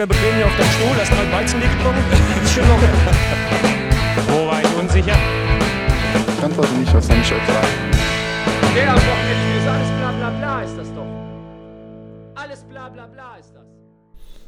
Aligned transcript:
hier 0.00 0.06
locker 0.06 0.06
bequem 0.06 0.36
hier 0.36 0.46
auf 0.46 0.56
deinem 0.56 0.70
Stuhl, 0.70 0.96
hast 0.98 1.10
mal 1.12 1.32
Weizen 1.32 1.60
getrunken. 1.60 2.04
Ist 2.44 2.52
schon 2.52 2.68
locker. 2.68 2.88
Wo 4.28 4.46
war 4.46 4.60
ich 4.62 4.78
unsicher? 4.78 5.16
Ich 6.38 6.44
antworte 6.44 6.74
nicht 6.74 6.94
auf 6.94 7.04
seine 7.04 7.22
Fragen. 7.22 7.68
Der 8.74 8.90
am 8.90 8.96
Wochenende 8.96 9.58
ist 9.58 9.66
alles 9.66 9.88
bla 9.98 10.12
bla 10.12 10.30
bla 10.30 10.62
ist 10.62 10.78
das 10.78 10.94
doch. 10.94 11.06
Alles 12.34 12.62
bla 12.64 12.88
bla 12.88 13.06
bla 13.08 13.36
ist 13.36 13.52
das. 13.54 13.64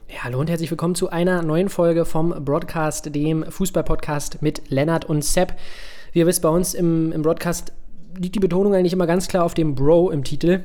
Ja, 0.08 0.24
hallo 0.24 0.38
und 0.40 0.48
herzlich 0.48 0.70
willkommen 0.70 0.94
zu 0.94 1.10
einer 1.10 1.42
neuen 1.42 1.68
Folge 1.68 2.04
vom 2.04 2.44
Broadcast, 2.44 3.14
dem 3.14 3.44
Fußball-Podcast 3.44 4.40
mit 4.40 4.70
Lennart 4.70 5.04
und 5.04 5.22
Sepp. 5.22 5.54
Wie 6.12 6.20
ihr 6.20 6.26
wisst, 6.26 6.42
bei 6.42 6.48
uns 6.48 6.72
im, 6.72 7.12
im 7.12 7.22
Broadcast 7.22 7.72
liegt 8.16 8.36
die 8.36 8.40
Betonung 8.40 8.74
eigentlich 8.74 8.92
immer 8.92 9.06
ganz 9.06 9.28
klar 9.28 9.44
auf 9.44 9.54
dem 9.54 9.74
Bro 9.74 10.10
im 10.10 10.24
Titel. 10.24 10.64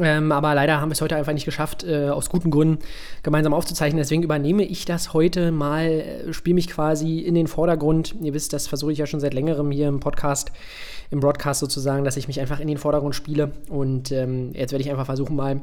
Ähm, 0.00 0.32
aber 0.32 0.54
leider 0.54 0.80
haben 0.80 0.88
wir 0.88 0.94
es 0.94 1.00
heute 1.00 1.16
einfach 1.16 1.32
nicht 1.32 1.44
geschafft, 1.44 1.84
äh, 1.84 2.08
aus 2.08 2.28
guten 2.28 2.50
Gründen 2.50 2.78
gemeinsam 3.22 3.54
aufzuzeichnen. 3.54 3.98
Deswegen 3.98 4.22
übernehme 4.22 4.64
ich 4.64 4.84
das 4.84 5.12
heute 5.12 5.52
mal, 5.52 5.86
äh, 5.86 6.32
spiele 6.32 6.54
mich 6.54 6.68
quasi 6.68 7.20
in 7.20 7.34
den 7.34 7.46
Vordergrund. 7.46 8.14
Ihr 8.20 8.34
wisst, 8.34 8.52
das 8.52 8.66
versuche 8.66 8.92
ich 8.92 8.98
ja 8.98 9.06
schon 9.06 9.20
seit 9.20 9.34
längerem 9.34 9.70
hier 9.70 9.88
im 9.88 10.00
Podcast, 10.00 10.50
im 11.10 11.20
Broadcast 11.20 11.60
sozusagen, 11.60 12.04
dass 12.04 12.16
ich 12.16 12.26
mich 12.26 12.40
einfach 12.40 12.58
in 12.58 12.68
den 12.68 12.78
Vordergrund 12.78 13.14
spiele. 13.14 13.52
Und 13.68 14.10
ähm, 14.10 14.50
jetzt 14.54 14.72
werde 14.72 14.82
ich 14.82 14.90
einfach 14.90 15.06
versuchen, 15.06 15.36
mal 15.36 15.60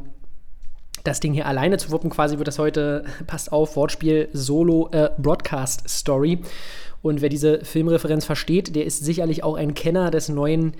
das 1.03 1.19
Ding 1.19 1.33
hier 1.33 1.45
alleine 1.45 1.77
zu 1.77 1.91
wuppen. 1.91 2.09
Quasi 2.09 2.37
wird 2.37 2.47
das 2.47 2.59
heute, 2.59 3.03
passt 3.27 3.51
auf, 3.51 3.75
Wortspiel 3.75 4.29
Solo 4.31 4.89
äh, 4.93 5.09
Broadcast 5.17 5.89
Story. 5.89 6.39
Und 7.01 7.21
wer 7.21 7.29
diese 7.29 7.65
Filmreferenz 7.65 8.25
versteht, 8.25 8.75
der 8.75 8.85
ist 8.85 9.03
sicherlich 9.03 9.43
auch 9.43 9.55
ein 9.55 9.73
Kenner 9.73 10.11
des 10.11 10.29
neuen 10.29 10.75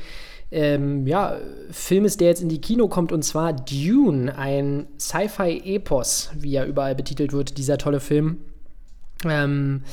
ähm, 0.52 1.07
ja, 1.07 1.38
Filmes, 1.71 2.17
der 2.17 2.27
jetzt 2.27 2.41
in 2.41 2.49
die 2.49 2.61
Kino 2.61 2.88
kommt, 2.88 3.11
und 3.11 3.23
zwar 3.23 3.53
Dune, 3.53 4.38
ein 4.38 4.88
Sci-Fi-Epos, 4.99 6.31
wie 6.38 6.55
er 6.55 6.66
überall 6.66 6.95
betitelt 6.95 7.31
wird, 7.31 7.57
dieser 7.57 7.77
tolle 7.77 7.99
Film. 7.99 8.38
Ähm, 9.25 9.83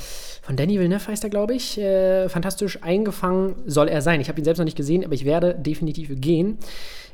von 0.41 0.55
Danny 0.55 0.79
Villeneuve 0.79 1.07
heißt 1.07 1.23
er, 1.23 1.29
glaube 1.29 1.53
ich. 1.53 1.77
Äh, 1.79 2.29
fantastisch 2.29 2.81
eingefangen 2.81 3.55
soll 3.65 3.87
er 3.87 4.01
sein. 4.01 4.21
Ich 4.21 4.29
habe 4.29 4.39
ihn 4.39 4.45
selbst 4.45 4.59
noch 4.59 4.65
nicht 4.65 4.77
gesehen, 4.77 5.03
aber 5.03 5.13
ich 5.13 5.25
werde 5.25 5.55
definitiv 5.55 6.09
gehen 6.19 6.57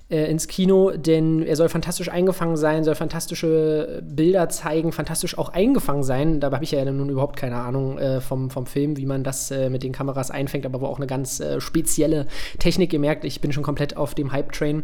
äh, 0.10 0.30
ins 0.30 0.48
Kino, 0.48 0.92
denn 0.92 1.42
er 1.42 1.56
soll 1.56 1.70
fantastisch 1.70 2.10
eingefangen 2.10 2.58
sein, 2.58 2.84
soll 2.84 2.96
fantastische 2.96 4.04
Bilder 4.04 4.50
zeigen, 4.50 4.92
fantastisch 4.92 5.38
auch 5.38 5.50
eingefangen 5.50 6.04
sein. 6.04 6.40
Dabei 6.40 6.58
habe 6.58 6.64
ich 6.64 6.72
ja 6.72 6.86
nun 6.86 7.10
überhaupt 7.10 7.38
keine 7.38 7.58
Ahnung 7.58 7.98
äh, 7.98 8.22
vom, 8.22 8.50
vom 8.50 8.68
Film, 8.68 8.98
wie 8.98 9.06
man 9.06 9.24
das 9.24 9.50
äh, 9.52 9.70
mit 9.70 9.84
den 9.84 9.92
Kameras 9.94 10.30
einfängt, 10.30 10.66
aber 10.66 10.82
wo 10.82 10.86
auch 10.86 10.98
eine 10.98 11.08
ganz 11.08 11.40
äh, 11.40 11.60
spezielle 11.60 12.28
Technik 12.60 12.92
gemerkt. 12.92 13.26
Ich 13.26 13.42
bin 13.42 13.52
schon 13.52 13.64
komplett 13.64 13.98
auf 13.98 14.14
dem 14.14 14.32
Hype-Train 14.32 14.84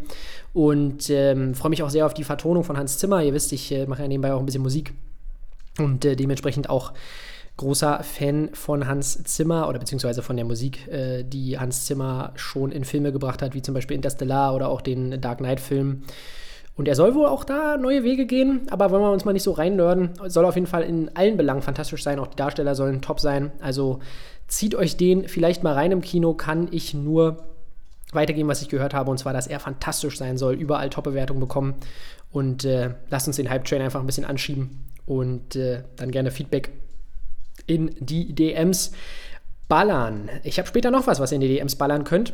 und 0.53 1.09
ähm, 1.09 1.53
freue 1.53 1.69
mich 1.69 1.83
auch 1.83 1.89
sehr 1.89 2.05
auf 2.05 2.13
die 2.13 2.23
Vertonung 2.23 2.63
von 2.63 2.77
Hans 2.77 2.97
Zimmer. 2.97 3.23
Ihr 3.23 3.33
wisst, 3.33 3.53
ich 3.53 3.71
äh, 3.71 3.85
mache 3.85 4.01
ja 4.01 4.07
nebenbei 4.07 4.33
auch 4.33 4.39
ein 4.39 4.45
bisschen 4.45 4.63
Musik 4.63 4.93
und 5.77 6.05
äh, 6.05 6.15
dementsprechend 6.15 6.69
auch 6.69 6.93
großer 7.57 8.03
Fan 8.03 8.49
von 8.53 8.87
Hans 8.87 9.23
Zimmer 9.23 9.67
oder 9.69 9.79
beziehungsweise 9.79 10.21
von 10.21 10.35
der 10.35 10.45
Musik, 10.45 10.87
äh, 10.87 11.23
die 11.23 11.59
Hans 11.59 11.85
Zimmer 11.85 12.31
schon 12.35 12.71
in 12.71 12.85
Filme 12.85 13.11
gebracht 13.11 13.41
hat, 13.41 13.53
wie 13.53 13.61
zum 13.61 13.73
Beispiel 13.73 13.95
Interstellar 13.95 14.55
oder 14.55 14.69
auch 14.69 14.81
den 14.81 15.21
Dark 15.21 15.39
Knight-Film. 15.39 16.03
Und 16.77 16.87
er 16.87 16.95
soll 16.95 17.13
wohl 17.13 17.27
auch 17.27 17.43
da 17.43 17.77
neue 17.77 18.03
Wege 18.03 18.25
gehen, 18.25 18.61
aber 18.71 18.89
wollen 18.89 19.03
wir 19.03 19.11
uns 19.11 19.25
mal 19.25 19.33
nicht 19.33 19.43
so 19.43 19.51
reinnörden. 19.51 20.11
Soll 20.27 20.45
auf 20.45 20.55
jeden 20.55 20.67
Fall 20.67 20.83
in 20.83 21.15
allen 21.15 21.37
Belangen 21.37 21.61
fantastisch 21.61 22.01
sein. 22.01 22.17
Auch 22.17 22.27
die 22.27 22.37
Darsteller 22.37 22.75
sollen 22.75 23.01
top 23.01 23.19
sein. 23.19 23.51
Also 23.59 23.99
zieht 24.47 24.73
euch 24.73 24.97
den 24.97 25.27
vielleicht 25.27 25.63
mal 25.63 25.73
rein 25.73 25.91
im 25.91 26.01
Kino. 26.01 26.33
Kann 26.33 26.69
ich 26.71 26.93
nur 26.93 27.43
weitergeben, 28.13 28.49
was 28.49 28.61
ich 28.61 28.69
gehört 28.69 28.93
habe. 28.93 29.11
Und 29.11 29.17
zwar, 29.17 29.33
dass 29.33 29.47
er 29.47 29.59
fantastisch 29.59 30.17
sein 30.17 30.37
soll. 30.37 30.55
Überall 30.55 30.89
Top-Bewertungen 30.89 31.41
bekommen. 31.41 31.75
Und 32.31 32.63
äh, 32.63 32.91
lasst 33.09 33.27
uns 33.27 33.35
den 33.35 33.49
Hype-Train 33.49 33.81
einfach 33.81 33.99
ein 33.99 34.05
bisschen 34.05 34.25
anschieben. 34.25 34.90
Und 35.05 35.55
äh, 35.55 35.83
dann 35.95 36.11
gerne 36.11 36.31
Feedback 36.31 36.71
in 37.67 37.95
die 37.99 38.33
DMs 38.33 38.91
ballern. 39.67 40.29
Ich 40.43 40.57
habe 40.57 40.67
später 40.67 40.91
noch 40.91 41.07
was, 41.07 41.19
was 41.19 41.31
ihr 41.31 41.35
in 41.35 41.41
die 41.41 41.47
DMs 41.47 41.75
ballern 41.75 42.03
könnt. 42.03 42.33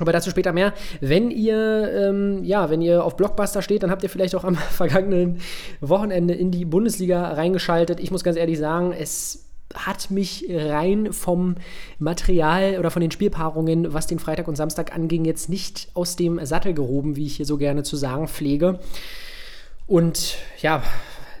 Aber 0.00 0.12
dazu 0.12 0.30
später 0.30 0.52
mehr. 0.52 0.74
Wenn 1.00 1.30
ihr, 1.30 1.90
ähm, 1.92 2.44
ja, 2.44 2.70
wenn 2.70 2.80
ihr 2.80 3.04
auf 3.04 3.16
Blockbuster 3.16 3.62
steht, 3.62 3.82
dann 3.82 3.90
habt 3.90 4.02
ihr 4.02 4.10
vielleicht 4.10 4.34
auch 4.34 4.44
am 4.44 4.54
vergangenen 4.70 5.40
Wochenende 5.80 6.34
in 6.34 6.50
die 6.50 6.64
Bundesliga 6.64 7.32
reingeschaltet. 7.32 8.00
Ich 8.00 8.10
muss 8.10 8.24
ganz 8.24 8.36
ehrlich 8.36 8.58
sagen, 8.58 8.92
es 8.92 9.44
hat 9.74 10.10
mich 10.10 10.46
rein 10.50 11.12
vom 11.12 11.56
Material 11.98 12.78
oder 12.78 12.90
von 12.90 13.00
den 13.00 13.10
Spielpaarungen, 13.10 13.92
was 13.92 14.06
den 14.06 14.18
Freitag 14.18 14.48
und 14.48 14.56
Samstag 14.56 14.94
anging, 14.94 15.24
jetzt 15.24 15.48
nicht 15.50 15.88
aus 15.94 16.16
dem 16.16 16.44
Sattel 16.46 16.72
gehoben, 16.72 17.16
wie 17.16 17.26
ich 17.26 17.36
hier 17.36 17.46
so 17.46 17.58
gerne 17.58 17.82
zu 17.82 17.96
sagen 17.96 18.28
pflege. 18.28 18.78
Und 19.86 20.36
ja, 20.60 20.82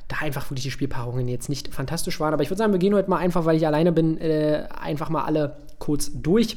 da 0.08 0.16
einfach 0.20 0.50
wirklich 0.50 0.64
die 0.64 0.70
Spielpaarungen 0.70 1.28
jetzt 1.28 1.48
nicht 1.48 1.72
fantastisch 1.72 2.18
waren. 2.18 2.32
Aber 2.32 2.42
ich 2.42 2.50
würde 2.50 2.58
sagen, 2.58 2.72
wir 2.72 2.78
gehen 2.78 2.94
heute 2.94 3.10
mal 3.10 3.18
einfach, 3.18 3.44
weil 3.44 3.56
ich 3.56 3.66
alleine 3.66 3.92
bin, 3.92 4.18
äh, 4.18 4.66
einfach 4.80 5.10
mal 5.10 5.24
alle 5.24 5.58
kurz 5.78 6.10
durch. 6.14 6.56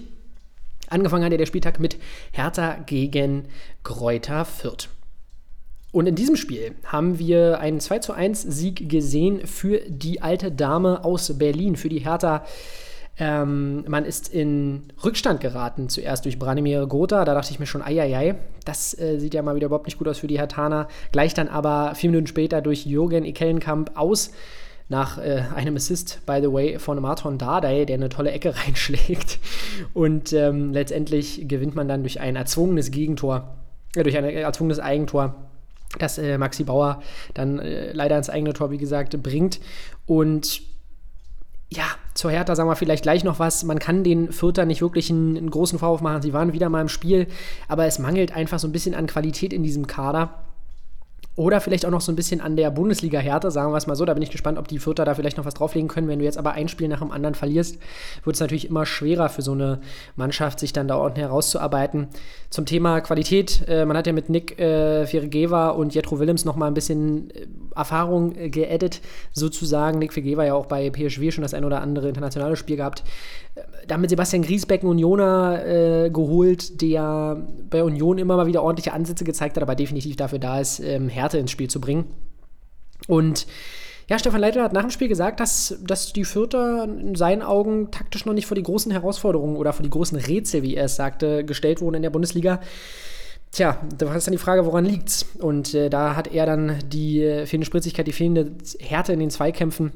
Angefangen 0.89 1.23
hat 1.23 1.31
ja 1.31 1.38
der 1.38 1.45
Spieltag 1.45 1.79
mit 1.79 1.97
Hertha 2.31 2.78
gegen 2.85 3.45
Kräuter 3.84 4.45
Fürth. 4.45 4.89
Und 5.91 6.07
in 6.07 6.16
diesem 6.16 6.38
Spiel 6.38 6.75
haben 6.85 7.19
wir 7.19 7.59
einen 7.59 7.81
2 7.81 8.00
zu 8.00 8.13
1 8.13 8.41
Sieg 8.44 8.89
gesehen 8.89 9.45
für 9.45 9.81
die 9.88 10.22
alte 10.22 10.51
Dame 10.51 11.03
aus 11.03 11.38
Berlin, 11.38 11.75
für 11.75 11.89
die 11.89 12.00
Hertha 12.00 12.45
ähm, 13.21 13.83
man 13.87 14.03
ist 14.03 14.33
in 14.33 14.81
Rückstand 15.05 15.41
geraten, 15.41 15.89
zuerst 15.89 16.25
durch 16.25 16.39
Branimir 16.39 16.87
Gotha. 16.87 17.23
Da 17.23 17.35
dachte 17.35 17.51
ich 17.51 17.59
mir 17.59 17.67
schon, 17.67 17.83
eieiei, 17.83 18.33
das 18.65 18.97
äh, 18.99 19.19
sieht 19.19 19.35
ja 19.35 19.43
mal 19.43 19.55
wieder 19.55 19.67
überhaupt 19.67 19.85
nicht 19.85 19.99
gut 19.99 20.07
aus 20.07 20.17
für 20.17 20.25
die 20.25 20.39
Hertaner. 20.39 20.87
Gleich 21.11 21.35
dann 21.35 21.47
aber 21.47 21.93
vier 21.93 22.09
Minuten 22.09 22.25
später 22.25 22.63
durch 22.63 22.87
Jürgen 22.87 23.23
Ekellenkamp 23.23 23.91
aus 23.93 24.31
nach 24.89 25.19
äh, 25.19 25.43
einem 25.55 25.75
Assist, 25.75 26.25
by 26.25 26.39
the 26.41 26.51
way, 26.51 26.79
von 26.79 26.99
Marton 26.99 27.37
Dardai, 27.37 27.85
der 27.85 27.97
eine 27.97 28.09
tolle 28.09 28.31
Ecke 28.31 28.55
reinschlägt. 28.65 29.38
Und 29.93 30.33
ähm, 30.33 30.73
letztendlich 30.73 31.47
gewinnt 31.47 31.75
man 31.75 31.88
dann 31.88 32.01
durch 32.01 32.19
ein 32.19 32.35
erzwungenes 32.35 32.89
Gegentor, 32.89 33.55
äh, 33.95 34.01
durch 34.01 34.17
ein 34.17 34.25
erzwungenes 34.25 34.79
Eigentor, 34.79 35.35
das 35.99 36.17
äh, 36.17 36.39
Maxi 36.39 36.63
Bauer 36.63 37.03
dann 37.35 37.59
äh, 37.59 37.91
leider 37.91 38.17
ins 38.17 38.31
eigene 38.31 38.53
Tor, 38.53 38.71
wie 38.71 38.79
gesagt, 38.79 39.21
bringt. 39.21 39.59
Und 40.07 40.70
ja, 41.73 41.85
zur 42.13 42.31
Hertha 42.31 42.55
sagen 42.55 42.69
wir 42.69 42.75
vielleicht 42.75 43.03
gleich 43.03 43.23
noch 43.23 43.39
was. 43.39 43.63
Man 43.63 43.79
kann 43.79 44.03
den 44.03 44.31
Fürther 44.33 44.65
nicht 44.65 44.81
wirklich 44.81 45.09
einen, 45.09 45.37
einen, 45.37 45.49
großen 45.49 45.79
Vorwurf 45.79 46.01
machen. 46.01 46.21
Sie 46.21 46.33
waren 46.33 46.51
wieder 46.51 46.69
mal 46.69 46.81
im 46.81 46.89
Spiel, 46.89 47.27
aber 47.69 47.85
es 47.85 47.97
mangelt 47.97 48.35
einfach 48.35 48.59
so 48.59 48.67
ein 48.67 48.73
bisschen 48.73 48.93
an 48.93 49.07
Qualität 49.07 49.53
in 49.53 49.63
diesem 49.63 49.87
Kader. 49.87 50.43
Oder 51.38 51.62
vielleicht 51.62 51.86
auch 51.86 51.92
noch 51.92 52.02
so 52.02 52.12
ein 52.12 52.18
bisschen 52.18 52.42
an 52.42 52.58
der 52.58 52.72
Bundesliga-Härte, 52.72 53.52
sagen 53.52 53.72
wir 53.72 53.78
es 53.78 53.88
mal 53.88 53.96
so. 53.96 54.03
Da 54.03 54.14
bin 54.14 54.22
ich 54.22 54.31
gespannt, 54.31 54.58
ob 54.58 54.68
die 54.68 54.80
Vierter 54.80 55.06
da 55.06 55.16
vielleicht 55.16 55.38
noch 55.38 55.46
was 55.46 55.53
drauflegen 55.53 55.88
können. 55.88 56.09
Wenn 56.09 56.19
du 56.19 56.25
jetzt 56.25 56.38
aber 56.38 56.52
ein 56.52 56.68
Spiel 56.68 56.90
nach 56.90 57.00
dem 57.00 57.12
anderen 57.12 57.36
verlierst, 57.36 57.78
wird 58.25 58.36
es 58.36 58.42
natürlich 58.42 58.68
immer 58.68 58.86
schwerer 58.86 59.30
für 59.30 59.42
so 59.42 59.53
eine 59.53 59.80
Mannschaft, 60.18 60.59
sich 60.59 60.74
dann 60.74 60.90
da 60.90 60.97
ordentlich 60.97 61.24
herauszuarbeiten. 61.25 62.09
Zum 62.50 62.66
Thema 62.66 63.00
Qualität, 63.00 63.64
äh, 63.69 63.86
man 63.86 63.96
hat 63.96 64.08
ja 64.08 64.14
mit 64.14 64.30
Nick 64.30 64.59
äh, 64.59 65.08
Fergeva 65.08 65.69
und 65.69 65.96
Jetro 65.96 66.19
Willems 66.19 66.44
noch 66.44 66.58
mal 66.58 66.68
ein 66.68 66.74
bisschen 66.74 67.31
äh, 67.31 67.48
Erfahrung 67.78 68.36
äh, 68.36 68.50
geaddet, 68.50 69.00
sozusagen. 69.31 70.00
Nick 70.00 70.12
Fergeva 70.12 70.44
ja 70.44 70.53
auch 70.53 70.66
bei 70.66 70.90
PSV 70.90 71.31
schon 71.31 71.44
das 71.44 71.53
ein 71.53 71.63
oder 71.63 71.81
andere 71.81 72.09
internationale 72.09 72.58
Spiel 72.58 72.75
gehabt. 72.75 73.03
Damit 73.88 74.09
Sebastian 74.09 74.44
Griesbecken 74.44 74.88
Unioner 74.88 75.66
äh, 75.66 76.09
geholt, 76.09 76.81
der 76.81 77.45
bei 77.69 77.83
Union 77.83 78.17
immer 78.17 78.38
mal 78.38 78.45
wieder 78.47 78.63
ordentliche 78.63 78.94
Ansätze 78.94 79.23
gezeigt 79.23 79.56
hat, 79.56 79.63
aber 79.63 79.75
definitiv 79.75 80.15
dafür 80.15 80.39
da 80.39 80.59
ist, 80.59 80.80
ähm, 80.80 81.09
Härte 81.09 81.38
ins 81.38 81.51
Spiel 81.51 81.69
zu 81.69 81.81
bringen. 81.81 82.06
Und 83.07 83.47
ja, 84.09 84.19
Stefan 84.19 84.41
Leitner 84.41 84.63
hat 84.63 84.74
nach 84.74 84.81
dem 84.81 84.91
Spiel 84.91 85.07
gesagt, 85.07 85.39
dass, 85.39 85.77
dass 85.83 86.13
die 86.13 86.25
Fürther 86.25 86.83
in 86.83 87.15
seinen 87.15 87.41
Augen 87.41 87.91
taktisch 87.91 88.25
noch 88.25 88.33
nicht 88.33 88.45
vor 88.45 88.56
die 88.56 88.63
großen 88.63 88.91
Herausforderungen 88.91 89.56
oder 89.56 89.74
vor 89.74 89.83
die 89.83 89.89
großen 89.89 90.18
Rätsel, 90.18 90.63
wie 90.63 90.75
er 90.75 90.86
es 90.86 90.95
sagte, 90.95 91.45
gestellt 91.45 91.81
wurden 91.81 91.95
in 91.95 92.01
der 92.01 92.09
Bundesliga. 92.09 92.59
Tja, 93.51 93.77
da 93.97 94.13
ist 94.13 94.27
dann 94.27 94.33
die 94.33 94.38
Frage, 94.38 94.65
woran 94.65 94.86
liegt's? 94.86 95.25
Und 95.39 95.74
äh, 95.74 95.89
da 95.89 96.15
hat 96.15 96.33
er 96.33 96.45
dann 96.45 96.80
die 96.88 97.24
äh, 97.24 97.45
fehlende 97.45 97.65
Spritzigkeit, 97.65 98.07
die 98.07 98.13
fehlende 98.13 98.51
Härte 98.80 99.13
in 99.13 99.19
den 99.19 99.30
Zweikämpfen 99.30 99.91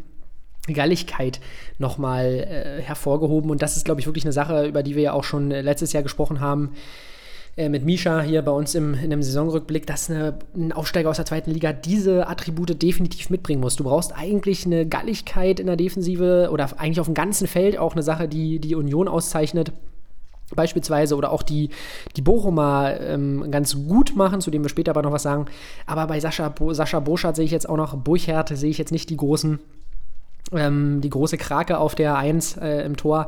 Galligkeit 0.74 1.40
nochmal 1.78 2.26
äh, 2.26 2.82
hervorgehoben. 2.82 3.52
Und 3.52 3.62
das 3.62 3.78
ist, 3.78 3.86
glaube 3.86 4.02
ich, 4.02 4.08
wirklich 4.08 4.26
eine 4.26 4.34
Sache, 4.34 4.66
über 4.66 4.84
die 4.84 4.96
wir 4.96 5.04
ja 5.04 5.14
auch 5.14 5.24
schon 5.24 5.52
äh, 5.52 5.62
letztes 5.62 5.94
Jahr 5.94 6.04
gesprochen 6.04 6.40
haben 6.40 6.72
äh, 7.58 7.70
mit 7.70 7.86
Misha 7.86 8.22
hier 8.22 8.42
bei 8.42 8.52
uns 8.52 8.76
im, 8.76 8.94
in 8.94 9.06
einem 9.06 9.24
Saisonrückblick, 9.24 9.88
dass 9.88 10.10
eine, 10.10 10.38
ein 10.56 10.72
Aufsteiger 10.72 11.10
aus 11.10 11.18
der 11.18 11.26
zweiten 11.26 11.52
Liga 11.52 11.72
diese 11.74 12.28
Attribute 12.28 12.82
definitiv 12.82 13.30
mitbringen 13.30 13.62
muss. 13.62 13.76
Du 13.76 13.86
brauchst 13.86 14.16
eigentlich 14.16 14.66
eine 14.66 14.86
Galligkeit 14.86 15.60
in 15.60 15.68
der 15.68 15.78
Defensive 15.78 16.50
oder 16.52 16.70
eigentlich 16.78 17.00
auf 17.00 17.08
dem 17.08 17.16
ganzen 17.16 17.48
Feld 17.48 17.78
auch 17.78 17.94
eine 17.94 18.04
Sache, 18.04 18.28
die 18.28 18.60
die 18.60 18.76
Union 18.76 19.08
auszeichnet 19.08 19.72
beispielsweise 20.54 21.16
oder 21.16 21.32
auch 21.32 21.42
die, 21.42 21.70
die 22.16 22.22
Bochumer 22.22 23.00
ähm, 23.00 23.50
ganz 23.50 23.76
gut 23.88 24.16
machen, 24.16 24.42
zu 24.42 24.52
dem 24.52 24.64
wir 24.64 24.70
später 24.70 24.92
aber 24.92 25.02
noch 25.02 25.12
was 25.12 25.24
sagen. 25.24 25.46
Aber 25.88 26.06
bei 26.08 26.20
Sascha, 26.20 26.50
Bo 26.50 26.74
Sascha 26.74 27.00
Boschart 27.00 27.36
sehe 27.36 27.46
ich 27.46 27.52
jetzt 27.52 27.68
auch 27.68 27.78
noch, 27.78 27.96
Burchert 27.98 28.50
sehe 28.50 28.70
ich 28.70 28.78
jetzt 28.78 28.92
nicht 28.92 29.10
die 29.10 29.18
großen 29.18 29.60
Ähm, 30.54 31.02
die 31.02 31.10
große 31.10 31.38
Krake 31.38 31.80
auf 31.80 31.96
der 31.96 32.18
1 32.18 32.58
äh, 32.58 32.82
im 32.86 32.98
Tor. 32.98 33.28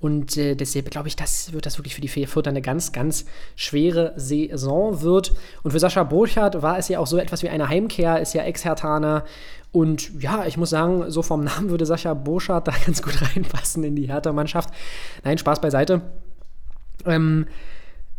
Und 0.00 0.36
äh, 0.36 0.56
deshalb 0.56 0.90
glaube 0.90 1.08
ich, 1.08 1.16
das 1.16 1.52
wird 1.52 1.64
das 1.64 1.78
wirklich 1.78 1.94
für 1.94 2.00
die 2.00 2.08
Fürther 2.08 2.50
eine 2.50 2.60
ganz, 2.60 2.92
ganz 2.92 3.24
schwere 3.54 4.12
Saison 4.16 5.00
wird. 5.00 5.32
Und 5.62 5.70
für 5.70 5.78
Sascha 5.78 6.02
Burchardt 6.02 6.60
war 6.62 6.78
es 6.78 6.88
ja 6.88 6.98
auch 6.98 7.06
so 7.06 7.18
etwas 7.18 7.42
wie 7.42 7.48
eine 7.48 7.68
Heimkehr, 7.68 8.20
ist 8.20 8.34
ja 8.34 8.42
Ex-Hertaner. 8.42 9.24
Und 9.72 10.22
ja, 10.22 10.44
ich 10.46 10.56
muss 10.56 10.70
sagen, 10.70 11.10
so 11.10 11.22
vom 11.22 11.44
Namen 11.44 11.70
würde 11.70 11.86
Sascha 11.86 12.14
Burchardt 12.14 12.68
da 12.68 12.72
ganz 12.84 13.00
gut 13.00 13.14
reinpassen 13.22 13.84
in 13.84 13.96
die 13.96 14.08
Hertha-Mannschaft. 14.08 14.70
Nein, 15.24 15.38
Spaß 15.38 15.60
beiseite. 15.60 16.02
Ähm, 17.04 17.46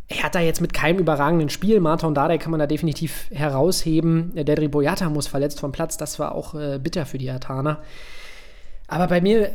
er 0.08 0.24
hat 0.24 0.36
da 0.36 0.40
jetzt 0.40 0.62
mit 0.62 0.74
keinem 0.74 1.00
überragenden 1.00 1.50
Spiel. 1.50 1.80
Marta 1.80 2.08
und 2.08 2.16
Dardai 2.16 2.38
kann 2.38 2.52
man 2.52 2.60
da 2.60 2.68
definitiv 2.68 3.28
herausheben. 3.32 4.34
Dedri 4.36 4.70
Boyata 4.70 5.10
muss 5.10 5.28
verletzt 5.28 5.60
vom 5.60 5.74
Platz. 5.74 5.98
Das 5.98 6.18
war 6.18 6.34
auch 6.34 6.56
äh, 6.56 6.80
bitter 6.82 7.06
für 7.06 7.18
die 7.18 7.30
Hertaner. 7.30 7.82
Aber 8.88 9.08
bei 9.08 9.22
mir, 9.22 9.52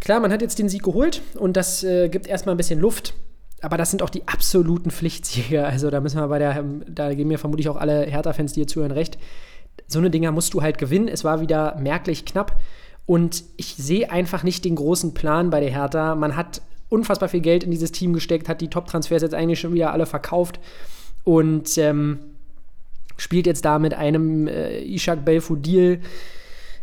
klar, 0.00 0.20
man 0.20 0.32
hat 0.32 0.42
jetzt 0.42 0.58
den 0.58 0.68
Sieg 0.68 0.82
geholt 0.82 1.22
und 1.34 1.56
das 1.56 1.82
äh, 1.84 2.08
gibt 2.08 2.26
erstmal 2.26 2.54
ein 2.54 2.58
bisschen 2.58 2.80
Luft. 2.80 3.14
Aber 3.60 3.76
das 3.76 3.90
sind 3.90 4.02
auch 4.02 4.10
die 4.10 4.26
absoluten 4.28 4.90
Pflichtsieger. 4.90 5.66
Also 5.66 5.90
da 5.90 6.00
müssen 6.00 6.20
wir 6.20 6.28
bei 6.28 6.38
der, 6.38 6.64
da 6.86 7.12
geben 7.12 7.28
mir 7.28 7.38
vermutlich 7.38 7.68
auch 7.68 7.76
alle 7.76 8.02
Hertha-Fans, 8.02 8.52
die 8.52 8.60
hier 8.60 8.68
zuhören, 8.68 8.92
recht. 8.92 9.18
So 9.88 9.98
eine 9.98 10.10
Dinger 10.10 10.30
musst 10.30 10.54
du 10.54 10.62
halt 10.62 10.78
gewinnen. 10.78 11.08
Es 11.08 11.24
war 11.24 11.40
wieder 11.40 11.76
merklich 11.80 12.24
knapp. 12.24 12.60
Und 13.04 13.42
ich 13.56 13.74
sehe 13.74 14.10
einfach 14.10 14.44
nicht 14.44 14.64
den 14.64 14.76
großen 14.76 15.14
Plan 15.14 15.50
bei 15.50 15.60
der 15.60 15.70
Hertha. 15.70 16.14
Man 16.14 16.36
hat 16.36 16.60
unfassbar 16.88 17.28
viel 17.28 17.40
Geld 17.40 17.64
in 17.64 17.70
dieses 17.70 17.92
Team 17.92 18.12
gesteckt, 18.12 18.48
hat 18.48 18.60
die 18.60 18.68
Top-Transfers 18.68 19.22
jetzt 19.22 19.34
eigentlich 19.34 19.60
schon 19.60 19.74
wieder 19.74 19.92
alle 19.92 20.06
verkauft 20.06 20.60
und 21.24 21.76
ähm, 21.78 22.18
spielt 23.16 23.46
jetzt 23.46 23.64
da 23.64 23.78
mit 23.78 23.94
einem 23.94 24.46
äh, 24.46 24.80
Ishak 24.82 25.24
Belfodil, 25.24 26.00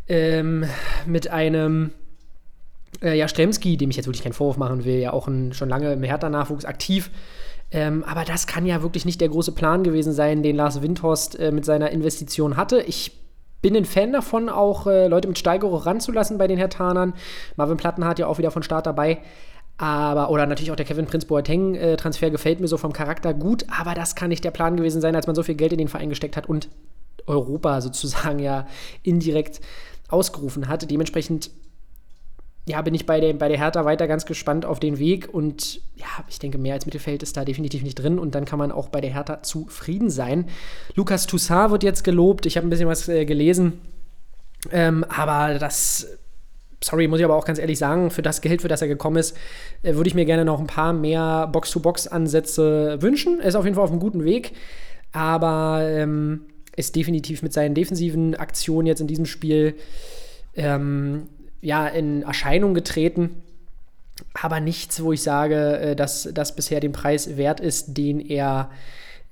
ähm, 0.08 0.66
mit 1.06 1.30
einem 1.30 1.92
äh, 3.02 3.18
ja, 3.18 3.28
Stremski, 3.28 3.78
dem 3.78 3.90
ich 3.90 3.96
jetzt 3.96 4.08
wirklich 4.08 4.24
keinen 4.24 4.34
Vorwurf 4.34 4.58
machen 4.58 4.86
will, 4.86 5.00
ja 5.00 5.14
auch 5.14 5.28
ein, 5.28 5.54
schon 5.54 5.70
lange 5.70 5.94
im 5.94 6.04
Hertha-Nachwuchs 6.04 6.66
aktiv. 6.66 7.12
Ähm, 7.72 8.04
aber 8.04 8.24
das 8.24 8.48
kann 8.48 8.66
ja 8.66 8.82
wirklich 8.82 9.06
nicht 9.06 9.22
der 9.22 9.30
große 9.30 9.52
Plan 9.52 9.84
gewesen 9.84 10.14
sein, 10.14 10.44
den 10.44 10.56
Lars 10.56 10.82
Windhorst 10.82 11.40
äh, 11.40 11.52
mit 11.52 11.66
seiner 11.66 11.92
Investition 11.92 12.58
hatte. 12.58 12.82
Ich 12.82 13.12
bin 13.62 13.76
ein 13.76 13.86
Fan 13.86 14.14
davon, 14.14 14.50
auch 14.50 14.86
äh, 14.86 15.08
Leute 15.08 15.28
mit 15.28 15.40
Steigerung 15.40 15.80
ranzulassen 15.80 16.38
bei 16.38 16.48
den 16.48 16.58
Hertanern. 16.58 17.14
Marvin 17.56 17.78
Plattenhardt 17.78 18.20
ja 18.20 18.28
auch 18.28 18.38
wieder 18.38 18.52
von 18.52 18.64
Start 18.64 18.86
dabei. 18.86 19.20
Aber, 19.78 20.30
oder 20.30 20.46
natürlich 20.46 20.72
auch 20.72 20.76
der 20.78 20.86
Kevin 20.86 21.06
Prince 21.06 21.28
Boateng-Transfer 21.28 22.28
äh, 22.28 22.32
gefällt 22.32 22.62
mir 22.62 22.68
so 22.68 22.78
vom 22.78 22.94
Charakter 22.94 23.34
gut, 23.34 23.66
aber 23.78 23.94
das 23.94 24.16
kann 24.16 24.30
nicht 24.30 24.44
der 24.44 24.52
Plan 24.52 24.78
gewesen 24.78 25.02
sein, 25.02 25.16
als 25.16 25.28
man 25.28 25.36
so 25.36 25.44
viel 25.44 25.56
Geld 25.56 25.74
in 25.74 25.80
den 25.80 25.90
Verein 25.90 26.10
gesteckt 26.10 26.38
hat 26.38 26.48
und 26.48 26.70
Europa 27.28 27.82
sozusagen 27.82 28.40
ja 28.40 28.68
indirekt 29.04 29.60
ausgerufen 30.10 30.68
hat. 30.68 30.90
Dementsprechend 30.90 31.52
ja, 32.68 32.82
bin 32.82 32.96
ich 32.96 33.06
bei 33.06 33.20
der, 33.20 33.34
bei 33.34 33.48
der 33.48 33.60
Hertha 33.60 33.86
weiter 33.86 34.08
ganz 34.08 34.26
gespannt 34.26 34.66
auf 34.66 34.80
den 34.80 34.98
Weg 34.98 35.32
und 35.32 35.82
ja, 35.96 36.08
ich 36.28 36.40
denke, 36.40 36.58
mehr 36.58 36.74
als 36.74 36.86
Mittelfeld 36.86 37.22
ist 37.22 37.38
da 37.38 37.46
definitiv 37.46 37.84
nicht 37.84 37.96
drin 37.96 38.18
und 38.18 38.34
dann 38.34 38.46
kann 38.46 38.58
man 38.58 38.72
auch 38.72 38.90
bei 38.90 39.02
der 39.02 39.14
Hertha 39.14 39.44
zufrieden 39.44 40.10
sein. 40.10 40.48
Lukas 40.96 41.28
Toussaint 41.28 41.70
wird 41.70 41.84
jetzt 41.84 42.04
gelobt, 42.04 42.48
ich 42.48 42.58
habe 42.58 42.66
ein 42.66 42.72
bisschen 42.72 42.88
was 42.88 43.08
äh, 43.08 43.26
gelesen, 43.26 43.82
ähm, 44.72 45.06
aber 45.10 45.60
das, 45.60 46.08
sorry, 46.84 47.08
muss 47.08 47.20
ich 47.20 47.26
aber 47.26 47.36
auch 47.36 47.46
ganz 47.46 47.60
ehrlich 47.60 47.78
sagen, 47.78 48.10
für 48.10 48.24
das 48.24 48.42
Geld, 48.42 48.64
für 48.64 48.68
das 48.68 48.82
er 48.82 48.88
gekommen 48.88 49.18
ist, 49.18 49.38
äh, 49.84 49.94
würde 49.94 50.08
ich 50.08 50.16
mir 50.16 50.26
gerne 50.26 50.44
noch 50.44 50.60
ein 50.60 50.68
paar 50.68 50.92
mehr 50.92 51.46
Box-to-Box-Ansätze 51.52 53.00
wünschen. 53.00 53.40
Er 53.42 53.50
ist 53.50 53.56
auf 53.56 53.66
jeden 53.66 53.76
Fall 53.76 53.84
auf 53.84 53.92
einem 53.92 54.00
guten 54.00 54.24
Weg, 54.24 54.54
aber 55.12 55.82
ähm, 55.84 56.48
ist 56.76 56.96
definitiv 56.96 57.42
mit 57.42 57.54
seinen 57.54 57.76
defensiven 57.76 58.36
Aktionen 58.36 58.88
jetzt 58.88 59.02
in 59.02 59.08
diesem 59.08 59.26
Spiel 59.26 59.76
ähm, 60.56 61.28
ja, 61.62 61.88
in 61.88 62.24
Erscheinung 62.24 62.74
getreten. 62.74 63.42
Aber 64.34 64.60
nichts, 64.60 65.02
wo 65.04 65.12
ich 65.12 65.22
sage, 65.22 65.78
äh, 65.78 65.96
dass 65.96 66.30
das 66.34 66.56
bisher 66.56 66.80
den 66.80 66.92
Preis 66.92 67.38
wert 67.38 67.60
ist, 67.60 67.98
den 67.98 68.20
er, 68.20 68.70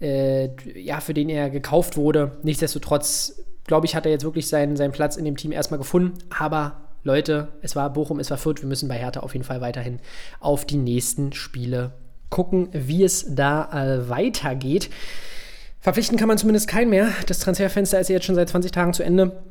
äh, 0.01 0.49
ja, 0.79 0.99
für 0.99 1.13
den 1.13 1.29
er 1.29 1.49
gekauft 1.49 1.95
wurde. 1.95 2.37
Nichtsdestotrotz, 2.43 3.41
glaube 3.65 3.85
ich, 3.85 3.95
hat 3.95 4.05
er 4.05 4.11
jetzt 4.11 4.25
wirklich 4.25 4.47
seinen, 4.47 4.75
seinen 4.75 4.91
Platz 4.91 5.15
in 5.15 5.25
dem 5.25 5.37
Team 5.37 5.51
erstmal 5.51 5.77
gefunden. 5.77 6.17
Aber 6.37 6.81
Leute, 7.03 7.49
es 7.61 7.75
war 7.75 7.91
Bochum, 7.91 8.19
es 8.19 8.29
war 8.29 8.37
Fürth. 8.37 8.61
Wir 8.61 8.67
müssen 8.67 8.89
bei 8.89 8.95
Hertha 8.95 9.21
auf 9.21 9.33
jeden 9.33 9.45
Fall 9.45 9.61
weiterhin 9.61 9.99
auf 10.39 10.65
die 10.65 10.77
nächsten 10.77 11.33
Spiele 11.33 11.91
gucken, 12.29 12.69
wie 12.71 13.03
es 13.03 13.25
da 13.29 13.69
äh, 13.71 14.09
weitergeht. 14.09 14.89
Verpflichten 15.83 16.17
kann 16.17 16.29
man 16.29 16.37
zumindest 16.37 16.69
keinen 16.69 16.89
mehr. 16.89 17.09
Das 17.27 17.39
Transferfenster 17.39 17.99
ist 17.99 18.09
jetzt 18.09 18.25
schon 18.25 18.35
seit 18.35 18.47
20 18.47 18.71
Tagen 18.71 18.93
zu 18.93 19.03
Ende. 19.03 19.43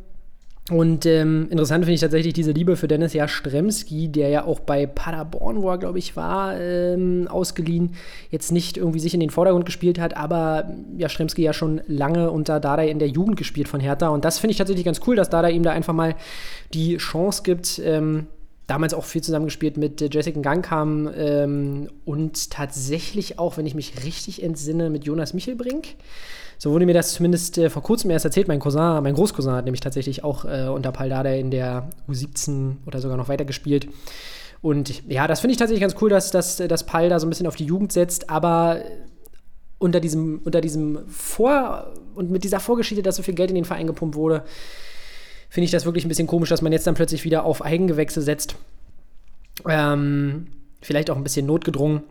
Und 0.71 1.05
ähm, 1.05 1.49
interessant 1.51 1.85
finde 1.85 1.95
ich 1.97 2.01
tatsächlich 2.01 2.33
diese 2.33 2.53
Liebe 2.53 2.77
für 2.77 2.89
Dennis 2.89 3.13
Jastremski, 3.13 4.09
der 4.09 4.31
ja 4.31 4.45
auch 4.47 4.61
bei 4.61 4.87
Paderborn, 4.87 5.61
wo 5.61 5.69
er, 5.69 5.77
glaube 5.77 5.99
ich, 5.99 6.17
war, 6.17 6.59
ähm, 6.59 7.29
ausgeliehen, 7.29 7.97
jetzt 8.31 8.51
nicht 8.51 8.79
irgendwie 8.79 9.01
sich 9.01 9.13
in 9.13 9.21
den 9.21 9.29
Vordergrund 9.29 9.67
gespielt 9.67 9.99
hat, 9.99 10.17
aber 10.17 10.73
Jastremski 10.97 11.43
ja 11.43 11.53
schon 11.53 11.83
lange 11.87 12.31
unter 12.31 12.61
Dada 12.61 12.83
in 12.83 12.99
der 12.99 13.09
Jugend 13.09 13.37
gespielt 13.37 13.69
von 13.69 13.81
Hertha. 13.81 14.09
Und 14.09 14.25
das 14.25 14.39
finde 14.39 14.53
ich 14.53 14.59
tatsächlich 14.59 14.87
ganz 14.87 15.03
cool, 15.07 15.17
dass 15.17 15.29
Dada 15.29 15.49
ihm 15.49 15.65
da 15.65 15.73
einfach 15.73 15.93
mal 15.93 16.15
die 16.73 16.97
Chance 16.97 17.43
gibt. 17.43 17.79
Ähm, 17.85 18.27
damals 18.73 18.95
auch 18.95 19.05
viel 19.05 19.23
zusammengespielt 19.23 19.77
mit 19.77 20.01
äh, 20.01 20.09
Jessica 20.11 20.41
Gangkam 20.41 21.11
ähm, 21.15 21.91
und 22.07 22.51
tatsächlich 22.51 23.39
auch, 23.39 23.59
wenn 23.59 23.67
ich 23.67 23.75
mich 23.75 24.03
richtig 24.03 24.43
entsinne, 24.43 24.89
mit 24.89 25.05
Jonas 25.05 25.35
Michelbrink. 25.35 25.89
So 26.57 26.71
wurde 26.71 26.87
mir 26.87 26.95
das 26.95 27.13
zumindest 27.13 27.59
äh, 27.59 27.69
vor 27.69 27.83
kurzem 27.83 28.11
erst 28.11 28.25
erzählt. 28.25 28.49
Mein 28.49 28.61
Cousin, 28.61 29.03
mein 29.03 29.13
Großcousin 29.13 29.53
hat 29.53 29.67
nämlich 29.67 29.83
tatsächlich 29.83 30.25
auch 30.25 30.47
äh, 30.47 30.69
unter 30.69 30.91
Paldada 30.91 31.31
in 31.31 31.51
der 31.51 31.91
U17 32.09 32.77
oder 32.87 33.01
sogar 33.01 33.19
noch 33.19 33.29
weiter 33.29 33.45
gespielt. 33.45 33.89
Und 34.63 35.07
ja, 35.07 35.27
das 35.27 35.41
finde 35.41 35.53
ich 35.53 35.59
tatsächlich 35.59 35.83
ganz 35.83 35.97
cool, 36.01 36.09
dass, 36.09 36.31
dass, 36.31 36.57
dass 36.57 36.87
Pal 36.87 37.11
da 37.11 37.21
so 37.21 37.27
ein 37.27 37.31
bisschen 37.31 37.49
auf 37.49 37.57
die 37.57 37.67
Jugend 37.67 37.93
setzt, 37.93 38.31
aber 38.31 38.81
unter 39.79 40.01
diesem, 40.01 40.41
unter 40.45 40.63
diesem 40.63 41.01
Vor- 41.09 41.93
und 42.15 42.31
mit 42.31 42.43
dieser 42.45 42.61
Vorgeschichte, 42.61 43.03
dass 43.03 43.17
so 43.17 43.23
viel 43.23 43.35
Geld 43.35 43.51
in 43.51 43.57
den 43.57 43.65
Verein 43.67 43.87
gepumpt 43.87 44.15
wurde, 44.15 44.45
finde 45.53 45.67
ich 45.67 45.71
das 45.71 45.85
wirklich 45.85 46.07
ein 46.07 46.09
bisschen 46.09 46.27
komisch, 46.27 46.49
dass 46.49 46.63
man 46.63 46.73
jetzt 46.73 46.87
dann 46.87 46.95
plötzlich 46.95 47.25
wieder 47.25 47.45
auf 47.45 47.63
Eigengewächse 47.63 48.23
setzt. 48.23 48.57
Ähm, 49.69 50.47
vielleicht 50.81 51.11
auch 51.11 51.17
ein 51.17 51.23
bisschen 51.23 51.45
notgedrungen. 51.45 52.05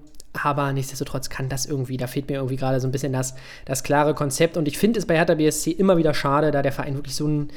Aber 0.43 0.71
nichtsdestotrotz 0.71 1.31
kann 1.31 1.49
das 1.49 1.65
irgendwie, 1.65 1.97
da 1.97 2.05
fehlt 2.05 2.29
mir 2.29 2.35
irgendwie 2.35 2.55
gerade 2.55 2.79
so 2.79 2.88
ein 2.88 2.91
bisschen 2.91 3.13
das, 3.13 3.33
das 3.65 3.81
klare 3.81 4.13
Konzept. 4.13 4.57
Und 4.57 4.67
ich 4.67 4.77
finde 4.77 4.99
es 4.99 5.07
bei 5.07 5.15
Hertha 5.15 5.33
BSC 5.33 5.71
immer 5.71 5.97
wieder 5.97 6.13
schade, 6.13 6.51
da 6.51 6.61
der 6.61 6.71
Verein 6.71 6.94
wirklich 6.94 7.16
so 7.16 7.27
ein 7.27 7.47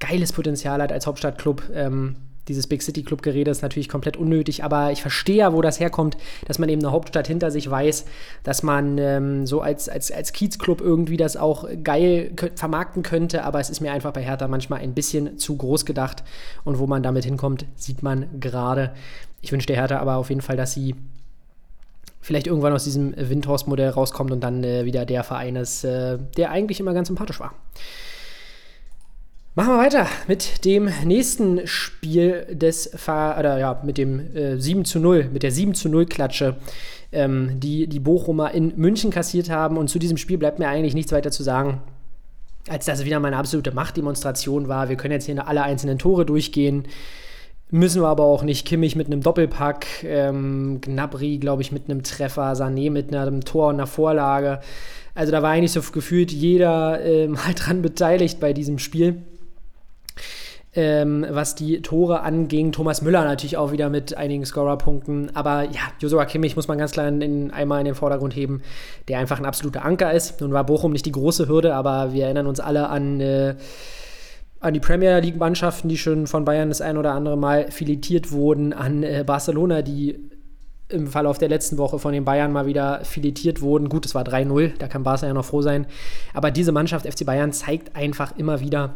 geiles 0.00 0.32
Potenzial 0.32 0.80
hat 0.80 0.92
als 0.92 1.06
Hauptstadtclub. 1.06 1.64
Ähm, 1.74 2.16
dieses 2.48 2.66
Big 2.66 2.82
City 2.82 3.02
Club 3.02 3.22
Gerede 3.22 3.50
ist 3.50 3.62
natürlich 3.62 3.88
komplett 3.88 4.16
unnötig, 4.16 4.64
aber 4.64 4.92
ich 4.92 5.00
verstehe 5.02 5.36
ja, 5.36 5.52
wo 5.52 5.62
das 5.62 5.80
herkommt, 5.80 6.16
dass 6.46 6.58
man 6.58 6.68
eben 6.68 6.82
eine 6.82 6.92
Hauptstadt 6.92 7.26
hinter 7.26 7.50
sich 7.50 7.70
weiß, 7.70 8.04
dass 8.42 8.62
man 8.62 8.98
ähm, 8.98 9.46
so 9.46 9.60
als, 9.60 9.88
als, 9.88 10.10
als 10.10 10.32
Kiezclub 10.32 10.80
irgendwie 10.80 11.16
das 11.16 11.36
auch 11.36 11.66
geil 11.82 12.32
vermarkten 12.54 13.02
könnte, 13.02 13.44
aber 13.44 13.60
es 13.60 13.70
ist 13.70 13.80
mir 13.80 13.92
einfach 13.92 14.12
bei 14.12 14.22
Hertha 14.22 14.48
manchmal 14.48 14.80
ein 14.80 14.94
bisschen 14.94 15.38
zu 15.38 15.56
groß 15.56 15.84
gedacht 15.86 16.24
und 16.64 16.78
wo 16.78 16.86
man 16.86 17.02
damit 17.02 17.24
hinkommt, 17.24 17.66
sieht 17.76 18.02
man 18.02 18.26
gerade. 18.40 18.92
Ich 19.40 19.52
wünsche 19.52 19.66
der 19.66 19.76
Hertha 19.76 19.98
aber 19.98 20.16
auf 20.16 20.28
jeden 20.28 20.40
Fall, 20.40 20.56
dass 20.56 20.72
sie 20.72 20.94
vielleicht 22.24 22.46
irgendwann 22.46 22.72
aus 22.72 22.84
diesem 22.84 23.14
Windhorst-Modell 23.16 23.90
rauskommt 23.90 24.32
und 24.32 24.40
dann 24.40 24.64
äh, 24.64 24.86
wieder 24.86 25.04
der 25.04 25.24
Verein 25.24 25.56
ist, 25.56 25.84
äh, 25.84 26.18
der 26.36 26.50
eigentlich 26.50 26.80
immer 26.80 26.94
ganz 26.94 27.08
sympathisch 27.08 27.38
war. 27.38 27.52
Machen 29.56 29.74
wir 29.74 29.78
weiter 29.78 30.08
mit 30.26 30.64
dem 30.64 30.90
nächsten 31.04 31.64
Spiel 31.68 32.44
des 32.50 32.90
Fahr 32.96 33.38
oder 33.38 33.56
ja, 33.56 33.80
mit 33.84 33.98
dem 33.98 34.34
äh, 34.34 34.58
7 34.58 34.84
zu 34.84 34.98
0, 34.98 35.30
mit 35.32 35.44
der 35.44 35.52
7 35.52 35.74
zu 35.74 35.88
0 35.88 36.06
Klatsche, 36.06 36.56
ähm, 37.12 37.60
die 37.60 37.86
die 37.86 38.00
Bochumer 38.00 38.50
in 38.50 38.72
München 38.74 39.12
kassiert 39.12 39.50
haben. 39.50 39.76
Und 39.76 39.86
zu 39.86 40.00
diesem 40.00 40.16
Spiel 40.16 40.38
bleibt 40.38 40.58
mir 40.58 40.66
eigentlich 40.66 40.94
nichts 40.94 41.12
weiter 41.12 41.30
zu 41.30 41.44
sagen, 41.44 41.80
als 42.68 42.86
dass 42.86 42.98
es 42.98 43.04
wieder 43.04 43.20
meine 43.20 43.36
absolute 43.36 43.70
Machtdemonstration 43.70 44.66
war. 44.66 44.88
Wir 44.88 44.96
können 44.96 45.12
jetzt 45.12 45.26
hier 45.26 45.46
alle 45.46 45.62
einzelnen 45.62 46.00
Tore 46.00 46.26
durchgehen. 46.26 46.88
Müssen 47.70 48.02
wir 48.02 48.08
aber 48.08 48.24
auch 48.24 48.42
nicht. 48.42 48.66
Kimmich 48.66 48.96
mit 48.96 49.06
einem 49.06 49.20
Doppelpack, 49.20 49.86
ähm, 50.02 50.80
Gnabry, 50.80 51.38
glaube 51.38 51.62
ich, 51.62 51.70
mit 51.70 51.88
einem 51.88 52.02
Treffer, 52.02 52.54
Sané 52.54 52.90
mit 52.90 53.14
einem 53.14 53.44
Tor 53.44 53.68
und 53.68 53.76
einer 53.76 53.86
Vorlage. 53.86 54.58
Also 55.14 55.30
da 55.30 55.42
war 55.42 55.50
eigentlich 55.50 55.70
so 55.70 55.80
gefühlt 55.80 56.32
jeder 56.32 57.00
äh, 57.04 57.28
mal 57.28 57.54
dran 57.54 57.82
beteiligt 57.82 58.40
bei 58.40 58.52
diesem 58.52 58.80
Spiel. 58.80 59.22
Ähm, 60.76 61.24
was 61.30 61.54
die 61.54 61.82
Tore 61.82 62.22
anging. 62.22 62.72
Thomas 62.72 63.00
Müller 63.00 63.24
natürlich 63.24 63.56
auch 63.56 63.70
wieder 63.70 63.90
mit 63.90 64.16
einigen 64.16 64.44
Scorerpunkten. 64.44 65.34
Aber 65.36 65.62
ja, 65.62 65.80
Josua 66.00 66.24
Kimmich 66.24 66.56
muss 66.56 66.66
man 66.66 66.78
ganz 66.78 66.90
klar 66.90 67.06
in, 67.06 67.52
einmal 67.52 67.78
in 67.78 67.84
den 67.84 67.94
Vordergrund 67.94 68.34
heben, 68.34 68.60
der 69.06 69.20
einfach 69.20 69.38
ein 69.38 69.44
absoluter 69.44 69.84
Anker 69.84 70.12
ist. 70.12 70.40
Nun 70.40 70.52
war 70.52 70.64
Bochum 70.64 70.90
nicht 70.90 71.06
die 71.06 71.12
große 71.12 71.46
Hürde, 71.46 71.76
aber 71.76 72.12
wir 72.12 72.24
erinnern 72.24 72.48
uns 72.48 72.58
alle 72.58 72.88
an. 72.88 73.20
Äh, 73.20 73.54
an 74.64 74.72
die 74.72 74.80
Premier 74.80 75.18
League-Mannschaften, 75.18 75.90
die 75.90 75.98
schon 75.98 76.26
von 76.26 76.46
Bayern 76.46 76.70
das 76.70 76.80
ein 76.80 76.96
oder 76.96 77.12
andere 77.12 77.36
Mal 77.36 77.70
filetiert 77.70 78.32
wurden, 78.32 78.72
an 78.72 79.02
äh, 79.02 79.22
Barcelona, 79.24 79.82
die 79.82 80.18
im 80.88 81.06
Verlauf 81.06 81.36
der 81.36 81.50
letzten 81.50 81.76
Woche 81.76 81.98
von 81.98 82.14
den 82.14 82.24
Bayern 82.24 82.50
mal 82.50 82.64
wieder 82.64 83.04
filetiert 83.04 83.60
wurden. 83.60 83.90
Gut, 83.90 84.06
es 84.06 84.14
war 84.14 84.24
3-0, 84.24 84.72
da 84.78 84.88
kann 84.88 85.02
Barca 85.02 85.26
ja 85.26 85.34
noch 85.34 85.44
froh 85.44 85.60
sein. 85.60 85.86
Aber 86.32 86.50
diese 86.50 86.72
Mannschaft, 86.72 87.06
FC 87.06 87.26
Bayern, 87.26 87.52
zeigt 87.52 87.94
einfach 87.94 88.36
immer 88.38 88.60
wieder, 88.60 88.94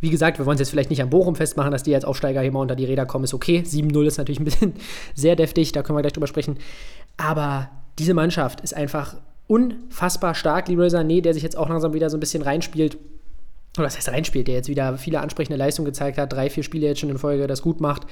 Wie 0.00 0.10
gesagt, 0.10 0.38
wir 0.38 0.46
wollen 0.46 0.56
es 0.56 0.60
jetzt 0.60 0.70
vielleicht 0.70 0.90
nicht 0.90 1.02
am 1.02 1.10
Bochum 1.10 1.36
festmachen, 1.36 1.70
dass 1.70 1.82
die 1.82 1.94
als 1.94 2.04
Aufsteiger 2.04 2.42
hier 2.42 2.52
mal 2.52 2.60
unter 2.60 2.76
die 2.76 2.84
Räder 2.84 3.06
kommen, 3.06 3.24
ist 3.24 3.34
okay. 3.34 3.62
7-0 3.66 4.06
ist 4.06 4.18
natürlich 4.18 4.40
ein 4.40 4.44
bisschen 4.44 4.74
sehr 5.14 5.36
deftig, 5.36 5.72
da 5.72 5.82
können 5.82 5.96
wir 5.96 6.02
gleich 6.02 6.12
drüber 6.12 6.26
sprechen. 6.26 6.58
Aber 7.16 7.70
diese 7.98 8.14
Mannschaft 8.14 8.60
ist 8.60 8.74
einfach 8.74 9.16
unfassbar 9.46 10.34
stark. 10.34 10.68
Leroy 10.68 10.88
Sané, 10.88 11.22
der 11.22 11.34
sich 11.34 11.42
jetzt 11.42 11.56
auch 11.56 11.68
langsam 11.68 11.94
wieder 11.94 12.10
so 12.10 12.16
ein 12.16 12.20
bisschen 12.20 12.42
reinspielt, 12.42 12.98
oder 13.78 13.86
das 13.86 13.96
heißt 13.96 14.08
reinspielt, 14.08 14.48
der 14.48 14.54
jetzt 14.54 14.68
wieder 14.68 14.98
viele 14.98 15.20
ansprechende 15.20 15.56
Leistungen 15.56 15.86
gezeigt 15.86 16.18
hat, 16.18 16.32
drei, 16.32 16.50
vier 16.50 16.62
Spiele 16.62 16.86
jetzt 16.86 17.00
schon 17.00 17.10
in 17.10 17.18
Folge 17.18 17.46
das 17.46 17.62
gut 17.62 17.80
macht. 17.80 18.06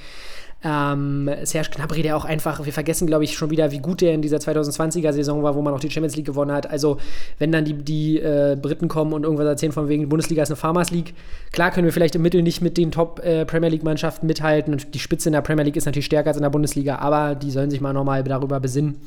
Ähm, 0.63 1.29
Serge 1.43 1.69
Gnabry, 1.75 2.01
der 2.01 2.17
auch 2.17 2.25
einfach, 2.25 2.65
wir 2.65 2.73
vergessen, 2.73 3.05
glaube 3.05 3.23
ich, 3.23 3.37
schon 3.37 3.51
wieder, 3.51 3.71
wie 3.71 3.79
gut 3.79 4.01
der 4.01 4.13
in 4.13 4.23
dieser 4.23 4.37
2020er-Saison 4.37 5.43
war, 5.43 5.53
wo 5.53 5.61
man 5.61 5.73
auch 5.73 5.79
die 5.79 5.91
Champions 5.91 6.15
League 6.15 6.25
gewonnen 6.25 6.51
hat. 6.51 6.67
Also, 6.67 6.97
wenn 7.37 7.51
dann 7.51 7.65
die, 7.65 7.73
die 7.73 8.19
äh, 8.19 8.57
Briten 8.59 8.87
kommen 8.87 9.13
und 9.13 9.23
irgendwas 9.23 9.45
erzählen 9.45 9.73
von 9.73 9.89
wegen, 9.89 10.09
Bundesliga 10.09 10.41
ist 10.41 10.49
eine 10.49 10.55
Farmers 10.55 10.89
League, 10.89 11.13
klar 11.51 11.69
können 11.69 11.85
wir 11.85 11.93
vielleicht 11.93 12.15
im 12.15 12.23
Mittel 12.23 12.41
nicht 12.41 12.61
mit 12.61 12.77
den 12.77 12.89
Top-Premier 12.89 13.67
äh, 13.67 13.71
League-Mannschaften 13.71 14.25
mithalten 14.25 14.73
und 14.73 14.95
die 14.95 14.99
Spitze 14.99 15.29
in 15.29 15.33
der 15.33 15.41
Premier 15.41 15.65
League 15.65 15.75
ist 15.75 15.85
natürlich 15.85 16.07
stärker 16.07 16.29
als 16.29 16.37
in 16.37 16.43
der 16.43 16.49
Bundesliga, 16.49 16.97
aber 16.97 17.35
die 17.35 17.51
sollen 17.51 17.69
sich 17.69 17.81
mal 17.81 17.93
nochmal 17.93 18.23
darüber 18.23 18.59
besinnen. 18.59 19.01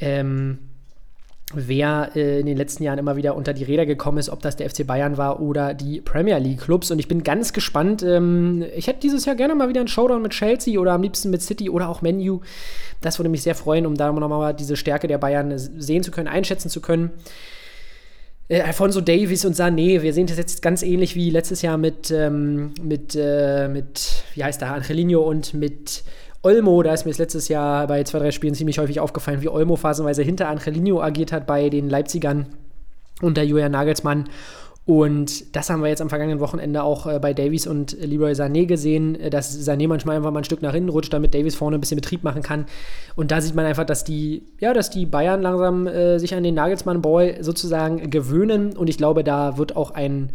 Ähm, 0.00 0.58
wer 1.54 2.10
äh, 2.14 2.40
in 2.40 2.46
den 2.46 2.56
letzten 2.56 2.82
Jahren 2.82 2.98
immer 2.98 3.16
wieder 3.16 3.36
unter 3.36 3.52
die 3.52 3.64
Räder 3.64 3.86
gekommen 3.86 4.18
ist, 4.18 4.28
ob 4.28 4.40
das 4.40 4.56
der 4.56 4.68
FC 4.68 4.86
Bayern 4.86 5.16
war 5.16 5.40
oder 5.40 5.74
die 5.74 6.00
Premier 6.00 6.38
League 6.38 6.60
Clubs. 6.60 6.90
Und 6.90 6.98
ich 6.98 7.08
bin 7.08 7.22
ganz 7.22 7.52
gespannt. 7.52 8.02
Ähm, 8.02 8.64
ich 8.74 8.86
hätte 8.86 9.00
dieses 9.00 9.24
Jahr 9.24 9.36
gerne 9.36 9.54
mal 9.54 9.68
wieder 9.68 9.80
einen 9.80 9.88
Showdown 9.88 10.22
mit 10.22 10.32
Chelsea 10.32 10.78
oder 10.78 10.92
am 10.92 11.02
liebsten 11.02 11.30
mit 11.30 11.42
City 11.42 11.70
oder 11.70 11.88
auch 11.88 12.02
Menu. 12.02 12.40
Das 13.00 13.18
würde 13.18 13.28
mich 13.28 13.42
sehr 13.42 13.54
freuen, 13.54 13.86
um 13.86 13.96
da 13.96 14.12
nochmal 14.12 14.54
diese 14.54 14.76
Stärke 14.76 15.08
der 15.08 15.18
Bayern 15.18 15.56
sehen 15.56 16.02
zu 16.02 16.10
können, 16.10 16.28
einschätzen 16.28 16.68
zu 16.68 16.80
können. 16.80 17.10
Äh, 18.48 18.60
Alfonso 18.60 19.00
Davies 19.00 19.44
und 19.44 19.56
Sané, 19.56 20.02
wir 20.02 20.12
sehen 20.12 20.26
das 20.26 20.36
jetzt 20.36 20.62
ganz 20.62 20.82
ähnlich 20.82 21.14
wie 21.14 21.30
letztes 21.30 21.62
Jahr 21.62 21.78
mit, 21.78 22.10
ähm, 22.10 22.74
mit, 22.82 23.16
äh, 23.18 23.68
mit, 23.68 24.24
wie 24.34 24.44
heißt 24.44 24.60
der, 24.60 24.74
Angelino 24.74 25.22
und 25.22 25.54
mit 25.54 26.04
Olmo, 26.44 26.82
da 26.82 26.92
ist 26.92 27.04
mir 27.04 27.12
das 27.12 27.18
letztes 27.18 27.46
Jahr 27.46 27.86
bei 27.86 28.02
zwei, 28.02 28.18
drei 28.18 28.32
Spielen 28.32 28.54
ziemlich 28.54 28.80
häufig 28.80 28.98
aufgefallen, 28.98 29.42
wie 29.42 29.48
Olmo 29.48 29.76
phasenweise 29.76 30.22
hinter 30.22 30.48
Angelino 30.48 31.00
agiert 31.00 31.30
hat 31.30 31.46
bei 31.46 31.68
den 31.68 31.88
Leipzigern 31.88 32.46
unter 33.20 33.44
Julian 33.44 33.70
Nagelsmann. 33.70 34.28
Und 34.84 35.54
das 35.54 35.70
haben 35.70 35.80
wir 35.80 35.88
jetzt 35.88 36.02
am 36.02 36.08
vergangenen 36.08 36.40
Wochenende 36.40 36.82
auch 36.82 37.06
äh, 37.06 37.20
bei 37.20 37.32
Davies 37.32 37.68
und 37.68 37.92
Leroy 38.00 38.32
Sané 38.32 38.66
gesehen, 38.66 39.14
äh, 39.14 39.30
dass 39.30 39.56
Sané 39.56 39.86
manchmal 39.86 40.16
einfach 40.16 40.32
mal 40.32 40.40
ein 40.40 40.44
Stück 40.44 40.62
nach 40.62 40.72
hinten 40.72 40.88
rutscht, 40.88 41.12
damit 41.12 41.32
Davies 41.32 41.54
vorne 41.54 41.78
ein 41.78 41.80
bisschen 41.80 42.00
Betrieb 42.00 42.24
machen 42.24 42.42
kann. 42.42 42.66
Und 43.14 43.30
da 43.30 43.40
sieht 43.40 43.54
man 43.54 43.64
einfach, 43.64 43.84
dass 43.84 44.02
die, 44.02 44.42
ja, 44.58 44.74
dass 44.74 44.90
die 44.90 45.06
Bayern 45.06 45.40
langsam 45.42 45.86
äh, 45.86 46.18
sich 46.18 46.34
an 46.34 46.42
den 46.42 46.56
Nagelsmann-Ball 46.56 47.44
sozusagen 47.44 48.10
gewöhnen. 48.10 48.76
Und 48.76 48.88
ich 48.90 48.96
glaube, 48.96 49.22
da 49.22 49.56
wird 49.56 49.76
auch 49.76 49.92
ein, 49.92 50.30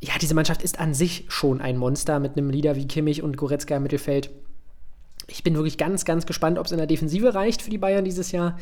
ja, 0.00 0.12
diese 0.20 0.36
Mannschaft 0.36 0.62
ist 0.62 0.78
an 0.78 0.94
sich 0.94 1.24
schon 1.26 1.60
ein 1.60 1.76
Monster 1.76 2.20
mit 2.20 2.36
einem 2.36 2.50
Leader 2.50 2.76
wie 2.76 2.86
Kimmich 2.86 3.24
und 3.24 3.36
Goretzka 3.36 3.74
im 3.76 3.82
Mittelfeld. 3.82 4.30
Ich 5.26 5.42
bin 5.42 5.54
wirklich 5.54 5.78
ganz, 5.78 6.04
ganz 6.04 6.26
gespannt, 6.26 6.58
ob 6.58 6.66
es 6.66 6.72
in 6.72 6.78
der 6.78 6.86
Defensive 6.86 7.34
reicht 7.34 7.62
für 7.62 7.70
die 7.70 7.78
Bayern 7.78 8.04
dieses 8.04 8.32
Jahr. 8.32 8.58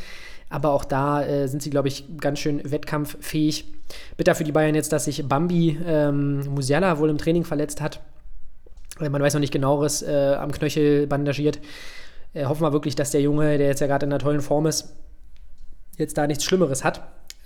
Aber 0.48 0.72
auch 0.72 0.84
da 0.84 1.24
äh, 1.24 1.48
sind 1.48 1.62
sie, 1.62 1.70
glaube 1.70 1.88
ich, 1.88 2.04
ganz 2.18 2.38
schön 2.38 2.60
wettkampffähig. 2.70 3.72
Bitter 4.16 4.34
für 4.34 4.44
die 4.44 4.52
Bayern 4.52 4.74
jetzt, 4.74 4.92
dass 4.92 5.06
sich 5.06 5.26
Bambi 5.26 5.78
ähm, 5.84 6.40
Musiala 6.50 6.98
wohl 6.98 7.10
im 7.10 7.18
Training 7.18 7.44
verletzt 7.44 7.80
hat. 7.80 8.00
Man 9.00 9.20
weiß 9.22 9.34
noch 9.34 9.40
nicht 9.40 9.52
genaueres, 9.52 10.02
äh, 10.02 10.36
am 10.38 10.52
Knöchel 10.52 11.06
bandagiert. 11.06 11.58
Äh, 12.34 12.44
hoffen 12.44 12.62
wir 12.62 12.72
wirklich, 12.72 12.94
dass 12.94 13.10
der 13.10 13.22
Junge, 13.22 13.58
der 13.58 13.68
jetzt 13.68 13.80
ja 13.80 13.86
gerade 13.86 14.06
in 14.06 14.12
einer 14.12 14.20
tollen 14.20 14.42
Form 14.42 14.66
ist, 14.66 14.94
jetzt 15.96 16.16
da 16.16 16.26
nichts 16.26 16.44
Schlimmeres 16.44 16.84
hat. 16.84 17.02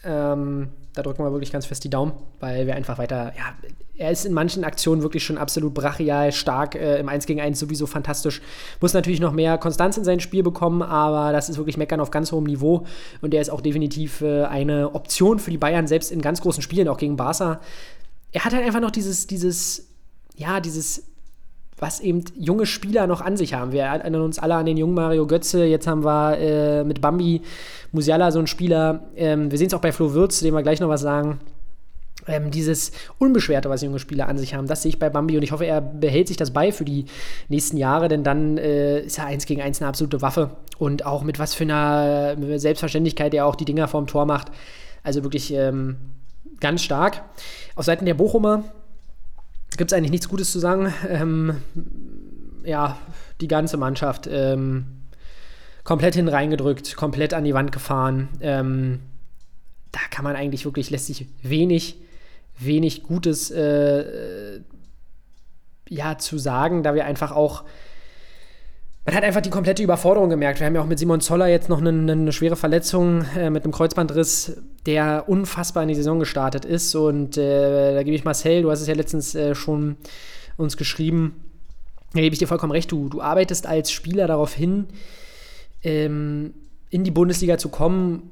Ähm, 0.06 0.68
da 0.94 1.02
drücken 1.02 1.22
wir 1.22 1.32
wirklich 1.32 1.52
ganz 1.52 1.66
fest 1.66 1.84
die 1.84 1.90
Daumen, 1.90 2.12
weil 2.40 2.66
wir 2.66 2.75
einfach 2.75 2.96
weiter, 2.96 3.32
ja, 3.36 3.54
er 3.98 4.10
ist 4.10 4.25
in 4.26 4.32
manchen 4.32 4.64
Aktionen 4.64 5.02
wirklich 5.02 5.25
schon 5.25 5.38
absolut 5.38 5.75
brachial, 5.75 6.32
stark, 6.32 6.75
äh, 6.75 6.98
im 6.98 7.08
1 7.08 7.26
gegen 7.26 7.40
1 7.40 7.58
sowieso 7.58 7.86
fantastisch. 7.86 8.42
Muss 8.80 8.94
natürlich 8.94 9.20
noch 9.20 9.32
mehr 9.32 9.58
Konstanz 9.58 9.96
in 9.96 10.04
sein 10.04 10.20
Spiel 10.20 10.42
bekommen, 10.42 10.82
aber 10.82 11.32
das 11.32 11.48
ist 11.48 11.56
wirklich 11.56 11.76
Meckern 11.76 12.00
auf 12.00 12.10
ganz 12.10 12.32
hohem 12.32 12.44
Niveau 12.44 12.86
und 13.20 13.34
er 13.34 13.40
ist 13.40 13.50
auch 13.50 13.60
definitiv 13.60 14.20
äh, 14.20 14.44
eine 14.44 14.94
Option 14.94 15.38
für 15.38 15.50
die 15.50 15.58
Bayern, 15.58 15.86
selbst 15.86 16.12
in 16.12 16.20
ganz 16.20 16.40
großen 16.40 16.62
Spielen, 16.62 16.88
auch 16.88 16.98
gegen 16.98 17.16
Barca. 17.16 17.60
Er 18.32 18.44
hat 18.44 18.52
halt 18.52 18.64
einfach 18.64 18.80
noch 18.80 18.90
dieses, 18.90 19.26
dieses, 19.26 19.88
ja, 20.36 20.60
dieses 20.60 21.02
was 21.78 22.00
eben 22.00 22.25
junge 22.38 22.66
Spieler 22.66 23.06
noch 23.06 23.21
an 23.21 23.37
sich 23.37 23.54
haben. 23.54 23.73
Wir 23.73 23.83
erinnern 23.83 24.23
uns 24.23 24.38
alle 24.38 24.54
an 24.54 24.66
den 24.66 24.76
jungen 24.76 24.95
Mario 24.95 25.26
Götze. 25.26 25.64
Jetzt 25.64 25.87
haben 25.87 26.04
wir 26.04 26.38
äh, 26.38 26.85
mit 26.85 27.00
Bambi 27.00 27.42
Musiala 27.92 28.30
so 28.30 28.38
einen 28.38 28.47
Spieler. 28.47 29.04
Ähm, 29.14 29.50
wir 29.50 29.59
sehen 29.59 29.66
es 29.66 29.75
auch 29.75 29.80
bei 29.80 29.92
Flo 29.92 30.14
Würz, 30.14 30.40
dem 30.40 30.54
wir 30.54 30.62
gleich 30.62 30.80
noch 30.80 30.88
was 30.88 31.02
sagen. 31.02 31.40
Ähm, 32.26 32.50
dieses 32.50 32.92
Unbeschwerte, 33.18 33.71
was 33.71 33.83
junge 33.83 33.99
Spieler 33.99 34.26
an 34.28 34.38
sich 34.38 34.54
haben, 34.54 34.66
das 34.66 34.83
sehe 34.83 34.88
ich 34.88 34.99
bei 34.99 35.11
Bambi 35.11 35.37
und 35.37 35.42
ich 35.42 35.52
hoffe, 35.52 35.66
er 35.66 35.80
behält 35.80 36.28
sich 36.28 36.37
das 36.37 36.50
bei 36.50 36.73
für 36.73 36.85
die 36.85 37.04
nächsten 37.49 37.76
Jahre, 37.76 38.09
denn 38.09 38.25
dann 38.25 38.59
äh, 38.59 39.00
ist 39.00 39.18
er 39.18 39.26
eins 39.26 39.47
gegen 39.47 39.62
eins 39.62 39.80
eine 39.80 39.88
absolute 39.88 40.23
Waffe 40.23 40.50
und 40.78 41.06
auch 41.06 41.23
mit 41.23 41.38
was 41.38 41.54
für 41.54 41.64
einer 41.64 42.37
Selbstverständlichkeit 42.59 43.33
er 43.35 43.47
auch 43.47 43.54
die 43.54 43.64
Dinger 43.64 43.87
vorm 43.87 44.09
Tor 44.09 44.26
macht. 44.26 44.50
Also 45.04 45.23
wirklich 45.23 45.52
ähm, 45.52 45.97
ganz 46.59 46.83
stark. 46.83 47.23
Auf 47.76 47.85
Seiten 47.85 48.06
der 48.06 48.14
Bochumer 48.14 48.64
gibt 49.76 49.92
es 49.92 49.97
eigentlich 49.97 50.11
nichts 50.11 50.28
Gutes 50.28 50.52
zu 50.52 50.59
sagen. 50.59 50.92
Ähm, 51.09 51.56
ja, 52.64 52.99
die 53.40 53.49
ganze 53.49 53.76
Mannschaft 53.76 54.28
ähm, 54.30 54.87
komplett 55.85 56.14
hineingedrückt, 56.14 56.97
komplett 56.97 57.33
an 57.33 57.45
die 57.45 57.54
Wand 57.54 57.73
gefahren. 57.73 58.28
Ähm, 58.40 59.00
da 59.92 60.00
kann 60.11 60.25
man 60.25 60.37
eigentlich 60.37 60.64
wirklich, 60.64 60.90
lässt 60.90 61.06
sich 61.06 61.26
wenig, 61.42 61.97
wenig 62.59 63.02
Gutes 63.02 63.50
äh, 63.50 64.61
ja, 65.88 66.18
zu 66.18 66.38
sagen, 66.38 66.83
da 66.83 66.95
wir 66.95 67.04
einfach 67.04 67.33
auch 67.33 67.64
man 69.06 69.14
hat 69.14 69.23
einfach 69.23 69.40
die 69.40 69.50
komplette 69.50 69.85
Überforderung 69.85 70.30
gemerkt. 70.30 70.59
Wir 70.59 70.66
haben 70.66 70.75
ja 70.75 70.80
auch 70.80 70.87
mit 70.87 70.99
Simon 70.99 71.21
Zoller 71.21 71.47
jetzt 71.47 71.68
noch 71.68 71.80
eine, 71.80 71.90
eine 71.90 72.33
schwere 72.33 72.56
Verletzung 72.56 73.25
äh, 73.38 73.50
mit 73.50 73.62
einem 73.62 73.73
Kreuzbandriss, 73.73 74.56
der 74.87 75.28
unfassbar 75.28 75.83
in 75.83 75.88
die 75.88 75.95
Saison 75.95 76.19
gestartet 76.19 76.64
ist. 76.64 76.95
Und 76.95 77.37
äh, 77.37 77.95
da 77.95 78.02
gebe 78.02 78.16
ich 78.16 78.25
Marcel, 78.25 78.62
du 78.62 78.71
hast 78.71 78.81
es 78.81 78.87
ja 78.87 78.95
letztens 78.95 79.35
äh, 79.35 79.55
schon 79.55 79.97
uns 80.57 80.76
geschrieben, 80.76 81.45
da 82.14 82.21
gebe 82.21 82.33
ich 82.33 82.38
dir 82.38 82.49
vollkommen 82.49 82.73
recht. 82.73 82.90
Du, 82.90 83.09
du 83.09 83.21
arbeitest 83.21 83.66
als 83.66 83.90
Spieler 83.90 84.26
darauf 84.26 84.55
hin, 84.55 84.87
ähm, 85.83 86.55
in 86.88 87.05
die 87.05 87.11
Bundesliga 87.11 87.59
zu 87.59 87.69
kommen 87.69 88.31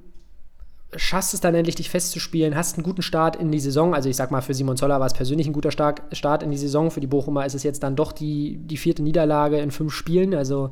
schaffst 0.97 1.35
es 1.35 1.41
dann 1.41 1.55
endlich, 1.55 1.75
dich 1.75 1.91
festzuspielen, 1.91 2.55
hast 2.55 2.77
einen 2.77 2.85
guten 2.85 3.03
Start 3.03 3.37
in 3.37 3.51
die 3.51 3.61
Saison. 3.61 3.95
Also 3.95 4.09
ich 4.09 4.17
sag 4.17 4.31
mal, 4.31 4.43
für 4.43 4.55
Simon 4.55 4.77
Zoller 4.77 5.01
war 5.01 5.07
es 5.07 5.15
persönlich 5.15 5.47
ein 5.47 5.53
guter 5.53 5.71
Start 5.71 6.43
in 6.43 6.51
die 6.51 6.57
Saison. 6.57 6.91
Für 6.91 7.01
die 7.01 7.07
Bochumer 7.07 7.45
ist 7.47 7.55
es 7.55 7.63
jetzt 7.63 7.83
dann 7.83 7.97
doch 7.97 8.13
die, 8.13 8.59
die 8.59 8.77
vierte 8.77 9.03
Niederlage 9.03 9.59
in 9.59 9.71
fünf 9.71 9.93
Spielen. 9.93 10.35
Also 10.35 10.71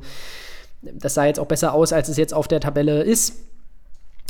das 0.81 1.13
sah 1.13 1.25
jetzt 1.25 1.39
auch 1.39 1.47
besser 1.47 1.73
aus, 1.73 1.93
als 1.93 2.09
es 2.09 2.17
jetzt 2.17 2.33
auf 2.33 2.47
der 2.47 2.59
Tabelle 2.59 3.03
ist. 3.03 3.35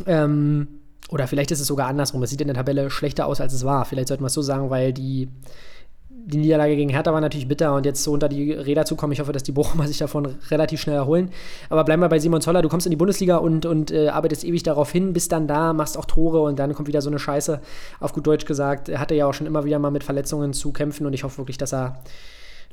Ähm, 0.06 0.68
oder 1.10 1.28
vielleicht 1.28 1.52
ist 1.52 1.60
es 1.60 1.68
sogar 1.68 1.88
andersrum. 1.88 2.24
Es 2.24 2.30
sieht 2.30 2.42
in 2.42 2.48
der 2.48 2.56
Tabelle 2.56 2.90
schlechter 2.90 3.28
aus, 3.28 3.42
als 3.42 3.54
es 3.54 3.66
war. 3.66 3.86
Vielleicht 3.86 4.08
sollten 4.08 4.24
wir 4.24 4.28
es 4.28 4.34
so 4.34 4.42
sagen, 4.42 4.70
weil 4.70 4.94
die 4.94 5.30
die 6.26 6.38
Niederlage 6.38 6.76
gegen 6.76 6.90
Hertha 6.90 7.12
war 7.12 7.22
natürlich 7.22 7.48
bitter 7.48 7.76
und 7.76 7.86
jetzt 7.86 8.04
so 8.04 8.12
unter 8.12 8.30
die 8.30 8.54
Räder 8.54 8.86
zu 8.86 8.96
kommen, 8.96 9.12
ich 9.12 9.20
hoffe, 9.20 9.34
dass 9.34 9.44
die 9.44 9.52
Bochumer 9.52 9.88
sich 9.88 9.98
davon 9.98 10.36
relativ 10.50 10.80
schnell 10.82 10.96
erholen. 10.96 11.32
Aber 11.70 11.84
bleiben 11.84 12.02
wir 12.02 12.10
bei 12.10 12.20
Simon 12.20 12.42
Zoller, 12.42 12.62
du 12.62 12.70
kommst 12.70 12.88
in 12.88 12.92
die 12.92 12.98
Bundesliga 12.98 13.38
und, 13.38 13.66
und 13.66 13.92
äh, 13.92 14.08
arbeitest 14.08 14.44
ewig 14.44 14.64
darauf 14.64 14.92
hin, 14.92 15.14
bist 15.14 15.32
dann 15.32 15.48
da, 15.48 15.74
machst 15.74 15.98
auch 15.98 16.06
Tore 16.06 16.42
und 16.42 16.60
dann 16.60 16.74
kommt 16.74 16.88
wieder 16.88 17.02
so 17.02 17.10
eine 17.10 17.20
Scheiße, 17.20 17.60
auf 18.00 18.14
gut 18.14 18.26
Deutsch 18.26 18.46
gesagt. 18.46 18.90
Er 18.90 19.00
hatte 19.00 19.16
ja 19.16 19.26
auch 19.26 19.34
schon 19.34 19.48
immer 19.48 19.66
wieder 19.66 19.80
mal 19.80 19.92
mit 19.92 20.04
Verletzungen 20.04 20.54
zu 20.54 20.72
kämpfen 20.72 21.06
und 21.06 21.14
ich 21.14 21.24
hoffe 21.24 21.40
wirklich, 21.40 21.58
dass 21.58 21.74
er 21.74 22.00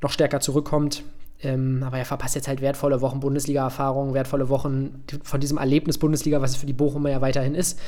noch 0.01 0.11
stärker 0.11 0.41
zurückkommt. 0.41 1.03
Ähm, 1.43 1.83
aber 1.87 1.99
er 1.99 2.05
verpasst 2.05 2.35
jetzt 2.35 2.49
halt 2.49 2.61
wertvolle 2.61 3.01
Wochen 3.01 3.21
Bundesliga-Erfahrung, 3.21 4.13
wertvolle 4.15 4.49
Wochen 4.49 5.05
von 5.23 5.41
diesem 5.41 5.59
Erlebnis 5.59 5.99
Bundesliga, 5.99 6.41
was 6.43 6.51
es 6.51 6.57
für 6.57 6.67
die 6.67 6.73
Bochumer 6.73 7.11
ja 7.11 7.21
weiterhin 7.21 7.55
ist. 7.55 7.79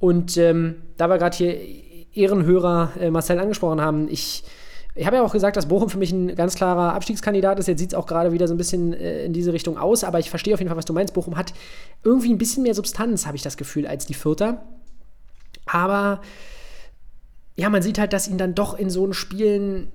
Und 0.00 0.36
ähm, 0.36 0.76
da 0.96 1.08
wir 1.08 1.18
gerade 1.18 1.36
hier 1.36 1.56
Ehrenhörer 2.12 2.92
äh, 2.98 3.10
Marcel 3.10 3.38
angesprochen 3.38 3.80
haben, 3.80 4.08
ich 4.08 4.44
ich 4.98 5.04
habe 5.06 5.16
ja 5.16 5.22
auch 5.22 5.32
gesagt, 5.32 5.58
dass 5.58 5.66
Bochum 5.66 5.90
für 5.90 5.98
mich 5.98 6.10
ein 6.10 6.34
ganz 6.34 6.54
klarer 6.54 6.94
Abstiegskandidat 6.94 7.58
ist. 7.58 7.68
Jetzt 7.68 7.80
sieht 7.80 7.90
es 7.90 7.94
auch 7.94 8.06
gerade 8.06 8.32
wieder 8.32 8.48
so 8.48 8.54
ein 8.54 8.56
bisschen 8.56 8.94
äh, 8.94 9.24
in 9.26 9.34
diese 9.34 9.52
Richtung 9.52 9.76
aus, 9.76 10.04
aber 10.04 10.18
ich 10.18 10.30
verstehe 10.30 10.54
auf 10.54 10.60
jeden 10.60 10.70
Fall, 10.70 10.78
was 10.78 10.86
du 10.86 10.94
meinst. 10.94 11.12
Bochum 11.12 11.36
hat 11.36 11.52
irgendwie 12.02 12.32
ein 12.32 12.38
bisschen 12.38 12.62
mehr 12.62 12.74
Substanz, 12.74 13.26
habe 13.26 13.36
ich 13.36 13.42
das 13.42 13.58
Gefühl, 13.58 13.86
als 13.86 14.06
die 14.06 14.14
Vierter. 14.14 14.62
Aber 15.66 16.22
ja, 17.56 17.68
man 17.68 17.82
sieht 17.82 17.98
halt, 17.98 18.14
dass 18.14 18.26
ihnen 18.26 18.38
dann 18.38 18.54
doch 18.54 18.78
in 18.78 18.88
so 18.88 19.04
einen 19.04 19.12
Spielen 19.12 19.92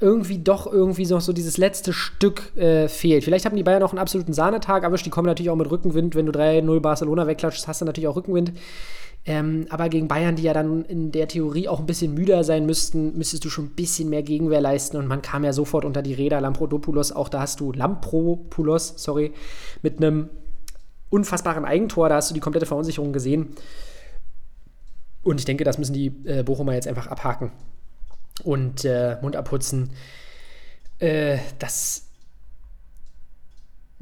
irgendwie 0.00 0.38
doch 0.38 0.70
irgendwie 0.70 1.06
noch 1.06 1.20
so 1.20 1.32
dieses 1.32 1.56
letzte 1.56 1.92
Stück 1.92 2.56
äh, 2.56 2.88
fehlt. 2.88 3.24
Vielleicht 3.24 3.44
haben 3.44 3.56
die 3.56 3.62
Bayern 3.62 3.80
noch 3.80 3.92
einen 3.92 4.00
absoluten 4.00 4.32
Sahnetag 4.32 4.82
erwischt. 4.82 5.06
Die 5.06 5.10
kommen 5.10 5.26
natürlich 5.26 5.50
auch 5.50 5.56
mit 5.56 5.70
Rückenwind. 5.70 6.14
Wenn 6.14 6.26
du 6.26 6.32
3-0 6.32 6.80
Barcelona 6.80 7.26
wegklatschst, 7.26 7.68
hast 7.68 7.80
du 7.80 7.84
natürlich 7.84 8.08
auch 8.08 8.16
Rückenwind. 8.16 8.52
Ähm, 9.26 9.66
aber 9.70 9.88
gegen 9.88 10.08
Bayern, 10.08 10.36
die 10.36 10.42
ja 10.42 10.52
dann 10.52 10.84
in 10.84 11.10
der 11.10 11.28
Theorie 11.28 11.68
auch 11.68 11.80
ein 11.80 11.86
bisschen 11.86 12.12
müder 12.12 12.44
sein 12.44 12.66
müssten, 12.66 13.16
müsstest 13.16 13.44
du 13.44 13.50
schon 13.50 13.66
ein 13.66 13.74
bisschen 13.74 14.10
mehr 14.10 14.22
Gegenwehr 14.22 14.60
leisten. 14.60 14.96
Und 14.96 15.06
man 15.06 15.22
kam 15.22 15.44
ja 15.44 15.52
sofort 15.52 15.84
unter 15.84 16.02
die 16.02 16.12
Räder. 16.12 16.40
Lamprodopoulos, 16.40 17.12
auch 17.12 17.28
da 17.28 17.40
hast 17.40 17.60
du 17.60 17.72
Lampropoulos, 17.72 18.94
sorry, 18.96 19.32
mit 19.82 19.98
einem 19.98 20.28
unfassbaren 21.08 21.64
Eigentor. 21.64 22.08
Da 22.08 22.16
hast 22.16 22.30
du 22.30 22.34
die 22.34 22.40
komplette 22.40 22.66
Verunsicherung 22.66 23.12
gesehen. 23.12 23.50
Und 25.22 25.38
ich 25.38 25.46
denke, 25.46 25.64
das 25.64 25.78
müssen 25.78 25.94
die 25.94 26.12
äh, 26.24 26.42
Bochumer 26.42 26.74
jetzt 26.74 26.88
einfach 26.88 27.06
abhaken. 27.06 27.52
Und 28.42 28.84
äh, 28.84 29.16
Mund 29.22 29.36
abputzen. 29.36 29.90
Äh, 30.98 31.38
das 31.58 32.04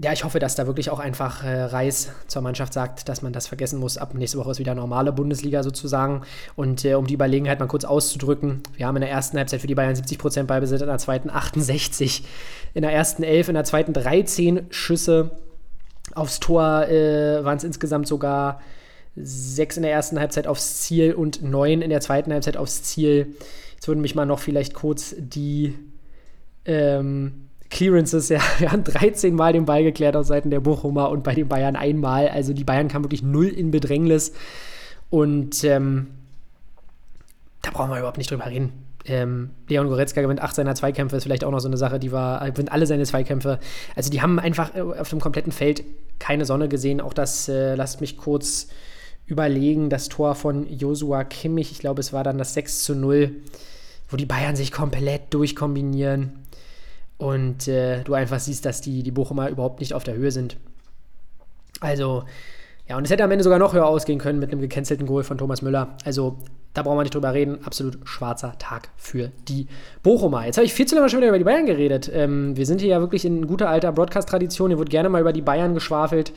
ja, 0.02 0.12
ich 0.12 0.24
hoffe, 0.24 0.38
dass 0.38 0.54
da 0.54 0.66
wirklich 0.66 0.90
auch 0.90 0.98
einfach 0.98 1.44
äh, 1.44 1.62
Reis 1.62 2.10
zur 2.26 2.42
Mannschaft 2.42 2.72
sagt, 2.72 3.08
dass 3.08 3.22
man 3.22 3.32
das 3.32 3.46
vergessen 3.46 3.78
muss. 3.78 3.98
Ab 3.98 4.14
nächste 4.14 4.38
Woche 4.38 4.50
ist 4.50 4.58
wieder 4.58 4.74
normale 4.74 5.12
Bundesliga 5.12 5.62
sozusagen. 5.62 6.22
Und 6.56 6.84
äh, 6.84 6.94
um 6.94 7.06
die 7.06 7.14
Überlegenheit 7.14 7.60
mal 7.60 7.66
kurz 7.66 7.84
auszudrücken, 7.84 8.62
wir 8.74 8.86
haben 8.86 8.96
in 8.96 9.02
der 9.02 9.10
ersten 9.10 9.36
Halbzeit 9.36 9.60
für 9.60 9.66
die 9.66 9.74
Bayern 9.74 9.94
70% 9.94 10.44
Ballbesitz, 10.44 10.80
in 10.80 10.88
der 10.88 10.98
zweiten 10.98 11.30
68, 11.30 12.24
in 12.74 12.82
der 12.82 12.92
ersten 12.92 13.22
11, 13.22 13.48
in 13.48 13.54
der 13.54 13.64
zweiten 13.64 13.92
13 13.92 14.66
Schüsse. 14.70 15.30
Aufs 16.14 16.40
Tor 16.40 16.88
äh, 16.88 17.44
waren 17.44 17.58
es 17.58 17.64
insgesamt 17.64 18.08
sogar 18.08 18.60
sechs 19.14 19.76
in 19.76 19.82
der 19.82 19.92
ersten 19.92 20.18
Halbzeit 20.18 20.46
aufs 20.46 20.80
Ziel 20.80 21.12
und 21.12 21.42
neun 21.42 21.82
in 21.82 21.90
der 21.90 22.00
zweiten 22.00 22.32
Halbzeit 22.32 22.56
aufs 22.56 22.82
Ziel. 22.82 23.36
Jetzt 23.82 23.88
würden 23.88 24.00
mich 24.00 24.14
mal 24.14 24.26
noch 24.26 24.38
vielleicht 24.38 24.74
kurz 24.74 25.12
die 25.18 25.76
ähm, 26.66 27.48
Clearances, 27.68 28.28
ja, 28.28 28.38
wir 28.58 28.70
haben 28.70 28.84
13 28.84 29.34
Mal 29.34 29.52
den 29.52 29.64
Ball 29.64 29.82
geklärt 29.82 30.14
auf 30.14 30.24
Seiten 30.24 30.50
der 30.50 30.60
Bochumer 30.60 31.10
und 31.10 31.24
bei 31.24 31.34
den 31.34 31.48
Bayern 31.48 31.74
einmal. 31.74 32.28
Also 32.28 32.52
die 32.52 32.62
Bayern 32.62 32.86
kamen 32.86 33.04
wirklich 33.04 33.24
null 33.24 33.48
in 33.48 33.72
Bedrängnis. 33.72 34.34
Und 35.10 35.64
ähm, 35.64 36.12
da 37.62 37.72
brauchen 37.72 37.90
wir 37.90 37.98
überhaupt 37.98 38.18
nicht 38.18 38.30
drüber 38.30 38.46
reden. 38.46 38.72
Ähm, 39.04 39.50
Leon 39.66 39.88
Goretzka 39.88 40.22
gewinnt 40.22 40.42
acht 40.42 40.54
seiner 40.54 40.76
Zweikämpfe, 40.76 41.16
ist 41.16 41.24
vielleicht 41.24 41.42
auch 41.42 41.50
noch 41.50 41.58
so 41.58 41.66
eine 41.66 41.76
Sache, 41.76 41.98
die 41.98 42.12
war, 42.12 42.40
er 42.40 42.52
gewinnt 42.52 42.70
alle 42.70 42.86
seine 42.86 43.02
Zweikämpfe. 43.02 43.58
Also 43.96 44.10
die 44.10 44.22
haben 44.22 44.38
einfach 44.38 44.76
äh, 44.76 44.80
auf 44.80 45.08
dem 45.08 45.18
kompletten 45.18 45.50
Feld 45.50 45.82
keine 46.20 46.44
Sonne 46.44 46.68
gesehen. 46.68 47.00
Auch 47.00 47.14
das, 47.14 47.48
äh, 47.48 47.74
lasst 47.74 48.00
mich 48.00 48.16
kurz 48.16 48.68
überlegen, 49.26 49.90
das 49.90 50.08
Tor 50.08 50.34
von 50.34 50.66
Josua 50.68 51.24
Kimmich, 51.24 51.72
ich 51.72 51.78
glaube, 51.78 52.00
es 52.00 52.12
war 52.12 52.24
dann 52.24 52.38
das 52.38 52.54
6 52.54 52.84
zu 52.84 52.94
0, 52.94 53.30
wo 54.08 54.16
die 54.16 54.26
Bayern 54.26 54.56
sich 54.56 54.72
komplett 54.72 55.32
durchkombinieren 55.32 56.32
und 57.18 57.68
äh, 57.68 58.02
du 58.02 58.14
einfach 58.14 58.40
siehst, 58.40 58.64
dass 58.64 58.80
die, 58.80 59.02
die 59.02 59.10
Bochumer 59.10 59.48
überhaupt 59.48 59.80
nicht 59.80 59.94
auf 59.94 60.04
der 60.04 60.14
Höhe 60.14 60.32
sind. 60.32 60.56
Also, 61.80 62.24
ja, 62.88 62.96
und 62.96 63.04
es 63.04 63.10
hätte 63.10 63.24
am 63.24 63.30
Ende 63.30 63.44
sogar 63.44 63.58
noch 63.58 63.74
höher 63.74 63.86
ausgehen 63.86 64.18
können 64.18 64.38
mit 64.38 64.50
einem 64.50 64.60
gecancelten 64.60 65.06
Goal 65.06 65.22
von 65.22 65.38
Thomas 65.38 65.62
Müller. 65.62 65.96
Also, 66.04 66.38
da 66.74 66.82
brauchen 66.82 66.98
wir 66.98 67.02
nicht 67.02 67.14
drüber 67.14 67.32
reden. 67.34 67.64
Absolut 67.64 67.98
schwarzer 68.08 68.56
Tag 68.58 68.88
für 68.96 69.30
die 69.48 69.66
Bochumer. 70.02 70.46
Jetzt 70.46 70.56
habe 70.56 70.64
ich 70.64 70.72
viel 70.72 70.86
zu 70.86 70.94
lange 70.94 71.08
schon 71.10 71.20
wieder 71.20 71.28
über 71.28 71.38
die 71.38 71.44
Bayern 71.44 71.66
geredet. 71.66 72.10
Ähm, 72.12 72.56
wir 72.56 72.66
sind 72.66 72.80
hier 72.80 72.90
ja 72.90 73.00
wirklich 73.00 73.24
in 73.24 73.46
guter 73.46 73.68
alter 73.68 73.92
Broadcast-Tradition. 73.92 74.70
Hier 74.70 74.78
wird 74.78 74.90
gerne 74.90 75.08
mal 75.08 75.20
über 75.20 75.32
die 75.32 75.42
Bayern 75.42 75.74
geschwafelt. 75.74 76.32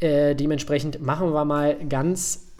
Äh, 0.00 0.34
dementsprechend 0.34 1.00
machen 1.00 1.32
wir 1.32 1.44
mal 1.44 1.76
ganz 1.88 2.52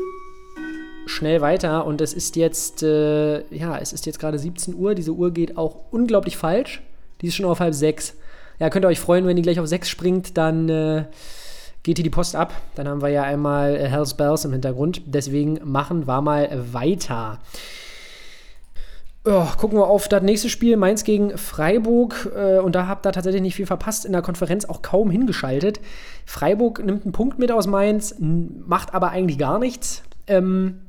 schnell 1.07 1.41
weiter. 1.41 1.87
Und 1.87 2.01
es 2.01 2.15
ist 2.15 2.37
jetzt, 2.37 2.83
äh, 2.83 3.45
ja, 3.55 3.79
es 3.79 3.93
ist 3.93 4.07
jetzt 4.07 4.19
gerade 4.19 4.39
17 4.39 4.75
Uhr. 4.75 4.95
Diese 4.95 5.13
Uhr 5.13 5.33
geht 5.33 5.57
auch 5.57 5.85
unglaublich 5.91 6.37
falsch. 6.37 6.83
Die 7.21 7.29
ist 7.29 7.35
schon 7.35 7.47
auf 7.47 7.61
halb 7.61 7.75
sechs. 7.75 8.15
Ja, 8.59 8.71
könnt 8.71 8.85
ihr 8.85 8.89
euch 8.89 9.01
freuen, 9.01 9.27
wenn 9.27 9.37
die 9.37 9.43
gleich 9.43 9.59
auf 9.59 9.67
sechs 9.67 9.89
springt, 9.89 10.37
dann 10.37 10.69
äh, 10.69 11.05
geht 11.83 11.99
hier 11.99 12.05
die 12.05 12.11
Post 12.11 12.37
ab. 12.37 12.55
Dann 12.77 12.89
haben 12.89 13.03
wir 13.03 13.09
ja 13.09 13.23
einmal 13.23 13.75
äh, 13.77 13.89
Hells 13.89 14.15
Bells 14.15 14.45
im 14.45 14.53
Hintergrund. 14.53 15.03
Deswegen 15.07 15.61
machen 15.65 16.07
wir 16.07 16.21
mal 16.21 16.49
weiter. 16.73 17.41
Oh, 19.27 19.47
gucken 19.57 19.79
wir 19.79 19.87
auf 19.87 20.07
das 20.07 20.23
nächste 20.23 20.51
Spiel, 20.51 20.77
Mainz 20.77 21.03
gegen 21.03 21.39
Freiburg. 21.39 22.31
Äh, 22.37 22.59
und 22.59 22.75
da 22.75 22.87
habt 22.87 23.07
ihr 23.07 23.13
tatsächlich 23.13 23.41
nicht 23.41 23.55
viel 23.55 23.67
verpasst. 23.67 24.05
In 24.05 24.13
der 24.13 24.21
Konferenz 24.21 24.67
auch 24.67 24.83
kaum 24.83 25.11
hingeschaltet. 25.11 25.81
Freiburg 26.27 26.85
nimmt 26.85 27.05
einen 27.05 27.13
Punkt 27.13 27.39
mit 27.39 27.51
aus 27.51 27.67
Mainz, 27.67 28.15
macht 28.19 28.93
aber 28.93 29.11
eigentlich 29.11 29.39
gar 29.39 29.59
nichts. 29.59 30.03
Ähm, 30.27 30.81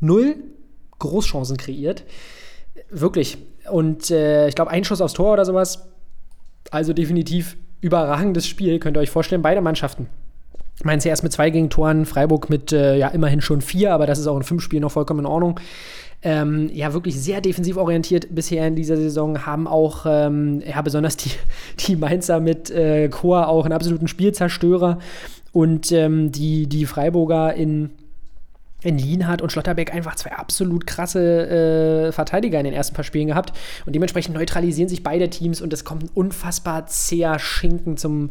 null 0.00 0.36
Großchancen 0.98 1.56
kreiert. 1.56 2.04
Wirklich, 2.90 3.38
und 3.70 4.10
äh, 4.10 4.48
ich 4.48 4.54
glaube, 4.54 4.70
ein 4.70 4.84
Schuss 4.84 5.00
aufs 5.00 5.14
Tor 5.14 5.32
oder 5.32 5.46
sowas. 5.46 5.88
Also 6.70 6.92
definitiv 6.92 7.56
überragendes 7.80 8.46
Spiel, 8.46 8.78
könnt 8.78 8.98
ihr 8.98 9.00
euch 9.00 9.10
vorstellen, 9.10 9.40
beide 9.40 9.62
Mannschaften. 9.62 10.08
Mainz 10.82 11.04
erst 11.04 11.22
mit 11.22 11.32
zwei 11.32 11.50
Gegentoren, 11.50 12.06
Freiburg 12.06 12.48
mit 12.48 12.72
äh, 12.72 12.96
ja 12.96 13.08
immerhin 13.08 13.40
schon 13.40 13.60
vier, 13.60 13.92
aber 13.92 14.06
das 14.06 14.18
ist 14.18 14.26
auch 14.26 14.36
in 14.36 14.42
fünf 14.42 14.62
Spielen 14.62 14.82
noch 14.82 14.92
vollkommen 14.92 15.20
in 15.20 15.26
Ordnung. 15.26 15.60
Ähm, 16.22 16.70
ja, 16.72 16.92
wirklich 16.92 17.18
sehr 17.18 17.40
defensiv 17.40 17.78
orientiert 17.78 18.34
bisher 18.34 18.66
in 18.66 18.76
dieser 18.76 18.96
Saison, 18.96 19.46
haben 19.46 19.66
auch, 19.66 20.04
ähm, 20.06 20.62
ja, 20.66 20.82
besonders 20.82 21.16
die, 21.16 21.30
die 21.86 21.96
Mainzer 21.96 22.40
mit 22.40 22.70
äh, 22.70 23.08
Chor 23.08 23.48
auch 23.48 23.64
einen 23.64 23.72
absoluten 23.72 24.08
Spielzerstörer 24.08 24.98
und 25.52 25.92
ähm, 25.92 26.30
die, 26.30 26.66
die 26.66 26.86
Freiburger 26.86 27.54
in 27.54 27.90
in 28.82 28.98
Lienhardt 28.98 29.42
und 29.42 29.52
Schlotterbeck 29.52 29.92
einfach 29.94 30.16
zwei 30.16 30.32
absolut 30.32 30.86
krasse 30.86 32.08
äh, 32.08 32.12
Verteidiger 32.12 32.58
in 32.58 32.64
den 32.64 32.74
ersten 32.74 32.94
paar 32.94 33.04
Spielen 33.04 33.28
gehabt. 33.28 33.56
Und 33.86 33.94
dementsprechend 33.94 34.34
neutralisieren 34.34 34.88
sich 34.88 35.02
beide 35.02 35.28
Teams 35.28 35.60
und 35.60 35.72
es 35.72 35.84
kommt 35.84 36.04
ein 36.04 36.10
unfassbar 36.14 36.86
zäher 36.86 37.38
Schinken 37.38 37.96
zum 37.96 38.30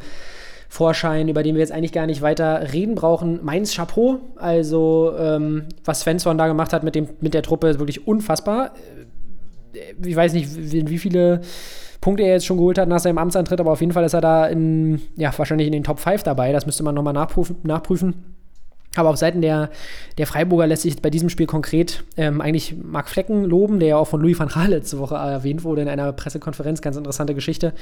Vorschein, 0.72 1.28
über 1.28 1.42
den 1.42 1.56
wir 1.56 1.62
jetzt 1.62 1.72
eigentlich 1.72 1.92
gar 1.92 2.06
nicht 2.06 2.22
weiter 2.22 2.72
reden 2.72 2.94
brauchen. 2.94 3.44
Mainz 3.44 3.76
Chapeau, 3.76 4.20
also 4.36 5.14
ähm, 5.18 5.66
was 5.84 6.02
Svensson 6.02 6.38
da 6.38 6.48
gemacht 6.48 6.74
hat 6.74 6.84
mit, 6.84 6.94
dem, 6.94 7.10
mit 7.22 7.34
der 7.34 7.42
Truppe, 7.42 7.68
ist 7.68 7.80
wirklich 7.80 8.08
unfassbar. 8.08 8.72
Äh, 9.74 10.08
ich 10.08 10.16
weiß 10.16 10.34
nicht, 10.34 10.72
wie, 10.72 10.88
wie 10.88 11.00
viele 11.00 11.42
Punkte 12.02 12.24
er 12.24 12.34
jetzt 12.34 12.46
schon 12.46 12.58
geholt 12.58 12.78
hat 12.78 12.88
nach 12.88 13.00
seinem 13.00 13.18
Amtsantritt, 13.18 13.60
aber 13.60 13.72
auf 13.72 13.82
jeden 13.82 13.94
Fall 13.94 14.04
ist 14.04 14.14
er 14.14 14.22
da 14.22 14.46
in, 14.46 15.02
ja, 15.18 15.34
wahrscheinlich 15.36 15.68
in 15.68 15.74
den 15.74 15.84
Top 15.84 16.00
5 16.00 16.22
dabei. 16.22 16.52
Das 16.52 16.68
müsste 16.68 16.84
man 16.84 16.94
nochmal 16.94 17.14
nachprüfen. 17.14 17.58
nachprüfen. 17.64 18.36
Aber 18.96 19.10
auf 19.10 19.18
Seiten 19.18 19.42
der, 19.42 19.70
der 20.18 20.28
Freiburger 20.28 20.68
lässt 20.68 20.84
sich 20.84 21.02
bei 21.02 21.10
diesem 21.10 21.30
Spiel 21.30 21.46
konkret 21.46 22.04
ähm, 22.16 22.42
eigentlich 22.42 22.76
Marc 22.82 23.10
Flecken 23.10 23.44
loben, 23.44 23.80
der 23.80 23.90
ja 23.90 23.98
auch 23.98 24.08
von 24.08 24.22
Louis 24.22 24.40
van 24.40 24.48
Gaal 24.48 24.70
letzte 24.70 25.00
Woche 25.00 25.16
erwähnt 25.16 25.64
wurde 25.64 25.82
in 25.82 25.90
einer 25.90 26.12
Pressekonferenz. 26.12 26.82
Ganz 26.82 26.96
interessante 26.96 27.36
Geschichte. 27.36 27.74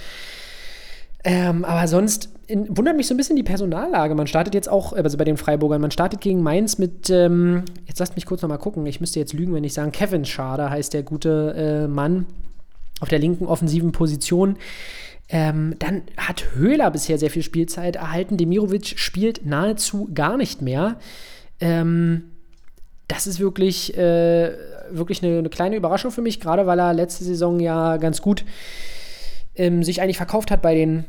Ähm, 1.24 1.66
aber 1.66 1.88
sonst 1.88 2.30
in, 2.48 2.78
wundert 2.78 2.96
mich 2.96 3.08
so 3.08 3.14
ein 3.14 3.18
bisschen 3.18 3.36
die 3.36 3.44
Personallage. 3.44 4.16
Man 4.16 4.28
startet 4.28 4.54
jetzt 4.54 4.70
auch, 4.70 4.94
also 4.94 5.18
bei 5.18 5.26
den 5.26 5.38
Freiburgern, 5.38 5.82
man 5.82 5.92
startet 5.92 6.22
gegen 6.22 6.42
Mainz 6.42 6.78
mit, 6.78 7.10
ähm, 7.10 7.64
jetzt 7.86 8.00
lasst 8.00 8.16
mich 8.16 8.26
kurz 8.26 8.42
nochmal 8.42 8.60
gucken, 8.60 8.86
ich 8.86 9.02
müsste 9.02 9.20
jetzt 9.20 9.34
lügen, 9.34 9.54
wenn 9.54 9.64
ich 9.64 9.74
sagen, 9.74 9.92
Kevin 9.92 10.26
Schader 10.26 10.70
heißt 10.70 10.94
der 10.94 11.04
gute 11.04 11.86
äh, 11.86 11.88
Mann 11.88 12.26
auf 13.00 13.10
der 13.10 13.20
linken 13.20 13.46
offensiven 13.46 13.92
Position. 13.92 14.58
Ähm, 15.30 15.76
dann 15.80 16.04
hat 16.16 16.46
Höhler 16.56 16.90
bisher 16.90 17.18
sehr 17.18 17.30
viel 17.30 17.44
Spielzeit 17.44 17.98
erhalten. 17.98 18.38
Demirovic 18.38 18.98
spielt 18.98 19.46
nahezu 19.46 20.10
gar 20.14 20.38
nicht 20.38 20.62
mehr. 20.62 21.00
Ähm, 21.60 22.24
das 23.10 23.28
ist 23.28 23.40
wirklich, 23.40 23.98
äh, 23.98 24.52
wirklich 24.90 25.24
eine, 25.24 25.40
eine, 25.40 25.50
kleine 25.50 25.76
Überraschung 25.76 26.12
für 26.12 26.22
mich, 26.22 26.40
gerade 26.40 26.66
weil 26.66 26.80
er 26.80 26.94
letzte 26.94 27.26
Saison 27.26 27.60
ja 27.60 27.98
ganz 27.98 28.22
gut 28.22 28.46
ähm, 29.58 29.84
sich 29.84 30.02
eigentlich 30.02 30.18
verkauft 30.18 30.52
hat 30.52 30.62
bei 30.62 30.76
den 30.76 31.06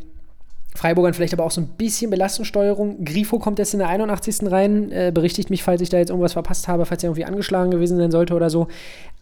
Freiburgern 0.74 1.14
vielleicht 1.14 1.32
aber 1.32 1.44
auch 1.44 1.50
so 1.50 1.60
ein 1.60 1.68
bisschen 1.76 2.10
Belastungssteuerung. 2.10 3.04
Grifo 3.04 3.38
kommt 3.38 3.58
jetzt 3.58 3.72
in 3.72 3.80
der 3.80 3.88
81. 3.88 4.50
rein. 4.50 4.92
Äh, 4.92 5.10
berichtigt 5.12 5.50
mich, 5.50 5.62
falls 5.62 5.80
ich 5.80 5.88
da 5.88 5.98
jetzt 5.98 6.10
irgendwas 6.10 6.34
verpasst 6.34 6.68
habe, 6.68 6.84
falls 6.86 7.02
er 7.02 7.08
irgendwie 7.08 7.24
angeschlagen 7.24 7.70
gewesen 7.70 7.96
sein 7.96 8.10
sollte 8.10 8.34
oder 8.34 8.48
so. 8.48 8.68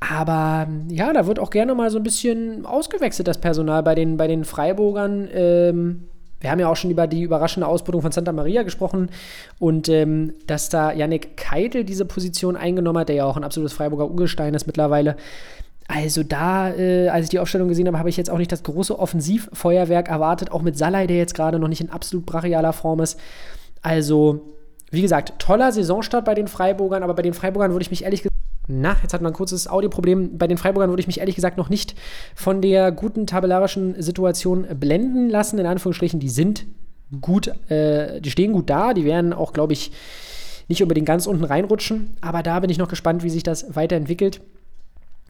Aber 0.00 0.68
ja, 0.88 1.12
da 1.12 1.26
wird 1.26 1.38
auch 1.38 1.50
gerne 1.50 1.74
mal 1.74 1.90
so 1.90 1.98
ein 1.98 2.02
bisschen 2.02 2.66
ausgewechselt, 2.66 3.26
das 3.26 3.38
Personal 3.38 3.82
bei 3.82 3.94
den, 3.94 4.16
bei 4.16 4.26
den 4.26 4.44
Freiburgern. 4.44 5.28
Ähm, 5.32 6.02
wir 6.40 6.50
haben 6.50 6.60
ja 6.60 6.68
auch 6.68 6.76
schon 6.76 6.90
über 6.90 7.06
die 7.06 7.22
überraschende 7.22 7.66
Ausbildung 7.66 8.02
von 8.02 8.12
Santa 8.12 8.32
Maria 8.32 8.62
gesprochen 8.62 9.08
und 9.58 9.88
ähm, 9.88 10.34
dass 10.46 10.68
da 10.68 10.92
Yannick 10.92 11.36
Keitel 11.38 11.84
diese 11.84 12.04
Position 12.04 12.56
eingenommen 12.56 12.98
hat, 12.98 13.08
der 13.08 13.16
ja 13.16 13.24
auch 13.24 13.38
ein 13.38 13.44
absolutes 13.44 13.72
Freiburger 13.72 14.10
Urgestein 14.10 14.52
ist 14.52 14.66
mittlerweile. 14.66 15.16
Also 15.88 16.22
da, 16.22 16.74
äh, 16.74 17.08
als 17.08 17.24
ich 17.24 17.30
die 17.30 17.38
Aufstellung 17.38 17.68
gesehen 17.68 17.86
habe, 17.86 17.98
habe 17.98 18.08
ich 18.08 18.16
jetzt 18.16 18.30
auch 18.30 18.38
nicht 18.38 18.50
das 18.50 18.62
große 18.62 18.98
Offensivfeuerwerk 18.98 20.08
erwartet, 20.08 20.50
auch 20.50 20.62
mit 20.62 20.76
Salai, 20.76 21.06
der 21.06 21.16
jetzt 21.16 21.34
gerade 21.34 21.58
noch 21.58 21.68
nicht 21.68 21.80
in 21.80 21.90
absolut 21.90 22.26
brachialer 22.26 22.72
Form 22.72 23.00
ist. 23.00 23.18
Also, 23.82 24.40
wie 24.90 25.02
gesagt, 25.02 25.34
toller 25.38 25.70
Saisonstart 25.70 26.24
bei 26.24 26.34
den 26.34 26.48
Freiburgern, 26.48 27.02
aber 27.02 27.14
bei 27.14 27.22
den 27.22 27.34
Freiburgern 27.34 27.72
würde 27.72 27.82
ich 27.82 27.90
mich 27.90 28.04
ehrlich 28.04 28.22
gesagt 28.22 28.36
na, 28.68 28.96
jetzt 29.02 29.14
hat 29.14 29.22
man 29.22 29.32
ein 29.32 29.36
kurzes 29.36 29.68
Audioproblem. 29.68 30.38
Bei 30.38 30.48
den 30.48 30.58
Freiburgern 30.58 30.90
würde 30.90 31.00
ich 31.00 31.06
mich 31.06 31.20
ehrlich 31.20 31.36
gesagt 31.36 31.56
noch 31.56 31.68
nicht 31.68 31.94
von 32.34 32.60
der 32.60 32.90
guten 32.90 33.26
tabellarischen 33.26 34.00
Situation 34.02 34.66
blenden 34.80 35.28
lassen. 35.28 35.58
In 35.58 35.66
Anführungsstrichen, 35.66 36.18
die 36.18 36.28
sind 36.28 36.66
gut, 37.20 37.48
äh, 37.70 38.20
die 38.20 38.30
stehen 38.30 38.52
gut 38.52 38.68
da. 38.68 38.92
Die 38.92 39.04
werden 39.04 39.32
auch, 39.32 39.52
glaube 39.52 39.72
ich, 39.72 39.92
nicht 40.68 40.82
unbedingt 40.82 41.06
ganz 41.06 41.26
unten 41.26 41.44
reinrutschen. 41.44 42.16
Aber 42.20 42.42
da 42.42 42.58
bin 42.58 42.70
ich 42.70 42.78
noch 42.78 42.88
gespannt, 42.88 43.22
wie 43.22 43.30
sich 43.30 43.44
das 43.44 43.76
weiterentwickelt. 43.76 44.40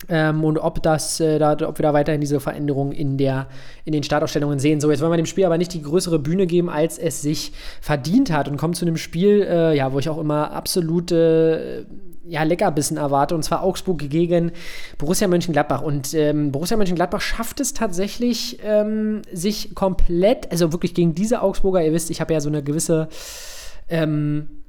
Ähm, 0.09 0.45
und 0.45 0.59
ob 0.59 0.83
das, 0.83 1.21
äh, 1.21 1.39
da, 1.39 1.53
ob 1.67 1.79
wir 1.79 1.83
da 1.83 1.93
weiterhin 1.93 2.21
diese 2.21 2.39
Veränderung 2.39 2.93
in, 2.93 3.17
der, 3.17 3.49
in 3.85 3.93
den 3.93 4.03
Startaufstellungen 4.03 4.59
sehen. 4.59 4.81
So, 4.81 4.91
jetzt 4.91 5.01
wollen 5.01 5.11
wir 5.11 5.17
dem 5.17 5.27
Spiel 5.27 5.45
aber 5.45 5.59
nicht 5.59 5.73
die 5.73 5.83
größere 5.83 6.19
Bühne 6.19 6.47
geben, 6.47 6.69
als 6.69 6.99
es 6.99 7.23
sich 7.23 7.53
verdient 7.81 8.31
hat 8.31 8.49
und 8.49 8.57
kommen 8.57 8.75
zu 8.75 8.85
einem 8.85 8.99
Spiel, 8.99 9.43
äh, 9.43 9.77
ja, 9.77 9.93
wo 9.93 9.99
ich 9.99 10.09
auch 10.09 10.19
immer 10.19 10.53
absolute 10.53 11.87
äh, 11.89 12.31
ja, 12.31 12.43
Leckerbissen 12.43 12.97
erwarte, 12.97 13.35
und 13.35 13.43
zwar 13.43 13.63
Augsburg 13.63 13.99
gegen 14.11 14.53
Borussia 14.99 15.29
Mönchengladbach. 15.29 15.81
Und 15.81 16.13
ähm, 16.13 16.53
Borussia 16.53 16.77
Mönchengladbach 16.77 17.21
schafft 17.21 17.61
es 17.61 17.73
tatsächlich, 17.73 18.59
ähm, 18.65 19.23
sich 19.33 19.75
komplett, 19.75 20.51
also 20.51 20.73
wirklich 20.73 20.95
gegen 20.95 21.15
diese 21.15 21.41
Augsburger, 21.41 21.85
ihr 21.85 21.93
wisst, 21.93 22.11
ich 22.11 22.21
habe 22.21 22.35
ja 22.35 22.41
so 22.41 22.49
eine 22.49 22.63
gewisse 22.63 23.09
ähm, 23.89 24.66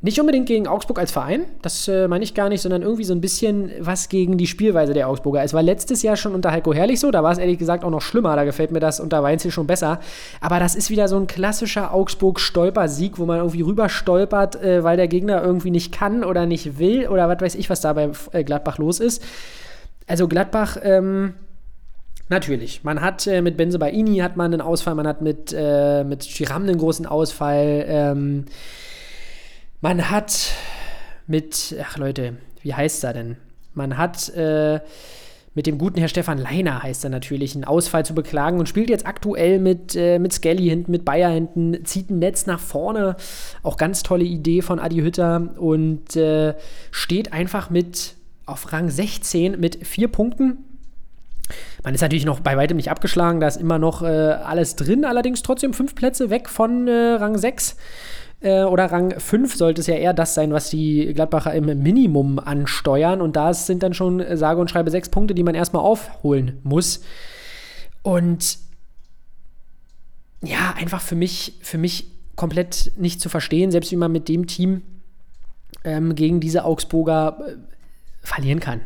Nicht 0.00 0.20
unbedingt 0.20 0.46
gegen 0.46 0.68
Augsburg 0.68 1.00
als 1.00 1.10
Verein, 1.10 1.46
das 1.60 1.88
äh, 1.88 2.06
meine 2.06 2.22
ich 2.22 2.34
gar 2.34 2.48
nicht, 2.48 2.60
sondern 2.60 2.82
irgendwie 2.82 3.02
so 3.02 3.12
ein 3.12 3.20
bisschen 3.20 3.72
was 3.80 4.08
gegen 4.08 4.38
die 4.38 4.46
Spielweise 4.46 4.94
der 4.94 5.08
Augsburger. 5.08 5.42
Es 5.42 5.54
war 5.54 5.62
letztes 5.62 6.02
Jahr 6.02 6.14
schon 6.14 6.36
unter 6.36 6.52
Heiko 6.52 6.72
Herrlich 6.72 7.00
so, 7.00 7.10
da 7.10 7.24
war 7.24 7.32
es 7.32 7.38
ehrlich 7.38 7.58
gesagt 7.58 7.82
auch 7.82 7.90
noch 7.90 8.00
schlimmer, 8.00 8.36
da 8.36 8.44
gefällt 8.44 8.70
mir 8.70 8.78
das 8.78 9.00
unter 9.00 9.24
Weinzel 9.24 9.50
schon 9.50 9.66
besser. 9.66 9.98
Aber 10.40 10.60
das 10.60 10.76
ist 10.76 10.90
wieder 10.90 11.08
so 11.08 11.16
ein 11.16 11.26
klassischer 11.26 11.92
Augsburg-Stolpersieg, 11.92 13.18
wo 13.18 13.26
man 13.26 13.38
irgendwie 13.38 13.62
rüber 13.62 13.88
stolpert, 13.88 14.62
äh, 14.62 14.84
weil 14.84 14.96
der 14.96 15.08
Gegner 15.08 15.42
irgendwie 15.42 15.72
nicht 15.72 15.90
kann 15.90 16.22
oder 16.22 16.46
nicht 16.46 16.78
will 16.78 17.08
oder 17.08 17.28
was 17.28 17.40
weiß 17.40 17.54
ich, 17.56 17.68
was 17.68 17.80
da 17.80 17.92
bei 17.92 18.10
äh, 18.30 18.44
Gladbach 18.44 18.78
los 18.78 19.00
ist. 19.00 19.20
Also 20.06 20.28
Gladbach, 20.28 20.76
ähm, 20.80 21.34
Natürlich. 22.30 22.84
Man 22.84 23.00
hat 23.00 23.26
äh, 23.26 23.40
mit 23.40 23.56
Benze 23.56 23.78
Baini 23.78 24.18
hat 24.18 24.36
man 24.36 24.52
einen 24.52 24.60
Ausfall, 24.60 24.94
man 24.94 25.06
hat 25.06 25.22
mit, 25.22 25.54
äh, 25.56 26.04
mit 26.04 26.20
Chiram 26.20 26.64
einen 26.64 26.76
großen 26.76 27.06
Ausfall. 27.06 27.86
Ähm, 27.88 28.44
man 29.80 30.10
hat 30.10 30.52
mit, 31.26 31.76
ach 31.82 31.96
Leute, 31.98 32.36
wie 32.62 32.74
heißt 32.74 33.04
er 33.04 33.12
denn? 33.12 33.36
Man 33.74 33.96
hat 33.96 34.28
äh, 34.30 34.80
mit 35.54 35.66
dem 35.66 35.78
guten 35.78 35.98
Herr 35.98 36.08
Stefan 36.08 36.38
Leiner, 36.38 36.82
heißt 36.82 37.04
er 37.04 37.10
natürlich, 37.10 37.54
einen 37.54 37.64
Ausfall 37.64 38.04
zu 38.04 38.14
beklagen 38.14 38.58
und 38.58 38.68
spielt 38.68 38.90
jetzt 38.90 39.06
aktuell 39.06 39.58
mit, 39.58 39.94
äh, 39.94 40.18
mit 40.18 40.32
Skelly 40.32 40.68
hinten, 40.68 40.90
mit 40.90 41.04
Bayer 41.04 41.30
hinten, 41.30 41.84
zieht 41.84 42.10
ein 42.10 42.18
Netz 42.18 42.46
nach 42.46 42.60
vorne. 42.60 43.16
Auch 43.62 43.76
ganz 43.76 44.02
tolle 44.02 44.24
Idee 44.24 44.62
von 44.62 44.78
Adi 44.78 44.96
Hütter 44.96 45.50
und 45.56 46.16
äh, 46.16 46.54
steht 46.90 47.32
einfach 47.32 47.70
mit 47.70 48.14
auf 48.46 48.72
Rang 48.72 48.88
16 48.88 49.58
mit 49.60 49.86
vier 49.86 50.08
Punkten. 50.08 50.58
Man 51.82 51.94
ist 51.94 52.02
natürlich 52.02 52.24
noch 52.24 52.40
bei 52.40 52.56
weitem 52.56 52.76
nicht 52.76 52.90
abgeschlagen, 52.90 53.40
da 53.40 53.46
ist 53.46 53.56
immer 53.56 53.78
noch 53.78 54.02
äh, 54.02 54.06
alles 54.06 54.76
drin, 54.76 55.04
allerdings 55.04 55.42
trotzdem 55.42 55.72
fünf 55.72 55.94
Plätze 55.94 56.30
weg 56.30 56.48
von 56.48 56.88
äh, 56.88 57.14
Rang 57.14 57.38
6 57.38 57.76
äh, 58.40 58.62
oder 58.62 58.86
Rang 58.86 59.18
5 59.18 59.54
sollte 59.56 59.80
es 59.80 59.86
ja 59.86 59.94
eher 59.94 60.14
das 60.14 60.34
sein, 60.34 60.52
was 60.52 60.70
die 60.70 61.12
Gladbacher 61.14 61.54
im 61.54 61.66
Minimum 61.82 62.38
ansteuern. 62.38 63.20
Und 63.20 63.36
da 63.36 63.52
sind 63.54 63.82
dann 63.82 63.94
schon 63.94 64.24
sage 64.36 64.60
und 64.60 64.70
schreibe 64.70 64.90
sechs 64.90 65.08
Punkte, 65.08 65.34
die 65.34 65.42
man 65.42 65.54
erstmal 65.54 65.82
aufholen 65.82 66.58
muss. 66.62 67.00
Und 68.02 68.58
ja, 70.42 70.74
einfach 70.76 71.00
für 71.00 71.16
mich, 71.16 71.58
für 71.62 71.78
mich 71.78 72.12
komplett 72.36 72.92
nicht 72.96 73.20
zu 73.20 73.28
verstehen, 73.28 73.70
selbst 73.70 73.90
wie 73.90 73.96
man 73.96 74.12
mit 74.12 74.28
dem 74.28 74.46
Team 74.46 74.82
ähm, 75.84 76.14
gegen 76.14 76.40
diese 76.40 76.64
Augsburger 76.64 77.38
äh, 77.46 77.56
verlieren 78.22 78.60
kann. 78.60 78.80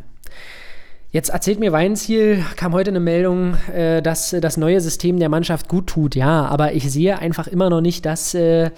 Jetzt 1.11 1.29
erzählt 1.29 1.59
mir 1.59 1.71
Weinziel, 1.71 2.43
kam 2.55 2.73
heute 2.73 2.89
eine 2.89 2.99
Meldung, 2.99 3.55
äh, 3.71 4.01
dass 4.01 4.31
das 4.41 4.57
neue 4.57 4.81
System 4.81 5.19
der 5.19 5.29
Mannschaft 5.29 5.69
gut 5.69 5.85
tut. 5.85 6.15
Ja, 6.15 6.45
aber 6.47 6.73
ich 6.73 6.91
sehe 6.91 7.19
einfach 7.19 7.47
immer 7.47 7.69
noch 7.69 7.81
nicht, 7.81 8.03
dass 8.07 8.33
äh, 8.33 8.71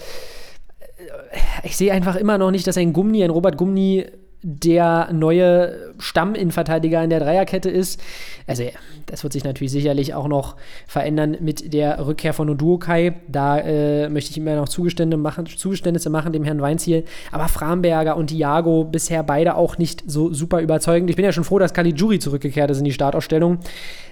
ich 1.63 1.77
sehe 1.77 1.91
einfach 1.91 2.15
immer 2.15 2.37
noch 2.37 2.51
nicht, 2.51 2.67
dass 2.67 2.77
ein 2.77 2.93
Gummi, 2.93 3.23
ein 3.23 3.29
Robert 3.29 3.57
Gummi, 3.57 4.05
der 4.47 5.09
neue 5.11 5.95
Stamminnenverteidiger 5.97 7.03
in 7.03 7.09
der 7.09 7.19
Dreierkette 7.19 7.67
ist. 7.67 7.99
Also, 8.45 8.63
das 9.07 9.23
wird 9.23 9.33
sich 9.33 9.43
natürlich 9.43 9.71
sicherlich 9.71 10.13
auch 10.13 10.27
noch 10.27 10.55
verändern 10.85 11.37
mit 11.39 11.73
der 11.73 12.05
Rückkehr 12.05 12.31
von 12.31 12.51
Oduokai. 12.51 13.15
Da 13.27 13.57
äh, 13.57 14.07
möchte 14.07 14.29
ich 14.29 14.37
immer 14.37 14.55
noch 14.55 14.69
Zugeständnisse 14.69 15.19
machen, 15.19 15.47
Zugeständnisse 15.47 16.11
machen, 16.11 16.31
dem 16.31 16.43
Herrn 16.43 16.61
Weinziel. 16.61 17.05
Aber 17.31 17.47
Framberger 17.47 18.17
und 18.17 18.29
Diago 18.29 18.83
bisher 18.83 19.23
beide 19.23 19.55
auch 19.55 19.79
nicht 19.79 20.03
so 20.05 20.31
super 20.31 20.61
überzeugend. 20.61 21.09
Ich 21.09 21.15
bin 21.15 21.25
ja 21.25 21.31
schon 21.31 21.43
froh, 21.43 21.57
dass 21.57 21.73
Caligiuri 21.73 22.19
zurückgekehrt 22.19 22.69
ist 22.69 22.77
in 22.77 22.85
die 22.85 22.93
Startausstellung. 22.93 23.57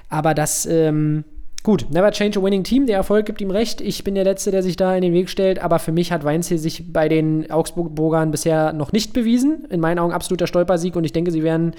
Aber 0.09 0.33
das. 0.33 0.65
Ähm, 0.65 1.25
Gut, 1.63 1.87
never 1.91 2.11
change 2.11 2.37
a 2.37 2.43
winning 2.43 2.65
team. 2.65 2.87
Der 2.87 2.97
Erfolg 2.97 3.25
gibt 3.25 3.39
ihm 3.39 3.49
recht. 3.49 3.79
Ich 3.79 4.03
bin 4.03 4.15
der 4.15 4.25
Letzte, 4.25 4.51
der 4.51 4.61
sich 4.61 4.75
da 4.75 4.93
in 4.95 5.01
den 5.01 5.13
Weg 5.13 5.29
stellt. 5.29 5.59
Aber 5.59 5.79
für 5.79 5.93
mich 5.93 6.11
hat 6.11 6.25
Weinziel 6.25 6.57
sich 6.57 6.91
bei 6.91 7.07
den 7.07 7.49
Augsburg-Burgern 7.49 8.31
bisher 8.31 8.73
noch 8.73 8.91
nicht 8.91 9.13
bewiesen. 9.13 9.65
In 9.69 9.79
meinen 9.79 9.97
Augen 9.97 10.11
absoluter 10.11 10.45
Stolpersieg. 10.45 10.97
Und 10.97 11.05
ich 11.05 11.13
denke, 11.13 11.31
sie 11.31 11.41
werden 11.41 11.73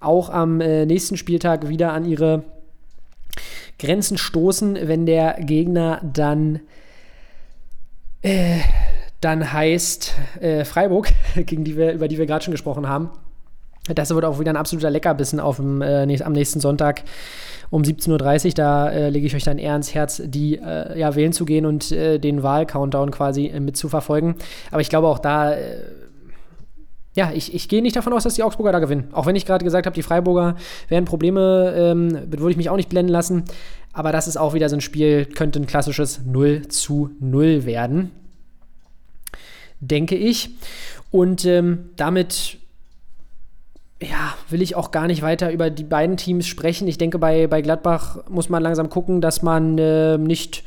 auch 0.00 0.30
am 0.30 0.62
äh, 0.62 0.86
nächsten 0.86 1.18
Spieltag 1.18 1.68
wieder 1.68 1.92
an 1.92 2.06
ihre 2.06 2.44
Grenzen 3.78 4.16
stoßen, 4.16 4.78
wenn 4.88 5.04
der 5.04 5.34
Gegner 5.40 6.00
dann, 6.02 6.60
äh, 8.22 8.60
dann 9.20 9.52
heißt 9.52 10.14
äh, 10.40 10.64
Freiburg, 10.64 11.12
gegen 11.36 11.64
die 11.64 11.76
wir, 11.76 11.92
über 11.92 12.08
die 12.08 12.16
wir 12.16 12.24
gerade 12.24 12.42
schon 12.42 12.52
gesprochen 12.52 12.88
haben. 12.88 13.10
Das 13.88 14.10
wird 14.10 14.24
auch 14.24 14.38
wieder 14.38 14.50
ein 14.50 14.56
absoluter 14.56 14.90
Leckerbissen 14.90 15.40
auf 15.40 15.56
dem, 15.56 15.80
äh, 15.82 16.22
am 16.22 16.32
nächsten 16.32 16.60
Sonntag 16.60 17.02
um 17.70 17.82
17.30 17.82 18.46
Uhr. 18.46 18.52
Da 18.54 18.90
äh, 18.90 19.10
lege 19.10 19.26
ich 19.26 19.34
euch 19.34 19.44
dann 19.44 19.58
eher 19.58 19.72
ans 19.72 19.94
Herz, 19.94 20.20
die 20.24 20.58
äh, 20.58 20.98
ja, 20.98 21.14
wählen 21.14 21.32
zu 21.32 21.44
gehen 21.44 21.64
und 21.64 21.90
äh, 21.92 22.18
den 22.18 22.42
Wahl-Countdown 22.42 23.10
quasi 23.10 23.46
äh, 23.46 23.60
mit 23.60 23.76
zu 23.76 23.88
verfolgen. 23.88 24.36
Aber 24.70 24.82
ich 24.82 24.90
glaube 24.90 25.08
auch 25.08 25.18
da, 25.18 25.54
äh, 25.54 25.78
ja, 27.14 27.32
ich, 27.34 27.54
ich 27.54 27.68
gehe 27.68 27.82
nicht 27.82 27.96
davon 27.96 28.12
aus, 28.12 28.24
dass 28.24 28.34
die 28.34 28.42
Augsburger 28.42 28.72
da 28.72 28.78
gewinnen. 28.78 29.08
Auch 29.12 29.26
wenn 29.26 29.34
ich 29.34 29.46
gerade 29.46 29.64
gesagt 29.64 29.86
habe, 29.86 29.94
die 29.94 30.02
Freiburger 30.02 30.56
werden 30.88 31.06
Probleme, 31.06 31.74
ähm, 31.76 32.12
würde 32.30 32.50
ich 32.50 32.56
mich 32.56 32.70
auch 32.70 32.76
nicht 32.76 32.88
blenden 32.88 33.12
lassen. 33.12 33.44
Aber 33.92 34.12
das 34.12 34.28
ist 34.28 34.36
auch 34.36 34.54
wieder 34.54 34.68
so 34.68 34.76
ein 34.76 34.80
Spiel, 34.80 35.24
könnte 35.24 35.58
ein 35.58 35.66
klassisches 35.66 36.20
0 36.24 36.68
zu 36.68 37.10
0 37.18 37.64
werden. 37.64 38.12
Denke 39.80 40.14
ich. 40.14 40.50
Und 41.10 41.44
ähm, 41.44 41.90
damit 41.96 42.59
ja, 44.02 44.34
will 44.48 44.62
ich 44.62 44.76
auch 44.76 44.90
gar 44.90 45.06
nicht 45.06 45.22
weiter 45.22 45.52
über 45.52 45.68
die 45.70 45.84
beiden 45.84 46.16
Teams 46.16 46.46
sprechen. 46.46 46.88
Ich 46.88 46.98
denke, 46.98 47.18
bei, 47.18 47.46
bei 47.46 47.60
Gladbach 47.60 48.18
muss 48.28 48.48
man 48.48 48.62
langsam 48.62 48.88
gucken, 48.88 49.20
dass 49.20 49.42
man 49.42 49.76
äh, 49.76 50.16
nicht 50.16 50.64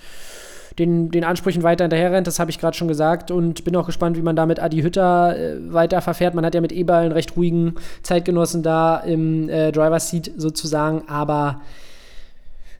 den, 0.80 1.12
den 1.12 1.24
Ansprüchen 1.24 1.64
weiter 1.64 1.84
hinterher 1.84 2.12
rennt. 2.12 2.28
Das 2.28 2.40
habe 2.40 2.52
ich 2.52 2.60
gerade 2.60 2.78
schon 2.78 2.88
gesagt 2.88 3.32
und 3.32 3.64
bin 3.64 3.76
auch 3.76 3.86
gespannt, 3.86 4.18
wie 4.18 4.22
man 4.22 4.36
da 4.36 4.46
mit 4.46 4.60
Adi 4.60 4.82
Hütter 4.82 5.38
äh, 5.38 5.74
weiter 5.74 6.02
verfährt. 6.02 6.36
Man 6.36 6.46
hat 6.46 6.56
ja 6.56 6.62
mit 6.62 6.72
Eberl 6.72 7.06
einen 7.06 7.12
recht 7.12 7.36
ruhigen 7.36 7.76
Zeitgenossen 8.04 8.62
da 8.62 8.98
im 8.98 9.50
äh, 9.50 9.72
Driver's 9.72 10.10
Seat 10.10 10.32
sozusagen, 10.38 11.04
aber 11.08 11.62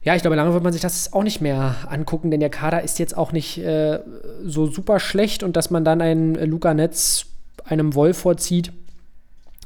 ja, 0.02 0.14
ich 0.14 0.20
glaube, 0.20 0.36
lange 0.36 0.52
wird 0.52 0.62
man 0.62 0.72
sich 0.72 0.82
das 0.82 1.14
auch 1.14 1.22
nicht 1.22 1.40
mehr 1.40 1.76
angucken, 1.88 2.30
denn 2.30 2.40
der 2.40 2.50
Kader 2.50 2.82
ist 2.82 2.98
jetzt 2.98 3.16
auch 3.16 3.32
nicht 3.32 3.58
äh, 3.58 4.00
so 4.44 4.66
super 4.66 5.00
schlecht 5.00 5.42
und 5.42 5.56
dass 5.56 5.70
man 5.70 5.84
dann 5.84 6.02
einen 6.02 6.34
Luca 6.34 6.74
Netz 6.74 7.26
einem 7.64 7.94
Wolf 7.94 8.18
vorzieht, 8.18 8.70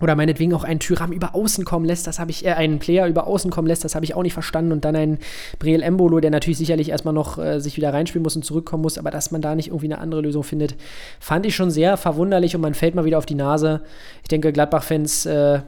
oder 0.00 0.14
meinetwegen 0.14 0.54
auch 0.54 0.64
einen 0.64 0.80
Tyram 0.80 1.12
über 1.12 1.34
außen 1.34 1.64
kommen 1.64 1.84
lässt, 1.84 2.06
das 2.06 2.18
habe 2.18 2.30
ich, 2.30 2.44
äh, 2.44 2.52
einen 2.52 2.78
Player 2.78 3.06
über 3.06 3.26
außen 3.26 3.50
kommen 3.50 3.68
lässt, 3.68 3.84
das 3.84 3.94
habe 3.94 4.04
ich 4.04 4.14
auch 4.14 4.22
nicht 4.22 4.32
verstanden. 4.32 4.72
Und 4.72 4.84
dann 4.84 4.96
einen 4.96 5.18
Breel 5.58 5.82
Embolo, 5.82 6.20
der 6.20 6.30
natürlich 6.30 6.58
sicherlich 6.58 6.90
erstmal 6.90 7.14
noch 7.14 7.38
äh, 7.38 7.60
sich 7.60 7.76
wieder 7.76 7.92
reinspielen 7.92 8.22
muss 8.22 8.36
und 8.36 8.44
zurückkommen 8.44 8.82
muss, 8.82 8.98
aber 8.98 9.10
dass 9.10 9.30
man 9.30 9.42
da 9.42 9.54
nicht 9.54 9.68
irgendwie 9.68 9.86
eine 9.86 9.98
andere 9.98 10.20
Lösung 10.20 10.42
findet, 10.42 10.76
fand 11.20 11.46
ich 11.46 11.56
schon 11.56 11.70
sehr 11.70 11.96
verwunderlich 11.96 12.54
und 12.54 12.60
man 12.60 12.74
fällt 12.74 12.94
mal 12.94 13.04
wieder 13.04 13.18
auf 13.18 13.26
die 13.26 13.34
Nase. 13.34 13.80
Ich 14.22 14.28
denke, 14.28 14.52
Gladbach-Fans 14.52 15.26
äh, 15.26 15.60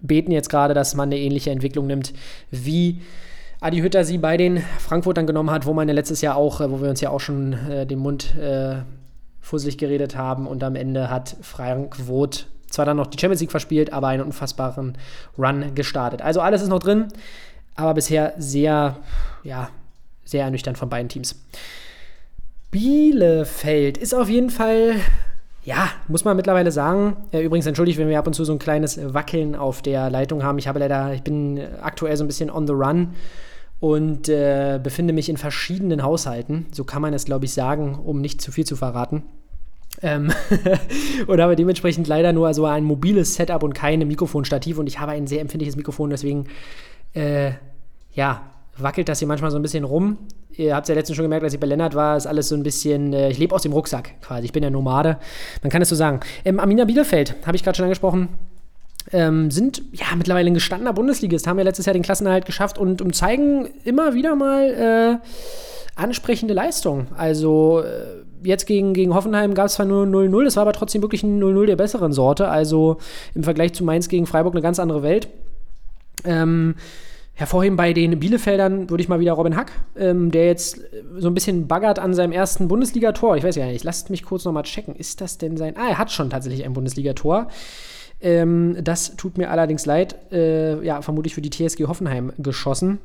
beten 0.00 0.32
jetzt 0.32 0.50
gerade, 0.50 0.74
dass 0.74 0.94
man 0.94 1.08
eine 1.08 1.18
ähnliche 1.18 1.50
Entwicklung 1.50 1.86
nimmt, 1.86 2.12
wie 2.50 3.00
Adi 3.60 3.80
Hütter 3.80 4.04
sie 4.04 4.16
bei 4.16 4.36
den 4.36 4.62
Frankfurtern 4.78 5.26
genommen 5.26 5.50
hat, 5.50 5.66
wo 5.66 5.74
man 5.74 5.86
ja 5.86 5.94
letztes 5.94 6.22
Jahr 6.22 6.36
auch, 6.36 6.60
äh, 6.60 6.70
wo 6.70 6.80
wir 6.80 6.88
uns 6.88 7.00
ja 7.00 7.10
auch 7.10 7.20
schon 7.20 7.52
äh, 7.52 7.86
den 7.86 7.98
Mund 7.98 8.34
äh, 8.36 8.76
fusselig 9.40 9.78
geredet 9.78 10.16
haben 10.16 10.46
und 10.46 10.62
am 10.62 10.76
Ende 10.76 11.10
hat 11.10 11.36
Frank 11.42 11.96
Voth 11.96 12.46
zwar 12.70 12.84
dann 12.84 12.96
noch 12.96 13.08
die 13.08 13.18
Champions 13.18 13.40
League 13.40 13.50
verspielt, 13.50 13.92
aber 13.92 14.08
einen 14.08 14.22
unfassbaren 14.22 14.96
Run 15.36 15.74
gestartet. 15.74 16.22
Also 16.22 16.40
alles 16.40 16.62
ist 16.62 16.68
noch 16.68 16.78
drin, 16.78 17.08
aber 17.74 17.94
bisher 17.94 18.34
sehr, 18.38 18.96
ja, 19.42 19.68
sehr 20.24 20.44
ernüchternd 20.44 20.78
von 20.78 20.88
beiden 20.88 21.08
Teams. 21.08 21.34
Bielefeld 22.70 23.98
ist 23.98 24.14
auf 24.14 24.28
jeden 24.28 24.50
Fall, 24.50 24.94
ja, 25.64 25.88
muss 26.06 26.24
man 26.24 26.36
mittlerweile 26.36 26.70
sagen. 26.70 27.16
Übrigens 27.32 27.66
entschuldigt, 27.66 27.98
wenn 27.98 28.08
wir 28.08 28.18
ab 28.18 28.26
und 28.26 28.34
zu 28.34 28.44
so 28.44 28.52
ein 28.52 28.60
kleines 28.60 28.98
Wackeln 29.12 29.56
auf 29.56 29.82
der 29.82 30.08
Leitung 30.08 30.44
haben. 30.44 30.58
Ich 30.58 30.68
habe 30.68 30.78
leider, 30.78 31.12
ich 31.12 31.22
bin 31.22 31.60
aktuell 31.82 32.16
so 32.16 32.24
ein 32.24 32.28
bisschen 32.28 32.50
on 32.50 32.66
the 32.66 32.72
run 32.72 33.14
und 33.80 34.28
äh, 34.28 34.78
befinde 34.80 35.12
mich 35.12 35.28
in 35.28 35.36
verschiedenen 35.36 36.02
Haushalten. 36.02 36.66
So 36.70 36.84
kann 36.84 37.02
man 37.02 37.12
es, 37.12 37.24
glaube 37.24 37.46
ich, 37.46 37.52
sagen, 37.52 37.96
um 37.96 38.20
nicht 38.20 38.40
zu 38.40 38.52
viel 38.52 38.64
zu 38.64 38.76
verraten. 38.76 39.24
Ähm 40.02 40.32
und 41.26 41.40
habe 41.40 41.56
dementsprechend 41.56 42.06
leider 42.08 42.32
nur 42.32 42.52
so 42.54 42.64
ein 42.64 42.84
mobiles 42.84 43.34
Setup 43.34 43.62
und 43.62 43.74
keine 43.74 44.06
Mikrofonstativ 44.06 44.78
und 44.78 44.86
ich 44.86 44.98
habe 44.98 45.12
ein 45.12 45.26
sehr 45.26 45.40
empfindliches 45.40 45.76
Mikrofon, 45.76 46.10
deswegen 46.10 46.46
äh, 47.14 47.52
ja, 48.12 48.42
wackelt 48.76 49.08
das 49.08 49.18
hier 49.18 49.28
manchmal 49.28 49.50
so 49.50 49.58
ein 49.58 49.62
bisschen 49.62 49.84
rum. 49.84 50.18
Ihr 50.52 50.74
habt 50.74 50.84
es 50.84 50.88
ja 50.88 50.94
letztens 50.94 51.16
schon 51.16 51.24
gemerkt, 51.24 51.44
als 51.44 51.54
ich 51.54 51.60
bei 51.60 51.66
Lennart 51.66 51.94
war, 51.94 52.16
ist 52.16 52.26
alles 52.26 52.48
so 52.48 52.54
ein 52.54 52.62
bisschen, 52.62 53.12
äh, 53.12 53.30
ich 53.30 53.38
lebe 53.38 53.54
aus 53.54 53.62
dem 53.62 53.72
Rucksack 53.72 54.20
quasi, 54.20 54.46
ich 54.46 54.52
bin 54.52 54.62
ja 54.62 54.70
Nomade, 54.70 55.18
man 55.62 55.70
kann 55.70 55.82
es 55.82 55.88
so 55.88 55.94
sagen. 55.94 56.20
Ähm, 56.44 56.60
Amina 56.60 56.84
Bielefeld, 56.84 57.36
habe 57.46 57.56
ich 57.56 57.62
gerade 57.62 57.76
schon 57.76 57.84
angesprochen, 57.84 58.28
ähm, 59.12 59.50
sind 59.50 59.82
ja 59.92 60.06
mittlerweile 60.16 60.50
ein 60.50 60.54
gestandener 60.54 60.92
Bundesligist, 60.92 61.46
haben 61.46 61.58
ja 61.58 61.64
letztes 61.64 61.86
Jahr 61.86 61.94
den 61.94 62.02
Klassenerhalt 62.02 62.44
geschafft 62.44 62.78
und, 62.78 63.00
und 63.00 63.14
zeigen 63.14 63.68
immer 63.84 64.14
wieder 64.14 64.34
mal 64.34 65.20
äh, 65.22 66.00
ansprechende 66.00 66.54
Leistung. 66.54 67.06
Also 67.16 67.80
äh, 67.80 68.24
jetzt 68.42 68.66
gegen, 68.66 68.94
gegen 68.94 69.14
Hoffenheim 69.14 69.54
gab 69.54 69.66
es 69.66 69.74
zwar 69.74 69.86
nur 69.86 70.04
0-0, 70.04 70.46
es 70.46 70.56
war 70.56 70.62
aber 70.62 70.72
trotzdem 70.72 71.02
wirklich 71.02 71.22
ein 71.22 71.42
0-0 71.42 71.66
der 71.66 71.76
besseren 71.76 72.12
Sorte. 72.12 72.48
Also 72.48 72.98
im 73.34 73.44
Vergleich 73.44 73.72
zu 73.72 73.84
Mainz 73.84 74.08
gegen 74.08 74.26
Freiburg 74.26 74.54
eine 74.54 74.62
ganz 74.62 74.78
andere 74.78 75.02
Welt. 75.02 75.28
Ähm, 76.24 76.74
Hervorheben 77.40 77.76
bei 77.76 77.94
den 77.94 78.20
Bielefeldern 78.20 78.90
würde 78.90 79.02
ich 79.02 79.08
mal 79.08 79.18
wieder 79.18 79.32
Robin 79.32 79.56
Hack, 79.56 79.72
ähm, 79.96 80.30
der 80.30 80.46
jetzt 80.46 80.82
so 81.16 81.28
ein 81.28 81.32
bisschen 81.32 81.68
baggert 81.68 81.98
an 81.98 82.12
seinem 82.12 82.32
ersten 82.32 82.68
Bundesligator. 82.68 83.34
Ich 83.34 83.44
weiß 83.44 83.56
ja 83.56 83.64
nicht, 83.64 83.82
lasst 83.82 84.10
mich 84.10 84.24
kurz 84.24 84.44
nochmal 84.44 84.64
checken. 84.64 84.94
Ist 84.94 85.22
das 85.22 85.38
denn 85.38 85.56
sein? 85.56 85.74
Ah, 85.78 85.88
er 85.88 85.98
hat 85.98 86.12
schon 86.12 86.28
tatsächlich 86.28 86.66
ein 86.66 86.74
Bundesligator. 86.74 87.48
Ähm, 88.20 88.76
das 88.82 89.16
tut 89.16 89.38
mir 89.38 89.50
allerdings 89.50 89.86
leid. 89.86 90.16
Äh, 90.30 90.84
ja, 90.84 91.00
vermutlich 91.00 91.34
für 91.34 91.40
die 91.40 91.48
TSG 91.48 91.86
Hoffenheim 91.86 92.32
geschossen. 92.36 92.98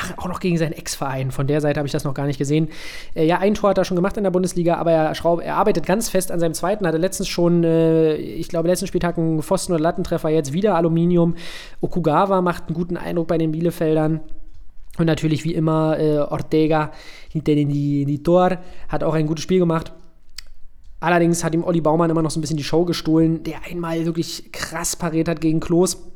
Ach, 0.00 0.18
auch 0.18 0.28
noch 0.28 0.40
gegen 0.40 0.56
seinen 0.56 0.72
Ex-Verein. 0.72 1.30
Von 1.30 1.46
der 1.46 1.60
Seite 1.60 1.78
habe 1.78 1.86
ich 1.86 1.92
das 1.92 2.04
noch 2.04 2.14
gar 2.14 2.26
nicht 2.26 2.38
gesehen. 2.38 2.68
Äh, 3.14 3.26
ja, 3.26 3.38
ein 3.38 3.54
Tor 3.54 3.70
hat 3.70 3.78
er 3.78 3.84
schon 3.84 3.96
gemacht 3.96 4.16
in 4.16 4.24
der 4.24 4.30
Bundesliga, 4.30 4.76
aber 4.76 4.92
er, 4.92 5.14
schraub, 5.14 5.42
er 5.42 5.56
arbeitet 5.56 5.86
ganz 5.86 6.08
fest 6.08 6.30
an 6.30 6.40
seinem 6.40 6.54
zweiten. 6.54 6.86
Hatte 6.86 6.98
letztens 6.98 7.28
schon, 7.28 7.64
äh, 7.64 8.16
ich 8.16 8.48
glaube, 8.48 8.68
letzten 8.68 8.86
Spieltag 8.86 9.18
einen 9.18 9.42
Pfosten- 9.42 9.72
oder 9.72 9.82
Lattentreffer, 9.82 10.28
jetzt 10.28 10.52
wieder 10.52 10.74
Aluminium. 10.74 11.34
Okugawa 11.80 12.40
macht 12.40 12.68
einen 12.68 12.74
guten 12.74 12.96
Eindruck 12.96 13.28
bei 13.28 13.38
den 13.38 13.52
Bielefeldern. 13.52 14.20
Und 14.98 15.06
natürlich 15.06 15.44
wie 15.44 15.54
immer 15.54 15.98
äh, 15.98 16.18
Ortega 16.18 16.92
hinter 17.30 17.52
in 17.52 17.68
die, 17.68 18.04
die 18.04 18.22
Tor, 18.22 18.58
hat 18.88 19.04
auch 19.04 19.14
ein 19.14 19.26
gutes 19.26 19.44
Spiel 19.44 19.58
gemacht. 19.58 19.92
Allerdings 21.00 21.42
hat 21.42 21.54
ihm 21.54 21.64
Olli 21.64 21.80
Baumann 21.80 22.10
immer 22.10 22.22
noch 22.22 22.30
so 22.30 22.38
ein 22.38 22.42
bisschen 22.42 22.58
die 22.58 22.64
Show 22.64 22.84
gestohlen, 22.84 23.42
der 23.42 23.64
einmal 23.70 24.04
wirklich 24.04 24.52
krass 24.52 24.96
pariert 24.96 25.28
hat 25.28 25.40
gegen 25.40 25.60
Klos. 25.60 26.10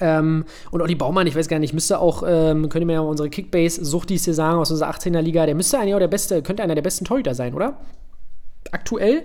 Ähm, 0.00 0.44
und 0.70 0.82
Olli 0.82 0.94
Baumann, 0.94 1.26
ich 1.26 1.34
weiß 1.34 1.48
gar 1.48 1.58
nicht, 1.58 1.72
müsste 1.72 1.98
auch, 1.98 2.22
ähm, 2.26 2.68
könnt 2.68 2.82
ihr 2.82 2.86
mir 2.86 2.94
ja 2.94 3.00
unsere 3.00 3.30
Kickbase-Suchtis 3.30 4.24
hier 4.24 4.34
sagen 4.34 4.58
aus 4.58 4.70
unserer 4.70 4.90
18er 4.90 5.20
Liga, 5.20 5.46
der 5.46 5.54
müsste 5.54 5.78
eigentlich 5.78 5.94
auch 5.94 6.00
der 6.00 6.08
beste, 6.08 6.42
könnte 6.42 6.62
einer 6.62 6.74
der 6.74 6.82
besten 6.82 7.04
Torhüter 7.04 7.34
sein, 7.34 7.54
oder? 7.54 7.78
Aktuell, 8.72 9.24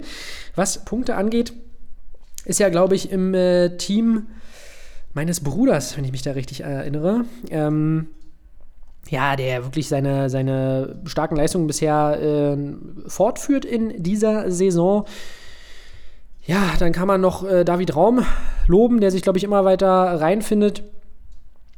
was 0.55 0.85
Punkte 0.85 1.15
angeht, 1.15 1.53
ist 2.45 2.59
ja, 2.59 2.69
glaube 2.69 2.95
ich, 2.95 3.11
im 3.11 3.33
äh, 3.33 3.77
Team 3.77 4.27
meines 5.13 5.41
Bruders, 5.41 5.97
wenn 5.97 6.05
ich 6.05 6.11
mich 6.11 6.21
da 6.21 6.31
richtig 6.31 6.61
erinnere. 6.61 7.25
Ähm, 7.49 8.07
ja, 9.09 9.35
der 9.35 9.65
wirklich 9.65 9.87
seine, 9.87 10.29
seine 10.29 11.01
starken 11.05 11.35
Leistungen 11.35 11.67
bisher 11.67 12.19
äh, 12.21 12.57
fortführt 13.07 13.65
in 13.65 14.01
dieser 14.01 14.51
Saison. 14.51 15.05
Ja, 16.45 16.73
dann 16.79 16.91
kann 16.91 17.07
man 17.07 17.21
noch 17.21 17.47
äh, 17.47 17.63
David 17.63 17.95
Raum 17.95 18.25
loben, 18.67 18.99
der 18.99 19.11
sich, 19.11 19.21
glaube 19.21 19.37
ich, 19.37 19.43
immer 19.43 19.63
weiter 19.65 19.87
reinfindet. 19.87 20.83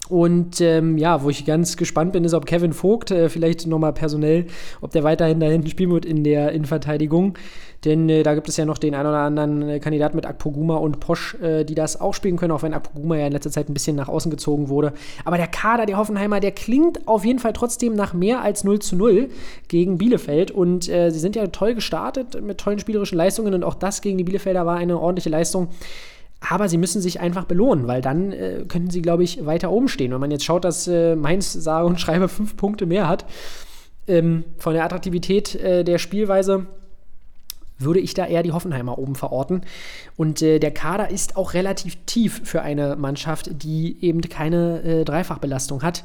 Und 0.10 0.60
ähm, 0.60 0.98
ja, 0.98 1.24
wo 1.24 1.30
ich 1.30 1.46
ganz 1.46 1.78
gespannt 1.78 2.12
bin, 2.12 2.26
ist, 2.26 2.34
ob 2.34 2.46
Kevin 2.46 2.74
Vogt 2.74 3.12
äh, 3.12 3.30
vielleicht 3.30 3.68
nochmal 3.68 3.94
personell, 3.94 4.48
ob 4.82 4.92
der 4.92 5.04
weiterhin 5.04 5.40
da 5.40 5.48
hinten 5.48 5.70
spielen 5.70 5.92
wird 5.92 6.06
in 6.06 6.24
der 6.24 6.52
Innenverteidigung. 6.52 7.38
Denn 7.86 8.10
äh, 8.10 8.24
da 8.24 8.34
gibt 8.34 8.50
es 8.50 8.58
ja 8.58 8.66
noch 8.66 8.78
den 8.78 8.96
einen 8.96 9.08
oder 9.08 9.20
anderen 9.20 9.70
äh, 9.70 9.80
Kandidaten 9.80 10.16
mit 10.16 10.26
Akpoguma 10.26 10.76
und 10.76 11.00
Posch, 11.00 11.36
äh, 11.42 11.64
die 11.64 11.76
das 11.76 12.00
auch 12.00 12.14
spielen 12.14 12.38
können, 12.38 12.52
auch 12.52 12.64
wenn 12.64 12.74
Akpoguma 12.74 13.16
ja 13.16 13.28
in 13.28 13.34
letzter 13.34 13.52
Zeit 13.52 13.70
ein 13.70 13.74
bisschen 13.74 13.96
nach 13.96 14.10
außen 14.10 14.32
gezogen 14.32 14.70
wurde. 14.70 14.94
Aber 15.26 15.38
der 15.38 15.48
Kader 15.48 15.86
der 15.86 15.98
Hoffenheimer, 15.98 16.40
der 16.40 16.52
klingt 16.52 17.08
auf 17.08 17.26
jeden 17.26 17.40
Fall 17.40 17.54
trotzdem 17.54 17.96
nach 17.96 18.14
mehr 18.14 18.42
als 18.42 18.64
0 18.64 18.80
zu 18.80 18.96
0 18.96 19.30
gegen 19.68 19.98
Bielefeld. 19.98 20.52
Und 20.52 20.90
äh, 20.90 21.12
sie 21.12 21.20
sind 21.20 21.36
ja 21.36 21.48
toll 21.48 21.76
gestartet 21.76 22.42
mit 22.42 22.58
tollen 22.58 22.80
spielerischen 22.80 23.18
Leistungen 23.18 23.54
und 23.54 23.64
auch 23.64 23.76
das 23.76 24.02
gegen 24.02 24.18
die 24.18 24.24
Bielefelder 24.24 24.66
war 24.66 24.78
eine 24.78 25.00
ordentliche 25.00 25.30
Leistung. 25.30 25.70
Aber 26.50 26.68
sie 26.68 26.78
müssen 26.78 27.02
sich 27.02 27.20
einfach 27.20 27.46
belohnen, 27.46 27.88
weil 27.88 28.02
dann 28.02 28.32
äh, 28.32 28.66
könnten 28.68 28.90
sie, 28.90 29.02
glaube 29.02 29.24
ich, 29.24 29.46
weiter 29.46 29.72
oben 29.72 29.88
stehen. 29.88 30.12
Wenn 30.12 30.20
man 30.20 30.32
jetzt 30.32 30.44
schaut, 30.44 30.66
dass 30.66 30.88
äh, 30.88 31.16
Mainz, 31.16 31.54
sage 31.54 31.88
und 31.88 32.00
schreibe, 32.02 32.28
fünf 32.28 32.58
Punkte 32.58 32.86
mehr 32.86 33.08
hat, 33.08 33.26
ähm, 34.08 34.44
von 34.58 34.74
der 34.74 34.84
Attraktivität 34.84 35.56
äh, 35.56 35.84
der 35.84 35.98
Spielweise 35.98 36.68
würde 37.80 38.00
ich 38.00 38.14
da 38.14 38.26
eher 38.26 38.44
die 38.44 38.52
Hoffenheimer 38.52 38.98
oben 38.98 39.16
verorten. 39.16 39.62
Und 40.16 40.42
äh, 40.42 40.60
der 40.60 40.72
Kader 40.72 41.10
ist 41.10 41.38
auch 41.38 41.54
relativ 41.54 41.98
tief 42.06 42.42
für 42.44 42.62
eine 42.62 42.96
Mannschaft, 42.96 43.64
die 43.64 43.98
eben 44.02 44.22
keine 44.22 44.82
äh, 44.84 45.06
Dreifachbelastung 45.06 45.82
hat. 45.82 46.04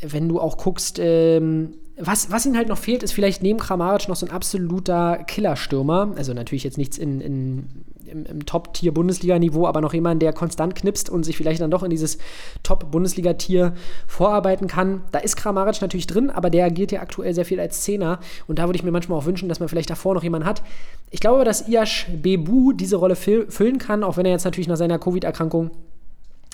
Wenn 0.00 0.28
du 0.28 0.40
auch 0.40 0.56
guckst, 0.56 0.98
ähm, 0.98 1.74
was, 1.98 2.30
was 2.30 2.46
ihnen 2.46 2.56
halt 2.56 2.68
noch 2.68 2.78
fehlt, 2.78 3.02
ist 3.02 3.12
vielleicht 3.12 3.42
neben 3.42 3.58
Kramaric 3.58 4.08
noch 4.08 4.16
so 4.16 4.26
ein 4.26 4.32
absoluter 4.32 5.22
Killerstürmer. 5.26 6.14
Also 6.16 6.32
natürlich 6.32 6.64
jetzt 6.64 6.78
nichts 6.78 6.96
in, 6.96 7.20
in 7.20 7.68
im, 8.10 8.26
im 8.26 8.46
Top-Tier-Bundesliga-Niveau, 8.46 9.66
aber 9.66 9.80
noch 9.80 9.94
jemand, 9.94 10.22
der 10.22 10.32
konstant 10.32 10.74
knipst 10.74 11.08
und 11.10 11.24
sich 11.24 11.36
vielleicht 11.36 11.60
dann 11.60 11.70
doch 11.70 11.82
in 11.82 11.90
dieses 11.90 12.18
Top-Bundesliga-Tier 12.62 13.74
vorarbeiten 14.06 14.66
kann. 14.66 15.02
Da 15.12 15.18
ist 15.18 15.36
Kramaric 15.36 15.80
natürlich 15.80 16.06
drin, 16.06 16.30
aber 16.30 16.50
der 16.50 16.66
agiert 16.66 16.92
ja 16.92 17.00
aktuell 17.00 17.34
sehr 17.34 17.44
viel 17.44 17.60
als 17.60 17.82
Zehner 17.82 18.20
und 18.46 18.58
da 18.58 18.66
würde 18.66 18.76
ich 18.76 18.82
mir 18.82 18.90
manchmal 18.90 19.18
auch 19.18 19.26
wünschen, 19.26 19.48
dass 19.48 19.60
man 19.60 19.68
vielleicht 19.68 19.90
davor 19.90 20.14
noch 20.14 20.22
jemanden 20.22 20.46
hat. 20.46 20.62
Ich 21.10 21.20
glaube, 21.20 21.44
dass 21.44 21.68
Iash 21.68 22.08
Bebu 22.22 22.72
diese 22.72 22.96
Rolle 22.96 23.16
füllen 23.16 23.78
kann, 23.78 24.04
auch 24.04 24.16
wenn 24.16 24.26
er 24.26 24.32
jetzt 24.32 24.44
natürlich 24.44 24.68
nach 24.68 24.76
seiner 24.76 24.98
Covid-Erkrankung 24.98 25.70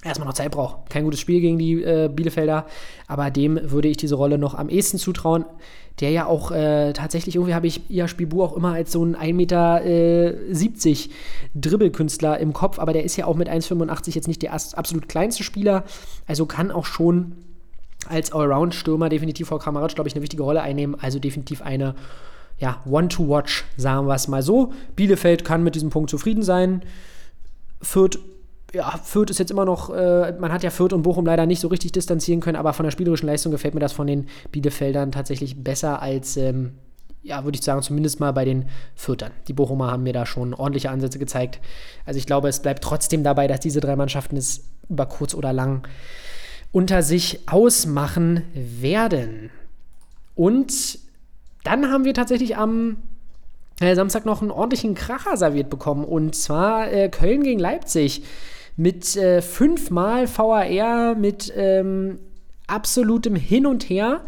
erstmal 0.05 0.29
noch 0.29 0.35
Zeit 0.35 0.53
braucht. 0.53 0.91
Kein 0.91 1.05
gutes 1.05 1.21
Spiel 1.21 1.41
gegen 1.41 1.59
die 1.59 1.83
äh, 1.83 2.09
Bielefelder, 2.13 2.67
aber 3.07 3.31
dem 3.31 3.59
würde 3.63 3.89
ich 3.89 3.97
diese 3.97 4.15
Rolle 4.15 4.39
noch 4.39 4.55
am 4.55 4.69
ehesten 4.69 4.99
zutrauen. 4.99 5.45
Der 6.01 6.11
ja 6.11 6.27
auch 6.27 6.51
äh, 6.51 6.93
tatsächlich, 6.93 7.37
irgendwie 7.37 7.55
habe 7.55 7.67
ich 7.67 7.91
Iash 7.91 8.17
Bibu 8.17 8.43
auch 8.43 8.55
immer 8.55 8.75
als 8.75 8.93
so 8.93 9.03
ein 9.03 9.17
1,70 9.17 9.33
Meter 9.33 9.85
äh, 9.87 10.35
Dribbelkünstler 11.55 12.39
im 12.39 12.53
Kopf, 12.53 12.79
aber 12.79 12.93
der 12.93 13.03
ist 13.03 13.17
ja 13.17 13.25
auch 13.25 13.35
mit 13.35 13.49
1,85 13.49 14.15
jetzt 14.15 14.29
nicht 14.29 14.43
der 14.43 14.53
absolut 14.53 15.09
kleinste 15.09 15.43
Spieler, 15.43 15.85
also 16.27 16.45
kann 16.45 16.71
auch 16.71 16.85
schon 16.85 17.33
als 18.09 18.33
Allround-Stürmer 18.33 19.09
definitiv 19.09 19.49
vor 19.49 19.59
Kramaric, 19.59 19.95
glaube 19.95 20.09
ich, 20.09 20.15
eine 20.15 20.23
wichtige 20.23 20.43
Rolle 20.43 20.63
einnehmen. 20.63 20.97
Also 21.01 21.19
definitiv 21.19 21.63
eine 21.63 21.95
ja, 22.59 22.81
One-to-Watch, 22.89 23.65
sagen 23.77 24.07
wir 24.07 24.15
es 24.15 24.29
mal 24.29 24.43
so. 24.43 24.73
Bielefeld 24.95 25.45
kann 25.45 25.63
mit 25.63 25.75
diesem 25.75 25.91
Punkt 25.91 26.11
zufrieden 26.11 26.43
sein. 26.43 26.83
Fürth 27.83 28.19
ja, 28.77 28.91
Fürth 29.03 29.31
ist 29.31 29.39
jetzt 29.39 29.51
immer 29.51 29.65
noch, 29.65 29.89
äh, 29.89 30.33
man 30.39 30.53
hat 30.53 30.63
ja 30.63 30.69
Fürth 30.71 30.93
und 30.93 31.03
Bochum 31.03 31.25
leider 31.25 31.47
nicht 31.47 31.61
so 31.61 31.69
richtig 31.69 31.93
distanzieren 31.93 32.41
können, 32.41 32.57
aber 32.57 32.75
von 32.75 32.85
der 32.85 32.91
spielerischen 32.91 33.27
Leistung 33.27 33.51
gefällt 33.51 33.73
mir 33.73 33.81
das 33.81 33.93
von 33.93 34.07
den 34.07 34.29
Bielefeldern 34.53 35.13
tatsächlich 35.13 35.65
besser 35.65 36.03
als, 36.03 36.37
ähm, 36.37 36.73
ja, 37.23 37.43
würde 37.45 37.57
ich 37.57 37.65
sagen, 37.65 37.81
zumindest 37.81 38.21
mal 38.21 38.33
bei 38.33 38.45
den 38.45 38.67
Fürtern. 38.95 39.33
Die 39.49 39.55
Bochumer 39.55 39.91
haben 39.91 40.03
mir 40.03 40.13
da 40.13 40.27
schon 40.27 40.53
ordentliche 40.53 40.91
Ansätze 40.91 41.19
gezeigt. 41.19 41.59
Also 42.05 42.19
ich 42.19 42.27
glaube, 42.27 42.49
es 42.49 42.61
bleibt 42.61 42.85
trotzdem 42.85 43.25
dabei, 43.25 43.47
dass 43.47 43.61
diese 43.61 43.81
drei 43.81 43.97
Mannschaften 43.97 44.37
es 44.37 44.65
über 44.91 45.07
kurz 45.07 45.35
oder 45.35 45.55
lang 45.55 45.89
unter 46.71 47.03
sich 47.03 47.49
ausmachen 47.49 48.43
werden. 48.53 49.51
Und 50.35 50.99
dann 51.65 51.91
haben 51.91 52.05
wir 52.05 52.13
tatsächlich 52.13 52.59
am 52.59 52.99
äh, 53.81 53.95
Samstag 53.95 54.27
noch 54.27 54.43
einen 54.43 54.51
ordentlichen 54.51 54.95
Kracher 54.95 55.39
serviert 55.39 55.71
bekommen. 55.71 56.05
Und 56.05 56.35
zwar 56.35 56.93
äh, 56.93 57.09
Köln 57.09 57.43
gegen 57.43 57.59
Leipzig 57.59 58.23
mit 58.77 59.17
äh, 59.17 59.43
fünfmal 59.43 60.29
VAR, 60.29 61.15
mit 61.15 61.53
ähm, 61.57 62.19
absolutem 62.67 63.35
Hin 63.35 63.67
und 63.67 63.85
Her. 63.89 64.23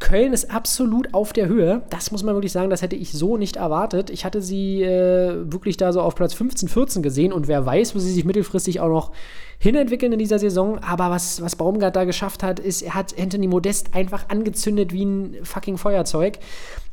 Köln 0.00 0.32
ist 0.32 0.52
absolut 0.54 1.12
auf 1.12 1.32
der 1.32 1.48
Höhe. 1.48 1.82
Das 1.90 2.12
muss 2.12 2.22
man 2.22 2.34
wirklich 2.34 2.52
sagen, 2.52 2.70
das 2.70 2.82
hätte 2.82 2.94
ich 2.94 3.12
so 3.12 3.36
nicht 3.36 3.56
erwartet. 3.56 4.10
Ich 4.10 4.24
hatte 4.24 4.40
sie 4.40 4.82
äh, 4.82 5.52
wirklich 5.52 5.76
da 5.76 5.92
so 5.92 6.00
auf 6.00 6.14
Platz 6.14 6.34
15, 6.34 6.68
14 6.68 7.02
gesehen 7.02 7.32
und 7.32 7.48
wer 7.48 7.66
weiß, 7.66 7.96
wo 7.96 7.98
sie 7.98 8.12
sich 8.12 8.24
mittelfristig 8.24 8.78
auch 8.78 8.88
noch 8.88 9.12
hinentwickeln 9.58 10.12
in 10.12 10.20
dieser 10.20 10.38
Saison. 10.38 10.78
Aber 10.78 11.10
was, 11.10 11.42
was 11.42 11.56
Baumgart 11.56 11.96
da 11.96 12.04
geschafft 12.04 12.44
hat, 12.44 12.60
ist, 12.60 12.82
er 12.82 12.94
hat 12.94 13.18
Anthony 13.18 13.48
Modest 13.48 13.94
einfach 13.94 14.28
angezündet 14.28 14.92
wie 14.92 15.04
ein 15.04 15.36
fucking 15.42 15.78
Feuerzeug. 15.78 16.38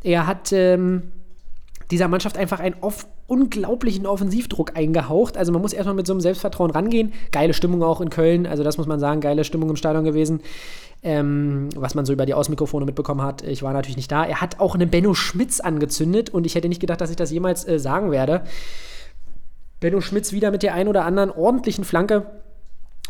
Er 0.04 0.26
hat. 0.26 0.52
Ähm, 0.52 1.12
dieser 1.92 2.08
Mannschaft 2.08 2.38
einfach 2.38 2.60
einen 2.60 2.76
unglaublichen 3.28 4.06
Offensivdruck 4.06 4.76
eingehaucht. 4.76 5.38
Also 5.38 5.52
man 5.52 5.62
muss 5.62 5.74
erstmal 5.74 5.96
mit 5.96 6.08
so 6.08 6.14
einem 6.14 6.22
Selbstvertrauen 6.22 6.72
rangehen. 6.72 7.14
Geile 7.32 7.54
Stimmung 7.54 7.84
auch 7.84 8.02
in 8.02 8.10
Köln, 8.10 8.46
also 8.48 8.64
das 8.64 8.78
muss 8.78 8.88
man 8.88 9.00
sagen, 9.00 9.22
geile 9.22 9.44
Stimmung 9.44 9.70
im 9.70 9.76
Stadion 9.76 10.04
gewesen. 10.04 10.42
Ähm, 11.04 11.70
was 11.76 11.94
man 11.94 12.06
so 12.06 12.14
über 12.14 12.26
die 12.26 12.34
Außenmikrofone 12.34 12.86
mitbekommen 12.86 13.22
hat. 13.22 13.44
Ich 13.44 13.62
war 13.62 13.74
natürlich 13.74 13.98
nicht 13.98 14.12
da. 14.12 14.26
Er 14.26 14.42
hat 14.42 14.60
auch 14.60 14.74
eine 14.74 14.88
Benno 14.88 15.14
Schmitz 15.14 15.60
angezündet 15.60 16.32
und 16.32 16.48
ich 16.48 16.56
hätte 16.56 16.68
nicht 16.68 16.82
gedacht, 16.82 17.00
dass 17.00 17.12
ich 17.12 17.16
das 17.16 17.30
jemals 17.30 17.68
äh, 17.68 17.78
sagen 17.78 18.10
werde. 18.10 18.42
Benno 19.80 20.02
Schmitz 20.02 20.32
wieder 20.32 20.50
mit 20.50 20.64
der 20.64 20.74
ein 20.74 20.88
oder 20.88 21.06
anderen 21.06 21.30
ordentlichen 21.30 21.84
Flanke 21.84 22.26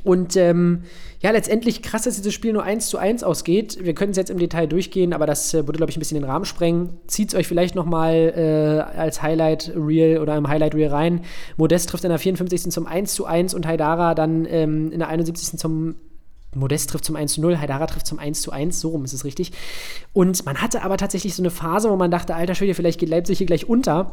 und 0.05 0.37
ähm, 0.37 0.83
ja, 1.19 1.31
letztendlich 1.31 1.81
krass, 1.81 2.03
dass 2.03 2.15
dieses 2.15 2.33
Spiel 2.33 2.53
nur 2.53 2.61
1 2.61 2.89
zu 2.89 2.99
1 2.99 3.23
ausgeht. 3.23 3.79
Wir 3.81 3.95
können 3.95 4.11
es 4.11 4.17
jetzt 4.17 4.29
im 4.29 4.37
Detail 4.37 4.67
durchgehen, 4.67 5.13
aber 5.13 5.25
das 5.25 5.51
äh, 5.55 5.65
würde, 5.65 5.77
glaube 5.77 5.89
ich, 5.89 5.97
ein 5.97 5.99
bisschen 5.99 6.21
den 6.21 6.29
Rahmen 6.29 6.45
sprengen. 6.45 6.91
Zieht 7.07 7.29
es 7.29 7.35
euch 7.35 7.47
vielleicht 7.47 7.73
noch 7.73 7.85
mal 7.85 8.13
äh, 8.13 8.97
als 8.99 9.23
Highlight-Reel 9.23 10.19
oder 10.19 10.37
im 10.37 10.47
Highlight-Reel 10.47 10.89
rein. 10.89 11.21
Modest 11.57 11.89
trifft 11.89 12.03
in 12.03 12.11
der 12.11 12.19
54. 12.19 12.71
zum 12.71 12.85
1 12.85 13.15
zu 13.15 13.25
1 13.25 13.55
und 13.55 13.65
Haidara 13.65 14.13
dann 14.13 14.45
ähm, 14.45 14.91
in 14.91 14.99
der 14.99 15.07
71. 15.07 15.57
zum 15.57 15.95
Modest 16.53 16.91
trifft 16.91 17.05
zum 17.05 17.15
1 17.15 17.33
zu 17.33 17.41
0, 17.41 17.57
Haidara 17.57 17.87
trifft 17.87 18.05
zum 18.05 18.19
1 18.19 18.43
zu 18.43 18.51
1, 18.51 18.79
so 18.79 18.89
rum 18.89 19.03
ist 19.05 19.13
es 19.13 19.25
richtig. 19.25 19.53
Und 20.13 20.45
man 20.45 20.61
hatte 20.61 20.83
aber 20.83 20.97
tatsächlich 20.97 21.33
so 21.33 21.41
eine 21.41 21.49
Phase, 21.49 21.89
wo 21.89 21.95
man 21.95 22.11
dachte, 22.11 22.35
alter 22.35 22.53
Schwede, 22.53 22.75
vielleicht 22.75 22.99
geht 22.99 23.09
Leipzig 23.09 23.39
hier 23.39 23.47
gleich 23.47 23.67
unter. 23.67 24.11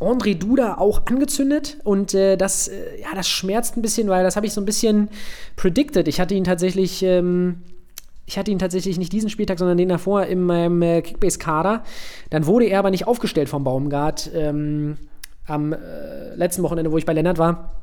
André 0.00 0.34
Duda 0.34 0.78
auch 0.78 1.06
angezündet 1.06 1.76
und 1.84 2.14
äh, 2.14 2.36
das, 2.36 2.68
äh, 2.68 3.00
ja, 3.02 3.08
das 3.14 3.28
schmerzt 3.28 3.76
ein 3.76 3.82
bisschen, 3.82 4.08
weil 4.08 4.24
das 4.24 4.34
habe 4.34 4.46
ich 4.46 4.52
so 4.52 4.60
ein 4.60 4.64
bisschen 4.64 5.10
predicted. 5.56 6.08
Ich 6.08 6.20
hatte 6.20 6.34
ihn 6.34 6.44
tatsächlich, 6.44 7.02
ähm, 7.02 7.62
ich 8.24 8.38
hatte 8.38 8.50
ihn 8.50 8.58
tatsächlich 8.58 8.98
nicht 8.98 9.12
diesen 9.12 9.28
Spieltag, 9.28 9.58
sondern 9.58 9.76
den 9.76 9.90
davor 9.90 10.24
in 10.24 10.42
meinem 10.42 10.80
äh, 10.80 11.02
Kickbase-Kader. 11.02 11.84
Dann 12.30 12.46
wurde 12.46 12.66
er 12.66 12.78
aber 12.78 12.90
nicht 12.90 13.06
aufgestellt 13.06 13.50
vom 13.50 13.62
Baumgart 13.62 14.30
ähm, 14.34 14.96
am 15.46 15.74
äh, 15.74 16.34
letzten 16.34 16.62
Wochenende, 16.62 16.90
wo 16.92 16.96
ich 16.96 17.04
bei 17.04 17.12
Lennart 17.12 17.38
war. 17.38 17.82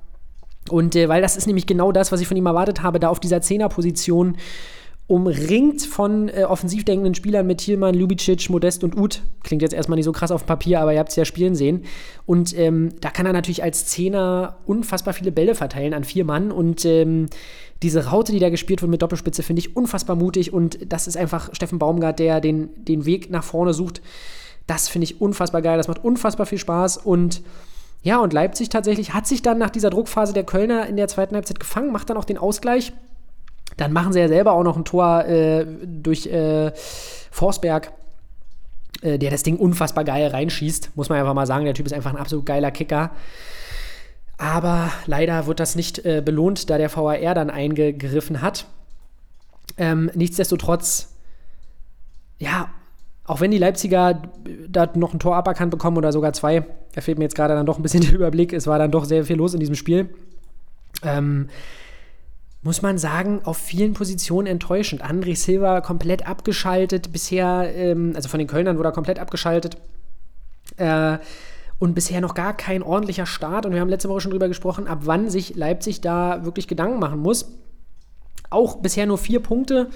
Und 0.70 0.96
äh, 0.96 1.08
weil 1.10 1.22
das 1.22 1.38
ist 1.38 1.46
nämlich 1.46 1.68
genau 1.68 1.92
das, 1.92 2.12
was 2.12 2.20
ich 2.20 2.28
von 2.28 2.36
ihm 2.36 2.48
erwartet 2.48 2.82
habe, 2.82 3.00
da 3.00 3.10
auf 3.10 3.20
dieser 3.20 3.42
Zehnerposition 3.42 4.38
umringt 5.08 5.84
von 5.84 6.28
äh, 6.28 6.44
offensiv 6.44 6.84
denkenden 6.84 7.16
Spielern 7.16 7.48
mit 7.48 7.60
Thielmann, 7.60 7.96
Ljubicic, 7.96 8.50
Modest 8.50 8.84
und 8.84 8.98
Uth. 8.98 9.22
Klingt 9.44 9.62
jetzt 9.62 9.74
erstmal 9.74 9.96
nicht 9.96 10.06
so 10.06 10.12
krass 10.12 10.32
auf 10.32 10.44
dem 10.44 10.48
Papier, 10.48 10.82
aber 10.82 10.94
ihr 10.94 11.00
habt 11.00 11.10
es 11.10 11.16
ja 11.16 11.24
spielen 11.24 11.56
sehen. 11.56 11.86
Und 12.26 12.58
ähm, 12.58 12.90
da 13.00 13.10
kann 13.10 13.26
er 13.26 13.32
natürlich 13.32 13.64
als 13.64 13.86
Zehner 13.86 14.58
unfassbar 14.66 15.14
viele 15.14 15.32
Bälle 15.32 15.56
verteilen 15.56 15.94
an 15.94 16.04
vier 16.04 16.26
Mann. 16.26 16.52
Und 16.52 16.84
ähm, 16.84 17.28
diese 17.82 18.08
Raute, 18.08 18.34
die 18.34 18.40
da 18.40 18.50
gespielt 18.50 18.82
wird 18.82 18.92
mit 18.92 19.02
Doppelspitze, 19.02 19.44
finde 19.44 19.62
ich 19.62 19.78
unfassbar 19.78 20.18
mutig. 20.18 20.52
Und 20.52 20.92
das 20.92 21.08
ist 21.08 21.16
einfach 21.16 21.56
Steffen 21.56 21.80
Baumgart, 21.80 22.20
der 22.20 22.42
den, 22.42 22.70
den 22.84 23.06
Weg 23.06 23.30
nach 23.30 23.46
vorne 23.46 23.74
sucht. 23.74 24.02
Das 24.68 24.90
finde 24.90 25.06
ich 25.06 25.22
unfassbar 25.22 25.62
geil. 25.62 25.78
Das 25.78 25.88
macht 25.88 26.04
unfassbar 26.04 26.46
viel 26.46 26.58
Spaß. 26.58 26.98
Und 26.98 27.42
ja, 28.04 28.20
und 28.20 28.34
Leipzig 28.34 28.68
tatsächlich 28.68 29.14
hat 29.14 29.26
sich 29.26 29.42
dann 29.42 29.58
nach 29.58 29.70
dieser 29.70 29.90
Druckphase 29.90 30.34
der 30.34 30.44
Kölner 30.44 30.86
in 30.86 30.98
der 30.98 31.08
zweiten 31.08 31.36
Halbzeit 31.36 31.62
gefangen, 31.62 31.94
macht 31.94 32.10
dann 32.10 32.18
auch 32.18 32.26
den 32.26 32.38
Ausgleich. 32.38 32.92
Dann 33.78 33.94
machen 33.94 34.12
sie 34.12 34.20
ja 34.20 34.28
selber 34.28 34.54
auch 34.54 34.64
noch 34.64 34.76
ein 34.76 34.86
Tor 34.86 35.26
äh, 35.26 35.66
durch 35.86 36.26
äh, 36.26 36.72
Forsberg, 37.32 37.92
äh, 39.02 39.20
der 39.20 39.32
das 39.32 39.44
Ding 39.44 39.58
unfassbar 39.58 40.04
geil 40.04 40.28
reinschießt. 40.28 40.96
Muss 40.96 41.10
man 41.10 41.20
einfach 41.20 41.36
mal 41.36 41.46
sagen, 41.46 41.66
der 41.66 41.76
Typ 41.76 41.86
ist 41.86 41.94
einfach 41.94 42.12
ein 42.12 42.18
absolut 42.18 42.46
geiler 42.46 42.72
Kicker. 42.72 43.12
Aber 44.38 44.92
leider 45.06 45.48
wird 45.48 45.60
das 45.60 45.76
nicht 45.76 46.06
äh, 46.06 46.22
belohnt, 46.24 46.70
da 46.70 46.78
der 46.78 46.96
VAR 46.96 47.36
dann 47.36 47.50
eingegriffen 47.50 48.42
hat. 48.42 48.66
Ähm, 49.78 50.12
nichtsdestotrotz, 50.14 51.14
ja, 52.40 52.70
auch 53.26 53.42
wenn 53.42 53.52
die 53.52 53.58
Leipziger 53.58 54.22
da 54.70 54.90
noch 54.96 55.14
ein 55.14 55.20
Tor 55.20 55.36
aberkannt 55.36 55.72
bekommen 55.72 55.98
oder 55.98 56.12
sogar 56.12 56.34
zwei, 56.34 56.66
da 56.94 57.02
fehlt 57.02 57.18
mir 57.18 57.26
jetzt 57.26 57.36
gerade 57.36 57.54
dann 57.54 57.66
doch 57.66 57.78
ein 57.78 57.84
bisschen 57.84 58.02
der 58.04 58.14
Überblick. 58.14 58.54
Es 58.54 58.68
war 58.68 58.80
dann 58.80 58.92
doch 58.92 59.06
sehr 59.06 59.26
viel 59.26 59.36
los 59.36 59.54
in 59.54 59.60
diesem 59.60 59.76
Spiel. 59.76 60.10
Ähm, 61.04 61.50
muss 62.68 62.82
man 62.82 62.98
sagen, 62.98 63.40
auf 63.46 63.58
vielen 63.58 63.94
Positionen 63.94 64.46
enttäuschend. 64.46 65.02
André 65.02 65.38
Silva 65.38 65.80
komplett 65.80 66.28
abgeschaltet, 66.28 67.14
bisher, 67.14 67.72
ähm, 67.74 68.12
also 68.14 68.28
von 68.28 68.40
den 68.40 68.48
Kölnern 68.48 68.78
wurde 68.78 68.90
er 68.90 68.94
komplett 68.94 69.20
abgeschaltet. 69.20 69.78
Äh, 70.76 71.18
und 71.80 71.96
bisher 71.96 72.20
noch 72.20 72.34
gar 72.34 72.58
kein 72.58 72.84
ordentlicher 72.84 73.26
Start. 73.26 73.66
Und 73.66 73.72
wir 73.72 73.80
haben 73.80 73.88
letzte 73.88 74.10
Woche 74.10 74.20
schon 74.20 74.32
drüber 74.32 74.50
gesprochen, 74.50 74.86
ab 74.86 75.00
wann 75.04 75.30
sich 75.30 75.56
Leipzig 75.56 76.02
da 76.02 76.44
wirklich 76.44 76.68
Gedanken 76.68 77.00
machen 77.00 77.20
muss. 77.20 77.54
Auch 78.50 78.78
bisher 78.78 79.06
nur 79.06 79.18
vier 79.18 79.40
Punkte 79.40 79.90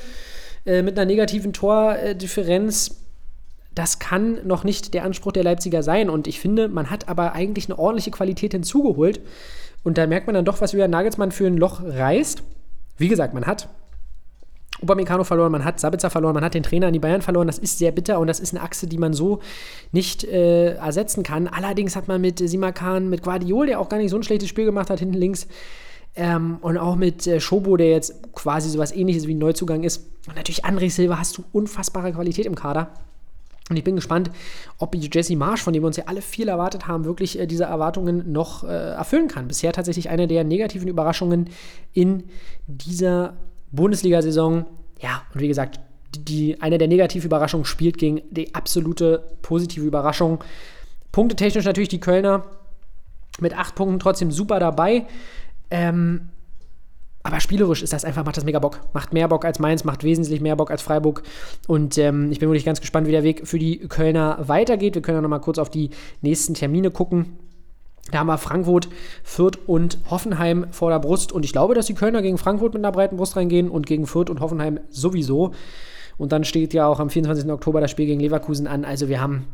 äh, 0.66 0.82
mit 0.82 0.98
einer 0.98 1.06
negativen 1.06 1.52
Tordifferenz. 1.52 3.02
Das 3.76 4.00
kann 4.00 4.48
noch 4.48 4.64
nicht 4.64 4.94
der 4.94 5.04
Anspruch 5.04 5.34
der 5.34 5.44
Leipziger 5.44 5.84
sein. 5.84 6.10
Und 6.10 6.26
ich 6.26 6.40
finde, 6.40 6.70
man 6.70 6.90
hat 6.90 7.10
aber 7.10 7.34
eigentlich 7.34 7.66
eine 7.66 7.78
ordentliche 7.78 8.12
Qualität 8.12 8.54
hinzugeholt. 8.54 9.20
Und 9.84 9.98
da 9.98 10.08
merkt 10.08 10.28
man 10.28 10.36
dann 10.36 10.46
doch, 10.46 10.62
was 10.62 10.72
Julian 10.72 10.92
Nagelsmann 10.92 11.34
für 11.34 11.48
ein 11.48 11.58
Loch 11.58 11.82
reißt. 11.84 12.44
Wie 13.02 13.10
gesagt, 13.10 13.34
man 13.34 13.46
hat 13.46 13.68
Upamecano 14.82 15.24
verloren, 15.24 15.52
man 15.52 15.66
hat 15.66 15.80
Sabitzer 15.80 16.10
verloren, 16.10 16.34
man 16.34 16.44
hat 16.44 16.54
den 16.54 16.64
Trainer 16.64 16.88
an 16.88 16.94
die 16.94 17.00
Bayern 17.00 17.22
verloren. 17.22 17.48
Das 17.48 17.58
ist 17.58 17.78
sehr 17.78 17.92
bitter 17.92 18.20
und 18.20 18.28
das 18.28 18.40
ist 18.40 18.54
eine 18.54 18.64
Achse, 18.64 18.88
die 18.88 18.98
man 18.98 19.14
so 19.14 19.40
nicht 19.92 20.24
äh, 20.24 20.76
ersetzen 20.76 21.24
kann. 21.24 21.48
Allerdings 21.48 21.96
hat 21.96 22.08
man 22.08 22.22
mit 22.22 22.40
Simakan, 22.40 23.10
mit 23.10 23.24
Guardiol, 23.24 23.68
der 23.68 23.80
auch 23.80 23.90
gar 23.90 23.98
nicht 23.98 24.12
so 24.12 24.18
ein 24.18 24.24
schlechtes 24.24 24.50
Spiel 24.50 24.66
gemacht 24.66 24.90
hat, 24.90 25.00
hinten 25.00 25.16
links, 25.16 25.48
ähm, 26.16 26.58
und 26.62 26.78
auch 26.78 26.96
mit 26.96 27.26
äh, 27.26 27.40
Schobo, 27.40 27.78
der 27.78 27.90
jetzt 27.90 28.34
quasi 28.34 28.70
sowas 28.70 28.92
ähnliches 28.92 29.28
wie 29.28 29.34
ein 29.34 29.40
Neuzugang 29.40 29.84
ist. 29.84 30.06
Und 30.28 30.36
natürlich 30.36 30.66
André 30.66 30.90
Silva 30.90 31.18
hast 31.18 31.38
du 31.38 31.44
unfassbare 31.52 32.12
Qualität 32.12 32.46
im 32.46 32.56
Kader. 32.56 32.92
Und 33.72 33.78
ich 33.78 33.86
bin 33.86 33.96
gespannt, 33.96 34.30
ob 34.80 34.94
Jesse 34.96 35.38
Marsch, 35.38 35.62
von 35.62 35.72
dem 35.72 35.82
wir 35.82 35.88
uns 35.88 35.96
ja 35.96 36.04
alle 36.08 36.22
viel 36.22 36.50
erwartet 36.50 36.90
haben, 36.90 37.06
wirklich 37.06 37.40
äh, 37.40 37.48
diese 37.48 37.64
Erwartungen 37.64 38.30
noch 38.30 38.66
äh, 38.66 38.68
erfüllen 38.68 39.30
kann. 39.30 39.48
Bisher 39.48 39.72
tatsächlich 39.72 40.10
eine 40.10 40.28
der 40.28 40.44
negativen 40.44 40.90
Überraschungen 40.90 41.50
in 41.94 42.26
dieser 42.68 43.38
Bundesliga-Saison. 43.72 44.66
Ja, 45.00 45.24
und 45.34 45.40
wie 45.40 45.48
gesagt, 45.48 45.80
die, 46.14 46.26
die, 46.26 46.62
eine 46.62 46.80
der 46.80 46.90
negativen 46.90 47.28
Überraschungen 47.28 47.64
spielt 47.64 47.98
gegen 47.98 48.22
die 48.30 48.54
absolute 48.54 49.24
positive 49.42 49.86
Überraschung. 49.86 50.44
Punktetechnisch 51.14 51.64
natürlich 51.64 51.88
die 51.88 52.02
Kölner 52.02 52.44
mit 53.40 53.58
acht 53.58 53.76
Punkten 53.76 54.00
trotzdem 54.00 54.32
super 54.32 54.60
dabei. 54.60 55.06
Ähm, 55.70 56.28
aber 57.24 57.40
spielerisch 57.40 57.84
ist 57.84 57.94
das 57.94 58.04
einfach, 58.04 58.26
macht 58.26 58.38
das 58.38 58.46
mega 58.46 58.60
Bock. 58.60 58.80
Macht 58.94 59.14
mehr 59.14 59.28
Bock 59.28 59.46
als 59.46 59.60
Mainz, 59.60 59.84
macht 59.84 60.04
wesentlich 60.04 60.42
mehr 60.42 60.56
Bock 60.56 60.72
als 60.72 60.82
Freiburg. 60.82 61.24
Und 61.68 61.98
ähm, 61.98 62.32
ich 62.32 62.40
bin 62.40 62.50
wirklich 62.50 62.66
ganz 62.66 62.82
gespannt, 62.82 63.08
wie 63.08 63.12
der 63.12 63.24
Weg 63.24 63.48
für 63.48 63.60
die 63.60 63.80
Kölner 63.88 64.40
weitergeht. 64.48 64.96
Wir 64.96 65.02
können 65.02 65.18
ja 65.18 65.22
nochmal 65.22 65.42
kurz 65.42 65.60
auf 65.60 65.70
die 65.70 65.92
nächsten 66.22 66.54
Termine 66.54 66.90
gucken. 66.90 67.38
Da 68.10 68.20
haben 68.20 68.28
wir 68.28 68.40
Frankfurt, 68.40 68.90
Fürth 69.24 69.60
und 69.68 70.00
Hoffenheim 70.10 70.66
vor 70.72 70.90
der 70.90 71.00
Brust. 71.00 71.32
Und 71.32 71.46
ich 71.46 71.52
glaube, 71.52 71.76
dass 71.76 71.86
die 71.86 71.94
Kölner 71.94 72.22
gegen 72.24 72.40
Frankfurt 72.40 72.74
mit 72.74 72.84
einer 72.84 72.92
breiten 72.92 73.18
Brust 73.18 73.36
reingehen 73.36 73.70
und 73.70 73.86
gegen 73.86 74.08
Fürth 74.08 74.30
und 74.30 74.40
Hoffenheim 74.40 74.80
sowieso. 74.90 75.52
Und 76.18 76.32
dann 76.32 76.44
steht 76.44 76.74
ja 76.74 76.88
auch 76.88 77.00
am 77.00 77.10
24. 77.10 77.50
Oktober 77.52 77.82
das 77.82 77.92
Spiel 77.92 78.08
gegen 78.08 78.20
Leverkusen 78.20 78.68
an. 78.68 78.84
Also 78.84 79.08
wir 79.08 79.22
haben 79.22 79.46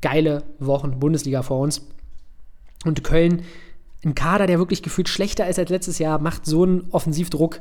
geile 0.00 0.42
Wochen 0.58 0.98
Bundesliga 0.98 1.42
vor 1.42 1.60
uns. 1.60 1.86
Und 2.84 3.04
Köln 3.04 3.42
ein 4.04 4.14
Kader, 4.14 4.46
der 4.46 4.58
wirklich 4.58 4.82
gefühlt 4.82 5.08
schlechter 5.08 5.46
ist 5.48 5.58
als 5.58 5.70
letztes 5.70 5.98
Jahr, 5.98 6.18
macht 6.18 6.46
so 6.46 6.62
einen 6.62 6.88
Offensivdruck. 6.90 7.60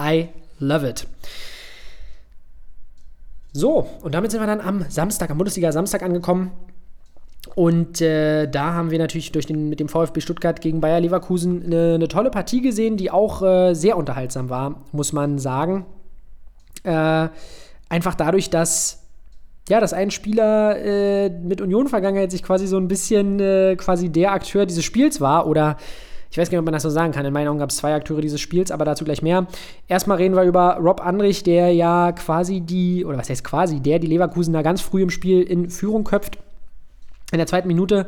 I 0.00 0.28
love 0.58 0.88
it. 0.88 1.06
So, 3.52 3.88
und 4.02 4.14
damit 4.14 4.30
sind 4.30 4.40
wir 4.40 4.46
dann 4.46 4.60
am 4.60 4.84
Samstag, 4.88 5.30
am 5.30 5.38
Bundesliga 5.38 5.72
Samstag 5.72 6.02
angekommen. 6.02 6.52
Und 7.54 8.00
äh, 8.00 8.46
da 8.46 8.74
haben 8.74 8.90
wir 8.90 8.98
natürlich 8.98 9.32
durch 9.32 9.46
den, 9.46 9.68
mit 9.68 9.80
dem 9.80 9.88
VfB 9.88 10.20
Stuttgart 10.20 10.60
gegen 10.60 10.80
Bayer 10.80 11.00
Leverkusen 11.00 11.64
eine, 11.64 11.94
eine 11.94 12.08
tolle 12.08 12.30
Partie 12.30 12.60
gesehen, 12.60 12.96
die 12.96 13.10
auch 13.10 13.42
äh, 13.42 13.74
sehr 13.74 13.96
unterhaltsam 13.96 14.50
war, 14.50 14.82
muss 14.92 15.12
man 15.12 15.38
sagen. 15.38 15.86
Äh, 16.84 17.28
einfach 17.88 18.14
dadurch, 18.14 18.50
dass 18.50 19.07
ja, 19.68 19.80
dass 19.80 19.92
ein 19.92 20.10
Spieler 20.10 20.78
äh, 20.78 21.30
mit 21.30 21.60
Union-Vergangenheit 21.60 22.30
sich 22.30 22.42
quasi 22.42 22.66
so 22.66 22.76
ein 22.76 22.88
bisschen 22.88 23.40
äh, 23.40 23.76
quasi 23.76 24.08
der 24.08 24.32
Akteur 24.32 24.66
dieses 24.66 24.84
Spiels 24.84 25.20
war 25.20 25.46
oder 25.46 25.76
ich 26.30 26.36
weiß 26.36 26.50
gar 26.50 26.56
nicht, 26.56 26.60
ob 26.60 26.66
man 26.66 26.74
das 26.74 26.82
so 26.82 26.90
sagen 26.90 27.12
kann. 27.12 27.24
In 27.24 27.32
meinen 27.32 27.48
Augen 27.48 27.58
gab 27.58 27.70
es 27.70 27.78
zwei 27.78 27.94
Akteure 27.94 28.20
dieses 28.20 28.40
Spiels, 28.40 28.70
aber 28.70 28.84
dazu 28.84 29.04
gleich 29.04 29.22
mehr. 29.22 29.46
Erstmal 29.86 30.18
reden 30.18 30.36
wir 30.36 30.42
über 30.42 30.76
Rob 30.76 31.00
Andrich, 31.00 31.42
der 31.42 31.72
ja 31.72 32.12
quasi 32.12 32.60
die, 32.60 33.04
oder 33.04 33.16
was 33.16 33.30
heißt 33.30 33.44
quasi, 33.44 33.80
der 33.80 33.98
die 33.98 34.08
Leverkusen 34.08 34.52
da 34.52 34.60
ganz 34.62 34.82
früh 34.82 35.02
im 35.02 35.10
Spiel 35.10 35.42
in 35.42 35.70
Führung 35.70 36.04
köpft. 36.04 36.38
In 37.32 37.38
der 37.38 37.46
zweiten 37.46 37.68
Minute 37.68 38.06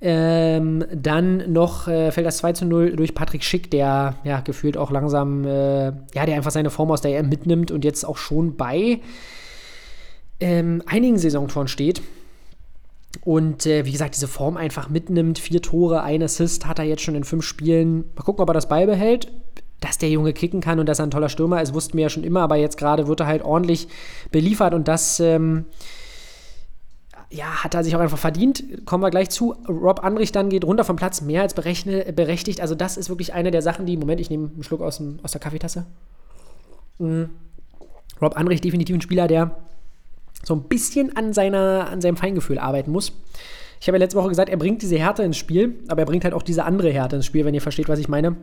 ähm, 0.00 0.84
dann 0.94 1.52
noch 1.52 1.88
äh, 1.88 2.12
fällt 2.12 2.26
das 2.26 2.38
2 2.38 2.52
zu 2.52 2.64
0 2.64 2.94
durch 2.94 3.14
Patrick 3.14 3.42
Schick, 3.42 3.70
der 3.70 4.14
ja 4.22 4.40
gefühlt 4.40 4.76
auch 4.76 4.92
langsam, 4.92 5.44
äh, 5.44 5.86
ja, 5.86 6.26
der 6.26 6.36
einfach 6.36 6.52
seine 6.52 6.70
Form 6.70 6.90
aus 6.90 7.00
der 7.00 7.18
EM 7.18 7.28
mitnimmt 7.28 7.72
und 7.72 7.84
jetzt 7.84 8.04
auch 8.04 8.16
schon 8.16 8.56
bei 8.56 9.00
ähm, 10.40 10.82
einigen 10.86 11.18
Saisontoren 11.18 11.68
steht. 11.68 12.02
Und 13.24 13.66
äh, 13.66 13.84
wie 13.84 13.92
gesagt, 13.92 14.14
diese 14.14 14.28
Form 14.28 14.56
einfach 14.56 14.88
mitnimmt. 14.88 15.38
Vier 15.38 15.62
Tore, 15.62 16.02
ein 16.02 16.22
Assist 16.22 16.66
hat 16.66 16.78
er 16.78 16.84
jetzt 16.84 17.02
schon 17.02 17.14
in 17.14 17.24
fünf 17.24 17.44
Spielen. 17.44 18.04
Mal 18.16 18.22
gucken, 18.22 18.42
ob 18.42 18.50
er 18.50 18.54
das 18.54 18.68
beibehält. 18.68 19.30
Dass 19.80 19.98
der 19.98 20.10
Junge 20.10 20.32
kicken 20.32 20.60
kann 20.60 20.80
und 20.80 20.86
dass 20.86 20.98
er 20.98 21.06
ein 21.06 21.12
toller 21.12 21.28
Stürmer 21.28 21.62
ist, 21.62 21.72
wussten 21.72 21.96
wir 21.96 22.02
ja 22.02 22.08
schon 22.08 22.24
immer. 22.24 22.40
Aber 22.40 22.56
jetzt 22.56 22.78
gerade 22.78 23.06
wird 23.06 23.20
er 23.20 23.26
halt 23.26 23.42
ordentlich 23.42 23.88
beliefert 24.30 24.74
und 24.74 24.88
das. 24.88 25.20
Ähm, 25.20 25.66
ja, 27.30 27.62
hat 27.62 27.74
er 27.74 27.84
sich 27.84 27.94
auch 27.94 28.00
einfach 28.00 28.18
verdient. 28.18 28.86
Kommen 28.86 29.02
wir 29.02 29.10
gleich 29.10 29.28
zu. 29.28 29.54
Rob 29.68 30.02
Andrich 30.02 30.32
dann 30.32 30.48
geht 30.48 30.64
runter 30.64 30.84
vom 30.84 30.96
Platz, 30.96 31.20
mehr 31.20 31.42
als 31.42 31.52
berechtigt. 31.52 32.60
Also, 32.60 32.74
das 32.74 32.96
ist 32.96 33.10
wirklich 33.10 33.34
eine 33.34 33.50
der 33.50 33.62
Sachen, 33.62 33.86
die. 33.86 33.96
Moment, 33.96 34.20
ich 34.20 34.30
nehme 34.30 34.50
einen 34.52 34.62
Schluck 34.62 34.80
aus, 34.80 34.96
dem, 34.96 35.20
aus 35.22 35.32
der 35.32 35.40
Kaffeetasse. 35.40 35.86
Mhm. 36.98 37.30
Rob 38.20 38.36
Andrich, 38.36 38.60
definitiv 38.60 38.96
ein 38.96 39.02
Spieler, 39.02 39.28
der 39.28 39.67
so 40.44 40.54
ein 40.54 40.62
bisschen 40.62 41.16
an, 41.16 41.32
seiner, 41.32 41.88
an 41.90 42.00
seinem 42.00 42.16
Feingefühl 42.16 42.58
arbeiten 42.58 42.90
muss. 42.90 43.12
Ich 43.80 43.86
habe 43.86 43.98
ja 43.98 44.04
letzte 44.04 44.18
Woche 44.18 44.28
gesagt, 44.28 44.48
er 44.48 44.56
bringt 44.56 44.82
diese 44.82 44.98
Härte 44.98 45.22
ins 45.22 45.36
Spiel, 45.36 45.76
aber 45.88 46.02
er 46.02 46.06
bringt 46.06 46.24
halt 46.24 46.34
auch 46.34 46.42
diese 46.42 46.64
andere 46.64 46.90
Härte 46.90 47.16
ins 47.16 47.26
Spiel, 47.26 47.44
wenn 47.44 47.54
ihr 47.54 47.62
versteht, 47.62 47.88
was 47.88 47.98
ich 47.98 48.08
meine. 48.08 48.36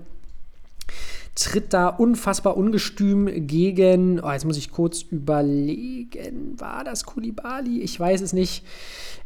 Tritt 1.36 1.74
da 1.74 1.90
unfassbar 1.90 2.56
ungestüm 2.56 3.48
gegen, 3.48 4.22
oh, 4.22 4.32
jetzt 4.32 4.46
muss 4.46 4.58
ich 4.58 4.72
kurz 4.72 5.02
überlegen, 5.02 6.56
war 6.58 6.86
das 6.86 7.04
Kulibali? 7.06 7.82
Ich 7.82 8.00
weiß 8.00 8.22
es 8.22 8.32
nicht. 8.32 8.64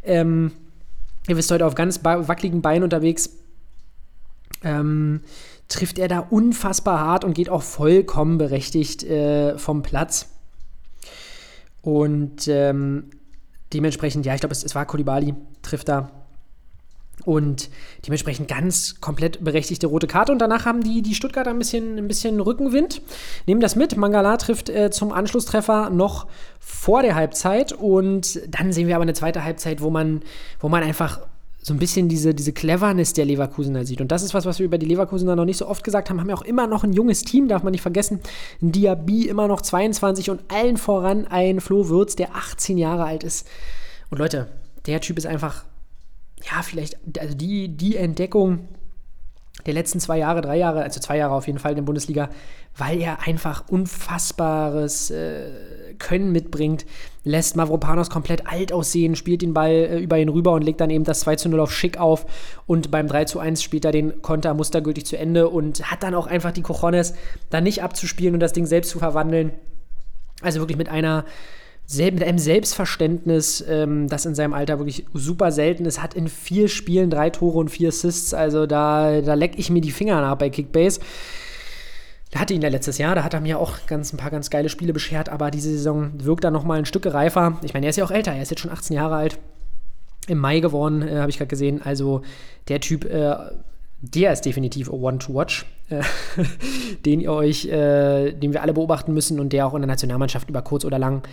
Ähm, 0.04 0.52
ihr 1.28 1.38
wisst 1.38 1.52
heute 1.52 1.68
auf 1.68 1.76
ganz 1.76 2.04
wackeligen 2.04 2.64
Beinen 2.64 2.84
unterwegs. 2.84 3.30
Ähm, 4.64 5.22
trifft 5.68 6.00
er 6.00 6.08
da 6.08 6.20
unfassbar 6.20 7.00
hart 7.00 7.24
und 7.24 7.36
geht 7.36 7.50
auch 7.50 7.62
vollkommen 7.62 8.40
berechtigt 8.40 9.04
äh, 9.04 9.60
vom 9.60 9.84
Platz. 9.84 10.28
Und 11.82 12.48
ähm, 12.48 13.10
dementsprechend, 13.74 14.26
ja, 14.26 14.34
ich 14.34 14.42
glaube, 14.42 14.54
es, 14.54 14.64
es 14.64 14.76
war 14.76 14.86
Kolibali, 14.86 15.34
trifft 15.62 15.90
da. 15.90 16.12
Und 17.26 17.70
dementsprechend 18.06 18.48
ganz 18.48 19.02
komplett 19.02 19.44
berechtigte 19.44 19.88
rote 19.88 20.08
Karte. 20.08 20.32
Und 20.32 20.40
danach 20.40 20.66
haben 20.66 20.82
die, 20.82 21.02
die 21.02 21.16
Stuttgarter 21.16 21.52
ein 21.52 21.60
bisschen, 21.60 21.98
ein 21.98 22.08
bisschen 22.08 22.40
Rückenwind. 22.40 23.02
Nehmen 23.46 23.60
das 23.62 23.76
mit. 23.76 23.98
Mangala 23.98 24.38
trifft 24.38 24.70
äh, 24.70 24.90
zum 24.90 25.12
Anschlusstreffer 25.12 25.90
noch 25.90 26.28
vor 26.60 27.02
der 27.02 27.16
Halbzeit. 27.16 27.74
Und 27.74 28.40
dann 28.48 28.72
sehen 28.72 28.88
wir 28.88 28.96
aber 28.96 29.04
eine 29.04 29.14
zweite 29.14 29.44
Halbzeit, 29.44 29.82
wo 29.82 29.90
man, 29.90 30.22
wo 30.60 30.70
man 30.70 30.82
einfach 30.82 31.20
so 31.70 31.76
ein 31.76 31.78
bisschen 31.78 32.10
diese, 32.10 32.34
diese 32.34 32.52
Cleverness 32.52 33.14
der 33.14 33.26
Leverkusener 33.26 33.86
sieht. 33.86 34.02
Und 34.02 34.12
das 34.12 34.24
ist 34.24 34.34
was, 34.34 34.46
was 34.46 34.58
wir 34.58 34.66
über 34.66 34.80
die 34.80 34.88
Leverkusener 34.88 35.36
noch 35.36 35.46
nicht 35.46 35.58
so 35.58 35.68
oft 35.68 35.84
gesagt 35.84 36.10
haben. 36.10 36.20
Haben 36.20 36.30
ja 36.30 36.36
auch 36.36 36.42
immer 36.42 36.66
noch 36.66 36.84
ein 36.84 36.94
junges 36.94 37.22
Team, 37.22 37.48
darf 37.48 37.62
man 37.62 37.70
nicht 37.72 37.84
vergessen. 37.84 38.22
Ein 38.60 38.72
Diaby, 38.72 39.28
immer 39.28 39.48
noch 39.48 39.62
22 39.62 40.32
und 40.32 40.42
allen 40.52 40.78
voran 40.78 41.28
ein 41.28 41.62
Flo 41.62 41.88
Würz, 41.88 42.16
der 42.16 42.36
18 42.36 42.80
Jahre 42.80 43.04
alt 43.04 43.24
ist. 43.24 43.48
Und 44.10 44.18
Leute, 44.18 44.48
der 44.88 45.00
Typ 45.00 45.20
ist 45.20 45.28
einfach, 45.28 45.64
ja, 46.44 46.64
vielleicht, 46.64 46.98
also 47.20 47.36
die, 47.36 47.70
die 47.70 47.98
Entdeckung 47.98 48.68
der 49.68 49.76
letzten 49.76 50.00
zwei 50.00 50.18
Jahre, 50.18 50.42
drei 50.42 50.58
Jahre, 50.58 50.82
also 50.82 51.00
zwei 51.00 51.18
Jahre 51.18 51.36
auf 51.36 51.46
jeden 51.46 51.60
Fall 51.60 51.74
in 51.74 51.76
der 51.76 51.84
Bundesliga, 51.84 52.30
weil 52.76 53.00
er 53.00 53.28
einfach 53.28 53.68
unfassbares 53.70 55.12
äh, 55.12 55.52
Können 56.00 56.32
mitbringt, 56.32 56.86
lässt 57.24 57.56
Mavropanos 57.56 58.10
komplett 58.10 58.48
alt 58.48 58.72
aussehen, 58.74 59.16
spielt 59.16 59.42
den 59.42 59.54
Ball 59.54 59.72
äh, 59.72 60.00
über 60.00 60.18
ihn 60.18 60.30
rüber 60.30 60.54
und 60.54 60.64
legt 60.64 60.82
dann 60.82 60.90
eben 60.90 61.04
das 61.04 61.22
2 61.22 61.36
zu 61.36 61.50
0 61.50 61.60
auf 61.60 61.74
Schick 61.74 62.00
auf 62.00 62.26
und 62.66 62.92
beim 62.92 63.08
3 63.08 63.26
zu 63.26 63.40
1 63.40 63.62
spielt 63.62 63.86
er 63.86 63.92
den 63.92 64.22
Konter 64.22 64.54
mustergültig 64.54 65.06
zu 65.06 65.18
Ende 65.18 65.50
und 65.50 65.92
hat 65.92 66.04
dann 66.04 66.16
auch 66.16 66.28
einfach 66.28 66.52
die 66.52 66.62
Cojones, 66.62 67.14
da 67.50 67.62
nicht 67.62 67.84
abzuspielen 67.84 68.34
und 68.34 68.40
das 68.40 68.54
Ding 68.54 68.66
selbst 68.66 68.90
zu 68.90 69.00
verwandeln. 69.00 69.52
Also 70.42 70.60
wirklich 70.60 70.78
mit 70.78 70.90
einer 70.90 71.26
mit 71.98 72.24
einem 72.24 72.38
Selbstverständnis, 72.38 73.66
ähm, 73.68 74.08
das 74.10 74.26
in 74.26 74.36
seinem 74.36 74.54
Alter 74.54 74.78
wirklich 74.78 75.06
super 75.14 75.52
selten 75.52 75.86
ist, 75.86 76.04
hat 76.04 76.14
in 76.14 76.28
vier 76.28 76.68
Spielen 76.68 77.10
drei 77.10 77.32
Tore 77.32 77.58
und 77.58 77.70
vier 77.70 77.90
Assists. 77.90 78.34
Also 78.34 78.68
da, 78.68 79.22
da 79.22 79.34
leck 79.34 79.54
ich 79.58 79.72
mir 79.72 79.82
die 79.82 79.92
Finger 79.92 80.22
nach 80.22 80.36
bei 80.36 80.52
Kickbase. 80.52 81.00
Da 82.32 82.40
hatte 82.40 82.54
ihn 82.54 82.62
ja 82.62 82.70
letztes 82.70 83.00
Jahr, 83.00 83.16
da 83.16 83.24
hat 83.24 83.34
er 83.34 83.42
mir 83.42 83.60
auch 83.60 83.88
ganz, 83.88 84.14
ein 84.14 84.18
paar 84.18 84.30
ganz 84.30 84.50
geile 84.50 84.70
Spiele 84.70 84.94
beschert, 84.94 85.30
aber 85.30 85.50
diese 85.50 85.72
Saison 85.72 86.12
wirkt 86.18 86.44
er 86.44 86.52
nochmal 86.52 86.78
ein 86.78 86.86
Stück 86.86 87.12
reifer. 87.12 87.58
Ich 87.64 87.74
meine, 87.74 87.88
er 87.88 87.90
ist 87.90 87.96
ja 87.96 88.06
auch 88.06 88.12
älter, 88.12 88.34
er 88.34 88.44
ist 88.44 88.52
jetzt 88.52 88.60
schon 88.60 88.72
18 88.72 88.96
Jahre 88.96 89.16
alt. 89.16 89.40
Im 90.28 90.38
Mai 90.38 90.60
geworden, 90.60 91.02
äh, 91.02 91.18
habe 91.18 91.32
ich 91.32 91.38
gerade 91.38 91.50
gesehen. 91.50 91.82
Also 91.82 92.22
der 92.68 92.82
Typ, 92.82 93.06
äh, 93.06 93.36
der 94.02 94.34
ist 94.34 94.46
definitiv 94.46 94.90
a 94.90 94.94
One 94.94 95.18
to 95.18 95.34
Watch, 95.34 95.66
äh, 95.90 96.04
den 97.06 97.20
ihr 97.20 97.32
euch, 97.32 97.66
äh, 97.66 98.32
den 98.32 98.54
wir 98.54 98.62
alle 98.62 98.74
beobachten 98.74 99.14
müssen 99.14 99.40
und 99.40 99.52
der 99.52 99.66
auch 99.66 99.74
in 99.74 99.82
der 99.82 99.88
Nationalmannschaft 99.88 100.50
über 100.50 100.62
kurz 100.62 100.86
oder 100.86 101.00
lang 101.00 101.24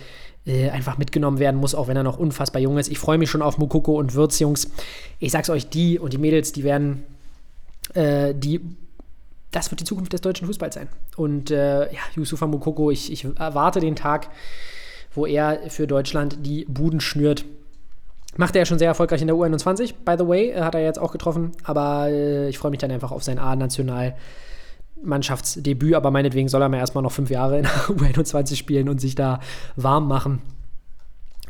äh, 0.47 0.69
einfach 0.69 0.97
mitgenommen 0.97 1.37
werden 1.37 1.59
muss, 1.59 1.75
auch 1.75 1.87
wenn 1.87 1.97
er 1.97 2.03
noch 2.03 2.17
unfassbar 2.17 2.61
jung 2.61 2.77
ist. 2.79 2.89
Ich 2.89 2.97
freue 2.97 3.19
mich 3.19 3.29
schon 3.29 3.43
auf 3.43 3.59
Mukoko 3.59 3.99
und 3.99 4.15
Würz, 4.15 4.39
Jungs. 4.39 4.71
Ich 5.19 5.31
sag's 5.31 5.49
euch, 5.49 5.69
die 5.69 5.99
und 5.99 6.13
die 6.13 6.17
Mädels, 6.17 6.53
die 6.53 6.63
werden, 6.63 7.03
äh, 7.93 8.33
die, 8.33 8.61
das 9.51 9.71
wird 9.71 9.81
die 9.81 9.85
Zukunft 9.85 10.13
des 10.13 10.21
deutschen 10.21 10.47
Fußballs 10.47 10.75
sein. 10.75 10.89
Und 11.15 11.51
äh, 11.51 11.91
ja, 11.91 11.99
Yusufa 12.15 12.47
Mukoko, 12.47 12.91
ich, 12.91 13.11
ich 13.11 13.25
erwarte 13.25 13.79
den 13.79 13.95
Tag, 13.95 14.29
wo 15.13 15.25
er 15.25 15.69
für 15.69 15.87
Deutschland 15.87 16.45
die 16.45 16.65
Buden 16.65 16.99
schnürt. 16.99 17.45
Macht 18.35 18.55
er 18.55 18.61
ja 18.61 18.65
schon 18.65 18.77
sehr 18.77 18.89
erfolgreich 18.89 19.21
in 19.21 19.27
der 19.27 19.35
U21, 19.35 19.93
by 20.05 20.15
the 20.17 20.27
way, 20.27 20.53
hat 20.53 20.75
er 20.75 20.83
jetzt 20.83 20.99
auch 20.99 21.11
getroffen. 21.11 21.53
Aber 21.63 22.09
äh, 22.09 22.49
ich 22.49 22.57
freue 22.57 22.71
mich 22.71 22.79
dann 22.79 22.91
einfach 22.91 23.11
auf 23.11 23.23
sein 23.23 23.39
A-National. 23.39 24.15
Mannschaftsdebüt, 25.03 25.93
aber 25.93 26.11
meinetwegen 26.11 26.47
soll 26.47 26.61
er 26.61 26.69
mal 26.69 26.77
erstmal 26.77 27.03
noch 27.03 27.11
fünf 27.11 27.29
Jahre 27.29 27.57
in 27.57 27.63
der 27.63 27.71
U21 27.87 28.55
spielen 28.55 28.89
und 28.89 28.99
sich 28.99 29.15
da 29.15 29.39
warm 29.75 30.07
machen. 30.07 30.41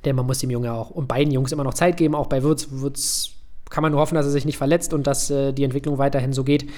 Denn 0.06 0.16
man 0.16 0.26
muss 0.26 0.40
dem 0.40 0.50
Jungen 0.50 0.70
auch 0.70 0.90
und 0.90 1.08
beiden 1.08 1.32
Jungs 1.34 1.52
immer 1.52 1.64
noch 1.64 1.74
Zeit 1.74 1.98
geben. 1.98 2.16
Auch 2.16 2.28
bei 2.28 2.44
Würz, 2.44 2.68
Würz 2.72 3.32
kann 3.70 3.82
man 3.82 3.92
nur 3.92 4.02
hoffen, 4.02 4.16
dass 4.16 4.26
er 4.26 4.32
sich 4.32 4.46
nicht 4.46 4.58
verletzt 4.58 4.94
und 4.94 5.08
dass 5.08 5.30
äh, 5.30 5.54
die 5.54 5.64
Entwicklung 5.64 5.98
weiterhin 5.98 6.34
so 6.34 6.44
geht. 6.44 6.70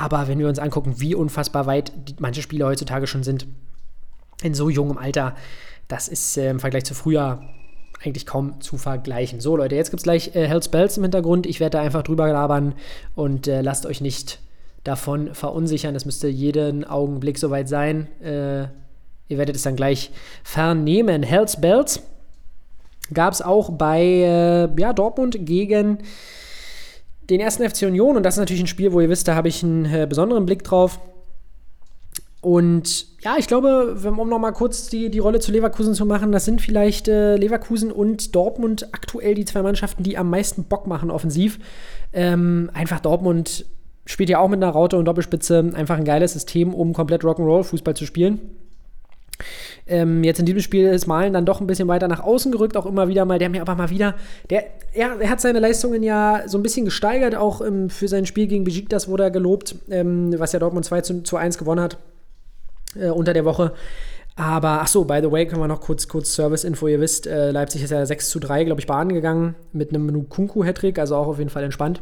Aber 0.00 0.28
wenn 0.28 0.38
wir 0.38 0.48
uns 0.48 0.58
angucken, 0.58 0.94
wie 0.96 1.14
unfassbar 1.14 1.66
weit 1.66 1.92
manche 2.20 2.40
Spieler 2.40 2.68
heutzutage 2.68 3.06
schon 3.06 3.22
sind, 3.22 3.46
in 4.42 4.54
so 4.54 4.70
jungem 4.70 4.96
Alter, 4.96 5.36
das 5.88 6.08
ist 6.08 6.38
äh, 6.38 6.48
im 6.48 6.58
Vergleich 6.58 6.84
zu 6.86 6.94
früher 6.94 7.42
eigentlich 8.02 8.24
kaum 8.24 8.62
zu 8.62 8.78
vergleichen. 8.78 9.40
So, 9.40 9.58
Leute, 9.58 9.74
jetzt 9.74 9.90
gibt 9.90 10.00
es 10.00 10.04
gleich 10.04 10.34
äh, 10.34 10.48
Hells 10.48 10.68
Bells 10.68 10.96
im 10.96 11.02
Hintergrund. 11.02 11.44
Ich 11.44 11.60
werde 11.60 11.76
da 11.76 11.82
einfach 11.82 12.02
drüber 12.02 12.32
labern 12.32 12.74
und 13.14 13.46
äh, 13.46 13.60
lasst 13.60 13.84
euch 13.84 14.00
nicht 14.00 14.40
davon 14.84 15.34
verunsichern. 15.34 15.92
Das 15.92 16.06
müsste 16.06 16.28
jeden 16.28 16.84
Augenblick 16.84 17.36
soweit 17.36 17.68
sein. 17.68 18.08
Äh, 18.22 18.62
ihr 19.28 19.36
werdet 19.36 19.54
es 19.54 19.64
dann 19.64 19.76
gleich 19.76 20.12
vernehmen. 20.44 21.22
Hells 21.22 21.60
Bells 21.60 22.02
gab 23.12 23.34
es 23.34 23.42
auch 23.42 23.68
bei 23.68 24.00
äh, 24.00 24.80
ja, 24.80 24.94
Dortmund 24.94 25.44
gegen 25.44 25.98
den 27.30 27.40
ersten 27.40 27.68
FC 27.68 27.82
Union. 27.82 28.16
Und 28.16 28.24
das 28.24 28.34
ist 28.34 28.40
natürlich 28.40 28.62
ein 28.62 28.66
Spiel, 28.66 28.92
wo 28.92 29.00
ihr 29.00 29.08
wisst, 29.08 29.28
da 29.28 29.34
habe 29.34 29.48
ich 29.48 29.62
einen 29.62 29.86
äh, 29.86 30.06
besonderen 30.08 30.44
Blick 30.44 30.64
drauf. 30.64 31.00
Und 32.42 33.06
ja, 33.20 33.36
ich 33.38 33.46
glaube, 33.46 33.96
um 34.16 34.28
nochmal 34.28 34.52
kurz 34.52 34.88
die, 34.88 35.10
die 35.10 35.18
Rolle 35.18 35.40
zu 35.40 35.52
Leverkusen 35.52 35.94
zu 35.94 36.06
machen, 36.06 36.32
das 36.32 36.46
sind 36.46 36.62
vielleicht 36.62 37.06
äh, 37.06 37.36
Leverkusen 37.36 37.92
und 37.92 38.34
Dortmund 38.34 38.88
aktuell 38.92 39.34
die 39.34 39.44
zwei 39.44 39.62
Mannschaften, 39.62 40.02
die 40.02 40.16
am 40.16 40.30
meisten 40.30 40.64
Bock 40.64 40.86
machen 40.86 41.10
offensiv. 41.10 41.58
Ähm, 42.12 42.70
einfach 42.72 43.00
Dortmund 43.00 43.66
spielt 44.06 44.30
ja 44.30 44.38
auch 44.38 44.48
mit 44.48 44.62
einer 44.62 44.72
Raute 44.72 44.96
und 44.96 45.04
Doppelspitze 45.04 45.72
einfach 45.74 45.98
ein 45.98 46.04
geiles 46.04 46.32
System, 46.32 46.72
um 46.72 46.94
komplett 46.94 47.22
Rock'n'Roll-Fußball 47.22 47.94
zu 47.94 48.06
spielen. 48.06 48.40
Ähm, 49.86 50.24
jetzt 50.24 50.40
in 50.40 50.46
diesem 50.46 50.60
Spiel 50.60 50.86
ist 50.88 51.06
Malen 51.06 51.32
dann 51.32 51.46
doch 51.46 51.60
ein 51.60 51.66
bisschen 51.66 51.88
weiter 51.88 52.08
nach 52.08 52.22
außen 52.22 52.52
gerückt, 52.52 52.76
auch 52.76 52.86
immer 52.86 53.08
wieder 53.08 53.24
mal. 53.24 53.38
Der 53.38 53.48
mir 53.48 53.62
aber 53.62 53.74
mal 53.74 53.90
wieder, 53.90 54.14
der, 54.50 54.64
er, 54.92 55.20
er 55.20 55.30
hat 55.30 55.40
seine 55.40 55.60
Leistungen 55.60 56.02
ja 56.02 56.42
so 56.46 56.58
ein 56.58 56.62
bisschen 56.62 56.84
gesteigert, 56.84 57.34
auch 57.34 57.60
ähm, 57.60 57.90
für 57.90 58.08
sein 58.08 58.26
Spiel 58.26 58.46
gegen 58.46 58.64
Besiktas 58.64 59.08
wurde 59.08 59.24
er 59.24 59.30
gelobt, 59.30 59.76
ähm, 59.90 60.34
was 60.38 60.52
ja 60.52 60.58
Dortmund 60.58 60.84
2 60.84 61.00
zu, 61.00 61.22
zu 61.22 61.36
1 61.36 61.58
gewonnen 61.58 61.80
hat 61.80 61.98
äh, 62.94 63.08
unter 63.08 63.32
der 63.32 63.44
Woche. 63.44 63.72
Aber, 64.36 64.80
ach 64.80 64.86
so, 64.86 65.04
by 65.04 65.20
the 65.22 65.30
way, 65.30 65.46
können 65.46 65.60
wir 65.60 65.68
noch 65.68 65.80
kurz, 65.80 66.08
kurz 66.08 66.32
Service-Info. 66.34 66.88
Ihr 66.88 67.00
wisst, 67.00 67.26
äh, 67.26 67.50
Leipzig 67.50 67.82
ist 67.82 67.90
ja 67.90 68.04
6 68.06 68.30
zu 68.30 68.40
3, 68.40 68.64
glaube 68.64 68.80
ich, 68.80 68.86
Bahn 68.86 69.10
gegangen 69.10 69.54
mit 69.72 69.90
einem 69.90 70.06
Nukunku-Hattrick, 70.06 70.98
also 70.98 71.16
auch 71.16 71.26
auf 71.26 71.38
jeden 71.38 71.50
Fall 71.50 71.64
entspannt. 71.64 72.00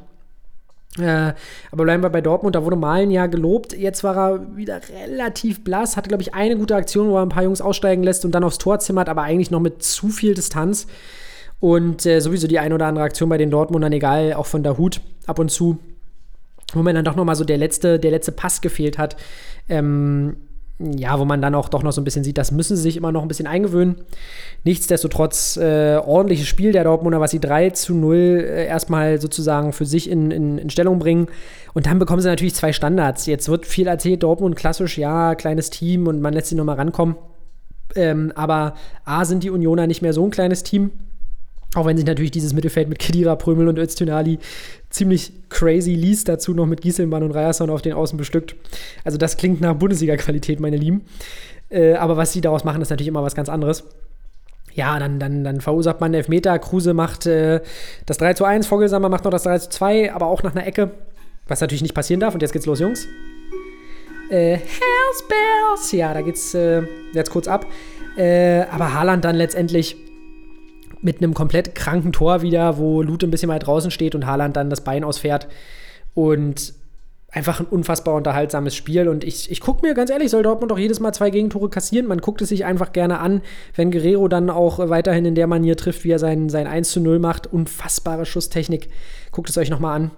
Äh, 0.98 1.34
aber 1.70 1.84
bleiben 1.84 2.02
wir 2.02 2.10
bei 2.10 2.20
Dortmund, 2.20 2.54
da 2.54 2.64
wurde 2.64 2.76
Malen 2.76 3.10
ja 3.10 3.26
gelobt. 3.26 3.72
Jetzt 3.72 4.04
war 4.04 4.16
er 4.16 4.56
wieder 4.56 4.80
relativ 5.04 5.64
blass, 5.64 5.96
hatte, 5.96 6.08
glaube 6.08 6.22
ich, 6.22 6.34
eine 6.34 6.56
gute 6.56 6.76
Aktion, 6.76 7.08
wo 7.10 7.16
er 7.16 7.22
ein 7.22 7.28
paar 7.28 7.44
Jungs 7.44 7.60
aussteigen 7.60 8.02
lässt 8.02 8.24
und 8.24 8.32
dann 8.32 8.44
aufs 8.44 8.58
Tor 8.58 8.78
zimmert, 8.80 9.08
aber 9.08 9.22
eigentlich 9.22 9.50
noch 9.50 9.60
mit 9.60 9.82
zu 9.82 10.08
viel 10.08 10.34
Distanz. 10.34 10.86
Und 11.60 12.06
äh, 12.06 12.20
sowieso 12.20 12.46
die 12.46 12.58
ein 12.58 12.72
oder 12.72 12.86
andere 12.86 13.04
Aktion 13.04 13.28
bei 13.28 13.38
den 13.38 13.50
Dortmundern, 13.50 13.92
egal, 13.92 14.34
auch 14.34 14.46
von 14.46 14.62
der 14.62 14.78
Hut 14.78 15.00
ab 15.26 15.38
und 15.38 15.50
zu, 15.50 15.78
wo 16.72 16.82
mir 16.82 16.94
dann 16.94 17.04
doch 17.04 17.16
noch 17.16 17.24
mal 17.24 17.34
so 17.34 17.44
der 17.44 17.58
letzte, 17.58 17.98
der 17.98 18.10
letzte 18.10 18.32
Pass 18.32 18.60
gefehlt 18.60 18.98
hat. 18.98 19.16
Ähm, 19.68 20.36
ja, 20.78 21.18
wo 21.18 21.24
man 21.24 21.42
dann 21.42 21.56
auch 21.56 21.68
doch 21.68 21.82
noch 21.82 21.90
so 21.90 22.00
ein 22.00 22.04
bisschen 22.04 22.22
sieht, 22.22 22.38
das 22.38 22.52
müssen 22.52 22.76
sie 22.76 22.82
sich 22.82 22.96
immer 22.96 23.10
noch 23.10 23.22
ein 23.22 23.28
bisschen 23.28 23.48
eingewöhnen. 23.48 23.96
Nichtsdestotrotz 24.62 25.56
äh, 25.56 25.96
ordentliches 25.96 26.46
Spiel 26.46 26.70
der 26.70 26.84
Dortmunder, 26.84 27.20
was 27.20 27.32
sie 27.32 27.40
3 27.40 27.70
zu 27.70 27.94
0 27.94 28.16
äh, 28.16 28.66
erstmal 28.66 29.20
sozusagen 29.20 29.72
für 29.72 29.86
sich 29.86 30.08
in, 30.08 30.30
in, 30.30 30.58
in, 30.58 30.70
Stellung 30.70 31.00
bringen. 31.00 31.26
Und 31.74 31.86
dann 31.86 31.98
bekommen 31.98 32.22
sie 32.22 32.28
natürlich 32.28 32.54
zwei 32.54 32.72
Standards. 32.72 33.26
Jetzt 33.26 33.48
wird 33.48 33.66
viel 33.66 33.88
erzählt, 33.88 34.22
Dortmund 34.22 34.54
klassisch, 34.54 34.98
ja, 34.98 35.34
kleines 35.34 35.70
Team 35.70 36.06
und 36.06 36.20
man 36.20 36.32
lässt 36.32 36.48
sie 36.48 36.54
nochmal 36.54 36.76
rankommen. 36.76 37.16
Ähm, 37.96 38.32
aber 38.36 38.74
A 39.04 39.24
sind 39.24 39.42
die 39.42 39.50
Unioner 39.50 39.88
nicht 39.88 40.02
mehr 40.02 40.12
so 40.12 40.24
ein 40.24 40.30
kleines 40.30 40.62
Team. 40.62 40.92
Auch 41.74 41.84
wenn 41.84 41.96
sich 41.96 42.06
natürlich 42.06 42.30
dieses 42.30 42.54
Mittelfeld 42.54 42.88
mit 42.88 42.98
Kedira, 42.98 43.36
Prömel 43.36 43.68
und 43.68 43.78
Öztunali 43.78 44.38
ziemlich 44.88 45.32
crazy 45.50 45.94
liest, 45.94 46.28
dazu 46.28 46.54
noch 46.54 46.66
mit 46.66 46.80
Gieselmann 46.80 47.22
und 47.22 47.32
Ryerson 47.32 47.68
auf 47.68 47.82
den 47.82 47.92
Außen 47.92 48.16
bestückt. 48.16 48.56
Also 49.04 49.18
das 49.18 49.36
klingt 49.36 49.60
nach 49.60 49.74
Bundesliga-Qualität, 49.74 50.60
meine 50.60 50.78
Lieben. 50.78 51.04
Äh, 51.68 51.94
aber 51.94 52.16
was 52.16 52.32
sie 52.32 52.40
daraus 52.40 52.64
machen, 52.64 52.80
ist 52.80 52.88
natürlich 52.88 53.08
immer 53.08 53.22
was 53.22 53.34
ganz 53.34 53.50
anderes. 53.50 53.84
Ja, 54.72 54.98
dann, 54.98 55.18
dann, 55.18 55.44
dann 55.44 55.60
verursacht 55.60 56.00
man 56.00 56.08
einen 56.08 56.14
Elfmeter. 56.14 56.58
Kruse 56.58 56.94
macht 56.94 57.26
äh, 57.26 57.60
das 58.06 58.18
3 58.18 58.34
zu 58.34 58.44
1, 58.44 58.66
Vogelsammer 58.66 59.08
macht 59.10 59.24
noch 59.24 59.30
das 59.30 59.42
3 59.42 59.58
zu 59.58 59.70
2, 59.70 60.14
aber 60.14 60.26
auch 60.26 60.42
nach 60.42 60.54
einer 60.54 60.66
Ecke. 60.66 60.92
Was 61.48 61.60
natürlich 61.60 61.82
nicht 61.82 61.94
passieren 61.94 62.20
darf. 62.20 62.34
Und 62.34 62.42
jetzt 62.42 62.52
geht's 62.52 62.66
los, 62.66 62.78
Jungs. 62.78 63.06
Äh, 64.30 64.56
Hells 64.56 65.24
Bells. 65.28 65.92
Ja, 65.92 66.14
da 66.14 66.22
geht's 66.22 66.54
äh, 66.54 66.82
jetzt 67.12 67.30
kurz 67.30 67.48
ab. 67.48 67.66
Äh, 68.16 68.62
aber 68.70 68.94
Haaland 68.94 69.24
dann 69.24 69.36
letztendlich 69.36 69.96
mit 71.00 71.18
einem 71.18 71.34
komplett 71.34 71.74
kranken 71.74 72.12
Tor 72.12 72.42
wieder, 72.42 72.78
wo 72.78 73.02
Lute 73.02 73.26
ein 73.26 73.30
bisschen 73.30 73.48
weit 73.48 73.66
draußen 73.66 73.90
steht 73.90 74.14
und 74.14 74.26
Haaland 74.26 74.56
dann 74.56 74.70
das 74.70 74.82
Bein 74.82 75.04
ausfährt. 75.04 75.48
Und 76.14 76.74
einfach 77.30 77.60
ein 77.60 77.66
unfassbar 77.66 78.14
unterhaltsames 78.14 78.74
Spiel. 78.74 79.08
Und 79.08 79.22
ich, 79.22 79.50
ich 79.50 79.60
gucke 79.60 79.86
mir 79.86 79.94
ganz 79.94 80.10
ehrlich, 80.10 80.30
soll 80.30 80.42
Dortmund 80.42 80.70
doch 80.70 80.78
jedes 80.78 80.98
Mal 80.98 81.12
zwei 81.12 81.30
Gegentore 81.30 81.68
kassieren. 81.68 82.06
Man 82.06 82.20
guckt 82.20 82.40
es 82.40 82.48
sich 82.48 82.64
einfach 82.64 82.92
gerne 82.92 83.18
an, 83.18 83.42
wenn 83.74 83.90
Guerrero 83.90 84.28
dann 84.28 84.50
auch 84.50 84.78
weiterhin 84.88 85.26
in 85.26 85.34
der 85.34 85.46
Manier 85.46 85.76
trifft, 85.76 86.04
wie 86.04 86.10
er 86.10 86.18
sein, 86.18 86.48
sein 86.48 86.66
1 86.66 86.90
zu 86.90 87.00
0 87.00 87.18
macht. 87.18 87.46
Unfassbare 87.46 88.24
Schusstechnik. 88.24 88.88
Guckt 89.30 89.50
es 89.50 89.58
euch 89.58 89.70
nochmal 89.70 89.96
an. 89.96 90.10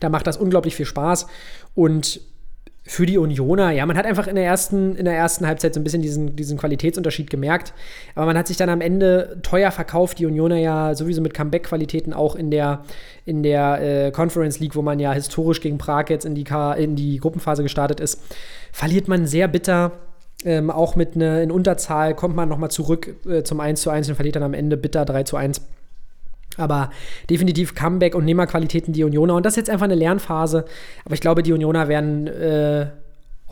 Da 0.00 0.08
macht 0.08 0.26
das 0.26 0.38
unglaublich 0.38 0.74
viel 0.74 0.86
Spaß. 0.86 1.26
Und 1.74 2.20
für 2.86 3.06
die 3.06 3.16
Unioner, 3.16 3.70
ja, 3.70 3.86
man 3.86 3.96
hat 3.96 4.04
einfach 4.04 4.26
in 4.26 4.34
der 4.34 4.44
ersten, 4.44 4.94
in 4.94 5.06
der 5.06 5.14
ersten 5.14 5.46
Halbzeit 5.46 5.72
so 5.72 5.80
ein 5.80 5.84
bisschen 5.84 6.02
diesen, 6.02 6.36
diesen 6.36 6.58
Qualitätsunterschied 6.58 7.30
gemerkt. 7.30 7.72
Aber 8.14 8.26
man 8.26 8.36
hat 8.36 8.46
sich 8.46 8.58
dann 8.58 8.68
am 8.68 8.82
Ende 8.82 9.38
teuer 9.42 9.70
verkauft, 9.70 10.18
die 10.18 10.26
Unioner 10.26 10.58
ja 10.58 10.94
sowieso 10.94 11.22
mit 11.22 11.32
Comeback-Qualitäten 11.32 12.12
auch 12.12 12.36
in 12.36 12.50
der, 12.50 12.84
in 13.24 13.42
der 13.42 13.80
äh, 13.80 14.10
Conference 14.10 14.60
League, 14.60 14.76
wo 14.76 14.82
man 14.82 15.00
ja 15.00 15.12
historisch 15.12 15.62
gegen 15.62 15.78
Prag 15.78 16.10
jetzt 16.10 16.26
in 16.26 16.34
die, 16.34 16.44
in 16.76 16.94
die 16.94 17.16
Gruppenphase 17.16 17.62
gestartet 17.62 18.00
ist, 18.00 18.20
verliert 18.70 19.08
man 19.08 19.26
sehr 19.26 19.48
bitter. 19.48 19.92
Ähm, 20.44 20.70
auch 20.70 20.94
mit 20.94 21.14
einer 21.14 21.40
in 21.40 21.50
Unterzahl 21.50 22.14
kommt 22.14 22.36
man 22.36 22.50
nochmal 22.50 22.70
zurück 22.70 23.16
äh, 23.26 23.44
zum 23.44 23.60
1 23.60 23.80
zu 23.80 23.88
1 23.88 24.10
und 24.10 24.16
verliert 24.16 24.36
dann 24.36 24.42
am 24.42 24.52
Ende 24.52 24.76
bitter 24.76 25.06
3 25.06 25.22
zu 25.22 25.38
1. 25.38 25.62
Aber 26.56 26.90
definitiv 27.28 27.74
Comeback 27.74 28.14
und 28.14 28.24
Nehmerqualitäten 28.24 28.92
die 28.92 29.04
Unioner. 29.04 29.34
Und 29.34 29.44
das 29.44 29.54
ist 29.54 29.56
jetzt 29.56 29.70
einfach 29.70 29.84
eine 29.84 29.94
Lernphase. 29.94 30.64
Aber 31.04 31.14
ich 31.14 31.20
glaube, 31.20 31.42
die 31.42 31.52
Unioner 31.52 31.88
werden 31.88 32.26
äh, 32.26 32.86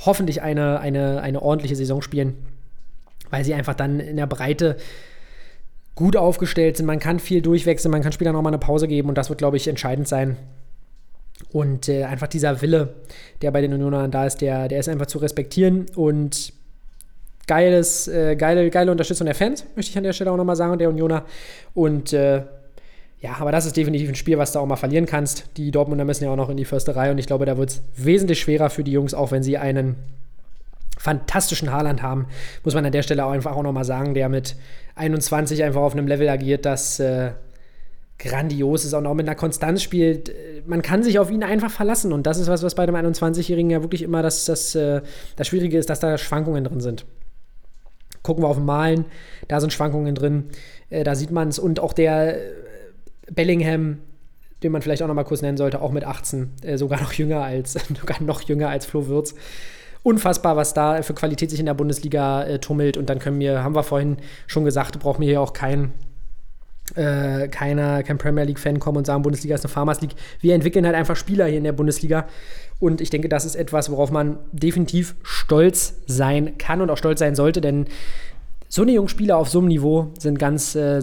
hoffentlich 0.04 0.42
eine, 0.42 0.80
eine, 0.80 1.20
eine 1.20 1.42
ordentliche 1.42 1.76
Saison 1.76 2.02
spielen, 2.02 2.36
weil 3.30 3.44
sie 3.44 3.54
einfach 3.54 3.74
dann 3.74 4.00
in 4.00 4.16
der 4.16 4.26
Breite 4.26 4.76
gut 5.94 6.16
aufgestellt 6.16 6.76
sind. 6.76 6.86
Man 6.86 6.98
kann 6.98 7.18
viel 7.18 7.42
durchwechseln, 7.42 7.90
man 7.90 8.02
kann 8.02 8.12
Spielern 8.12 8.34
noch 8.34 8.42
mal 8.42 8.50
eine 8.50 8.58
Pause 8.58 8.88
geben 8.88 9.08
und 9.08 9.16
das 9.16 9.28
wird, 9.28 9.38
glaube 9.38 9.56
ich, 9.56 9.68
entscheidend 9.68 10.08
sein. 10.08 10.36
Und 11.52 11.88
äh, 11.88 12.04
einfach 12.04 12.28
dieser 12.28 12.62
Wille, 12.62 12.94
der 13.42 13.50
bei 13.50 13.60
den 13.60 13.72
Unionern 13.72 14.10
da 14.10 14.26
ist, 14.26 14.40
der, 14.40 14.68
der 14.68 14.80
ist 14.80 14.88
einfach 14.88 15.06
zu 15.06 15.18
respektieren 15.18 15.86
und 15.96 16.52
geiles, 17.46 18.08
äh, 18.08 18.36
geile, 18.36 18.70
geile 18.70 18.90
Unterstützung 18.90 19.26
der 19.26 19.34
Fans, 19.34 19.64
möchte 19.74 19.90
ich 19.90 19.98
an 19.98 20.04
der 20.04 20.12
Stelle 20.12 20.30
auch 20.30 20.36
nochmal 20.36 20.56
sagen, 20.56 20.78
der 20.78 20.88
Unioner. 20.88 21.24
Und 21.74 22.12
äh, 22.12 22.42
ja, 23.22 23.36
aber 23.38 23.52
das 23.52 23.66
ist 23.66 23.76
definitiv 23.76 24.08
ein 24.08 24.16
Spiel, 24.16 24.36
was 24.36 24.50
du 24.50 24.58
auch 24.58 24.66
mal 24.66 24.74
verlieren 24.74 25.06
kannst. 25.06 25.44
Die 25.56 25.70
Dortmunder 25.70 26.04
müssen 26.04 26.24
ja 26.24 26.30
auch 26.30 26.36
noch 26.36 26.50
in 26.50 26.56
die 26.56 26.64
Försterei 26.64 27.12
und 27.12 27.18
ich 27.18 27.26
glaube, 27.26 27.46
da 27.46 27.56
wird 27.56 27.70
es 27.70 27.82
wesentlich 27.94 28.40
schwerer 28.40 28.68
für 28.68 28.82
die 28.82 28.90
Jungs, 28.90 29.14
auch 29.14 29.30
wenn 29.30 29.44
sie 29.44 29.56
einen 29.58 29.94
fantastischen 30.98 31.72
Haaland 31.72 32.02
haben, 32.02 32.26
muss 32.64 32.74
man 32.74 32.84
an 32.84 32.92
der 32.92 33.02
Stelle 33.02 33.24
auch 33.24 33.30
einfach 33.30 33.56
auch 33.56 33.62
nochmal 33.62 33.84
sagen, 33.84 34.14
der 34.14 34.28
mit 34.28 34.56
21 34.96 35.62
einfach 35.62 35.80
auf 35.80 35.92
einem 35.92 36.06
Level 36.06 36.28
agiert, 36.28 36.64
das 36.64 36.98
äh, 36.98 37.30
grandios 38.18 38.84
ist 38.84 38.94
und 38.94 39.06
auch 39.06 39.14
mit 39.14 39.26
einer 39.26 39.36
Konstanz 39.36 39.82
spielt. 39.82 40.32
Man 40.66 40.82
kann 40.82 41.02
sich 41.02 41.18
auf 41.18 41.30
ihn 41.30 41.44
einfach 41.44 41.70
verlassen 41.70 42.12
und 42.12 42.26
das 42.26 42.38
ist 42.38 42.48
was, 42.48 42.62
was 42.62 42.74
bei 42.74 42.86
dem 42.86 42.94
21-Jährigen 42.96 43.70
ja 43.70 43.82
wirklich 43.82 44.02
immer 44.02 44.22
das, 44.22 44.44
das, 44.44 44.74
äh, 44.74 45.00
das 45.36 45.46
Schwierige 45.46 45.78
ist, 45.78 45.90
dass 45.90 46.00
da 46.00 46.18
Schwankungen 46.18 46.64
drin 46.64 46.80
sind. 46.80 47.04
Gucken 48.22 48.42
wir 48.44 48.48
auf 48.48 48.56
den 48.56 48.66
Malen, 48.66 49.04
da 49.48 49.60
sind 49.60 49.72
Schwankungen 49.72 50.14
drin, 50.14 50.50
äh, 50.90 51.04
da 51.04 51.14
sieht 51.14 51.30
man 51.30 51.48
es 51.48 51.58
und 51.58 51.80
auch 51.80 51.92
der 51.92 52.36
äh, 52.36 52.40
Bellingham, 53.30 53.98
den 54.62 54.72
man 54.72 54.82
vielleicht 54.82 55.02
auch 55.02 55.08
noch 55.08 55.14
mal 55.14 55.24
kurz 55.24 55.42
nennen 55.42 55.56
sollte, 55.56 55.80
auch 55.80 55.92
mit 55.92 56.04
18, 56.04 56.50
äh, 56.62 56.78
sogar 56.78 57.00
noch 57.00 57.12
jünger 57.12 57.42
als 57.42 57.72
sogar 58.00 58.22
noch 58.22 58.42
jünger 58.42 58.68
als 58.68 58.86
Flo 58.86 59.06
Würz 59.06 59.34
unfassbar, 60.02 60.56
was 60.56 60.74
da 60.74 61.02
für 61.02 61.14
Qualität 61.14 61.50
sich 61.50 61.60
in 61.60 61.66
der 61.66 61.74
Bundesliga 61.74 62.44
äh, 62.44 62.58
tummelt. 62.58 62.96
Und 62.96 63.08
dann 63.08 63.18
können 63.18 63.38
wir, 63.40 63.62
haben 63.62 63.74
wir 63.74 63.82
vorhin 63.82 64.16
schon 64.46 64.64
gesagt, 64.64 64.98
brauchen 64.98 65.20
wir 65.20 65.28
hier 65.28 65.40
auch 65.40 65.52
kein, 65.52 65.92
äh, 66.96 67.48
keiner, 67.48 68.02
kein 68.02 68.18
Premier 68.18 68.44
League-Fan 68.44 68.80
kommen 68.80 68.98
und 68.98 69.06
sagen, 69.06 69.22
Bundesliga 69.22 69.54
ist 69.54 69.64
eine 69.64 69.72
Farmers 69.72 70.00
League. 70.00 70.14
Wir 70.40 70.54
entwickeln 70.54 70.84
halt 70.86 70.96
einfach 70.96 71.16
Spieler 71.16 71.46
hier 71.46 71.58
in 71.58 71.64
der 71.64 71.72
Bundesliga. 71.72 72.26
Und 72.80 73.00
ich 73.00 73.10
denke, 73.10 73.28
das 73.28 73.44
ist 73.44 73.54
etwas, 73.54 73.90
worauf 73.90 74.10
man 74.10 74.38
definitiv 74.50 75.14
stolz 75.22 76.00
sein 76.06 76.58
kann 76.58 76.80
und 76.80 76.90
auch 76.90 76.98
stolz 76.98 77.20
sein 77.20 77.36
sollte, 77.36 77.60
denn 77.60 77.86
so 78.68 78.82
eine 78.82 78.92
jungen 78.92 79.08
Spieler 79.08 79.36
auf 79.36 79.50
so 79.50 79.58
einem 79.58 79.68
Niveau 79.68 80.12
sind 80.18 80.38
ganz. 80.38 80.74
Äh, 80.74 81.02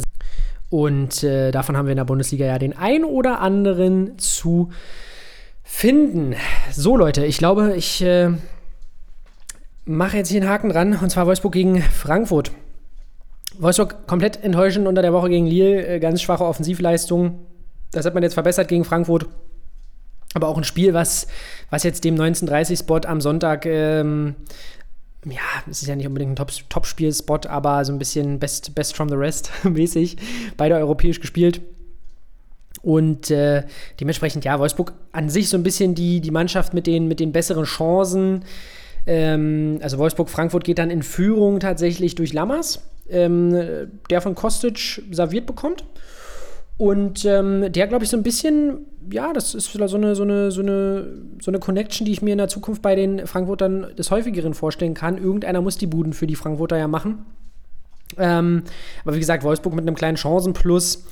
und 0.70 1.24
äh, 1.24 1.51
davon 1.51 1.76
haben 1.76 1.88
wir 1.88 1.91
in 1.91 1.97
der 1.97 2.05
Bundesliga 2.05 2.45
ja 2.45 2.59
den 2.59 2.78
ein 2.78 3.03
oder 3.03 3.39
anderen 3.39 4.17
zu 4.20 4.70
finden. 5.63 6.36
So, 6.72 6.95
Leute, 6.95 7.26
ich 7.26 7.38
glaube, 7.38 7.76
ich 7.76 8.03
äh, 8.03 8.32
mache 9.86 10.17
jetzt 10.17 10.30
hier 10.30 10.41
einen 10.41 10.49
Haken 10.49 10.70
dran, 10.70 10.97
und 11.01 11.09
zwar 11.09 11.26
Wolfsburg 11.26 11.53
gegen 11.53 11.82
Frankfurt. 11.82 12.51
Wolfsburg 13.57 14.07
komplett 14.07 14.43
enttäuschend 14.43 14.88
unter 14.88 15.01
der 15.01 15.13
Woche 15.13 15.30
gegen 15.30 15.47
Lille, 15.47 15.86
äh, 15.86 15.99
ganz 15.99 16.22
schwache 16.22 16.45
Offensivleistung. 16.45 17.39
Das 17.91 18.05
hat 18.05 18.13
man 18.13 18.22
jetzt 18.24 18.36
verbessert 18.36 18.67
gegen 18.67 18.86
Frankfurt. 18.86 19.28
Aber 20.36 20.47
auch 20.47 20.57
ein 20.57 20.63
Spiel, 20.63 20.93
was, 20.93 21.28
was 21.72 21.82
jetzt 21.84 22.03
dem 22.03 22.15
1930-Spot 22.15 23.01
am 23.07 23.20
Sonntag, 23.20 23.65
ähm, 23.65 24.36
ja, 25.26 25.41
es 25.70 25.82
ist 25.82 25.88
ja 25.88 25.95
nicht 25.95 26.07
unbedingt 26.07 26.39
ein 26.39 26.45
Top-Spiel-Spot, 26.70 27.41
aber 27.47 27.84
so 27.84 27.91
ein 27.91 27.99
bisschen 27.99 28.39
Best, 28.39 28.74
Best 28.76 28.95
from 28.95 29.09
the 29.09 29.15
Rest 29.15 29.51
mäßig. 29.63 30.17
Beide 30.55 30.76
europäisch 30.76 31.20
gespielt. 31.20 31.61
Und 32.82 33.30
äh, 33.30 33.63
dementsprechend, 33.99 34.45
ja, 34.45 34.57
Wolfsburg 34.59 34.93
an 35.11 35.30
sich 35.30 35.49
so 35.49 35.57
ein 35.57 35.63
bisschen 35.63 35.95
die, 35.95 36.22
die 36.22 36.32
Mannschaft 36.32 36.74
mit 36.74 36.88
den, 36.88 37.07
mit 37.07 37.20
den 37.20 37.34
besseren 37.34 37.65
Chancen. 37.65 38.45
Ähm, 39.05 39.80
also 39.82 39.97
Wolfsburg-Frankfurt 39.97 40.63
geht 40.63 40.80
dann 40.80 40.89
in 40.89 41.03
Führung 41.03 41.59
tatsächlich 41.59 42.15
durch 42.15 42.32
Lammers, 42.32 42.82
ähm, 43.09 43.89
der 44.09 44.22
von 44.22 44.36
Kostic 44.36 45.03
serviert 45.11 45.45
bekommt. 45.45 45.84
Und 46.80 47.25
ähm, 47.25 47.73
der, 47.73 47.88
glaube 47.88 48.05
ich, 48.05 48.09
so 48.09 48.15
ein 48.15 48.23
bisschen, 48.23 48.86
ja, 49.11 49.34
das 49.34 49.53
ist 49.53 49.73
so 49.73 49.77
eine, 49.77 49.89
so, 49.89 49.97
eine, 49.97 50.15
so, 50.15 50.23
eine, 50.23 51.07
so 51.41 51.51
eine 51.51 51.59
Connection, 51.59 52.05
die 52.05 52.13
ich 52.13 52.21
mir 52.21 52.32
in 52.32 52.38
der 52.38 52.47
Zukunft 52.47 52.82
bei 52.82 52.95
den 52.95 53.27
Frankfurtern 53.27 53.93
des 53.97 54.11
häufigeren 54.11 54.53
vorstellen 54.53 54.93
kann. 54.93 55.17
Irgendeiner 55.17 55.59
muss 55.59 55.77
die 55.77 55.88
Buden 55.88 56.13
für 56.13 56.25
die 56.25 56.38
Frankfurter 56.38 56.77
ja 56.77 56.88
machen. 56.88 57.25
Ähm, 58.17 58.63
aber 59.03 59.13
wie 59.13 59.19
gesagt, 59.19 59.43
Wolfsburg 59.43 59.73
mit 59.73 59.86
einem 59.86 59.95
kleinen 59.95 60.15
Chancenplus 60.15 61.05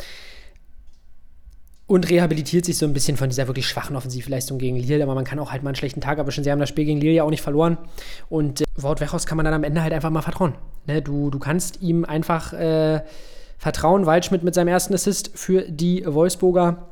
und 1.85 2.09
rehabilitiert 2.09 2.63
sich 2.63 2.77
so 2.77 2.85
ein 2.85 2.93
bisschen 2.93 3.17
von 3.17 3.27
dieser 3.27 3.47
wirklich 3.47 3.67
schwachen 3.67 3.97
Offensivleistung 3.97 4.59
gegen 4.59 4.77
Lille. 4.77 5.03
Aber 5.03 5.15
man 5.15 5.25
kann 5.25 5.37
auch 5.37 5.51
halt 5.51 5.63
mal 5.63 5.71
einen 5.71 5.75
schlechten 5.75 5.99
Tag 5.99 6.17
erwischen. 6.17 6.45
Sie 6.45 6.51
haben 6.51 6.59
das 6.59 6.69
Spiel 6.69 6.85
gegen 6.85 7.01
Lille 7.01 7.15
ja 7.15 7.23
auch 7.23 7.29
nicht 7.29 7.43
verloren. 7.43 7.77
Und 8.29 8.61
äh, 8.61 8.63
Wort 8.77 9.01
Wechhaus 9.01 9.25
kann 9.25 9.35
man 9.35 9.43
dann 9.43 9.53
am 9.53 9.65
Ende 9.65 9.83
halt 9.83 9.91
einfach 9.91 10.11
mal 10.11 10.21
vertrauen. 10.21 10.55
Ne? 10.85 11.01
Du, 11.01 11.29
du 11.29 11.39
kannst 11.39 11.81
ihm 11.81 12.05
einfach 12.05 12.53
äh, 12.53 13.01
vertrauen. 13.57 14.05
Waldschmidt 14.05 14.43
mit 14.43 14.53
seinem 14.53 14.69
ersten 14.69 14.93
Assist 14.93 15.31
für 15.35 15.63
die 15.63 16.03
Wolfsburger. 16.05 16.87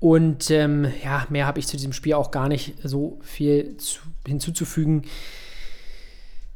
Und 0.00 0.50
ähm, 0.50 0.86
ja, 1.04 1.26
mehr 1.28 1.46
habe 1.46 1.60
ich 1.60 1.68
zu 1.68 1.76
diesem 1.76 1.92
Spiel 1.92 2.14
auch 2.14 2.32
gar 2.32 2.48
nicht 2.48 2.74
so 2.82 3.18
viel 3.22 3.76
zu, 3.76 4.00
hinzuzufügen. 4.26 5.04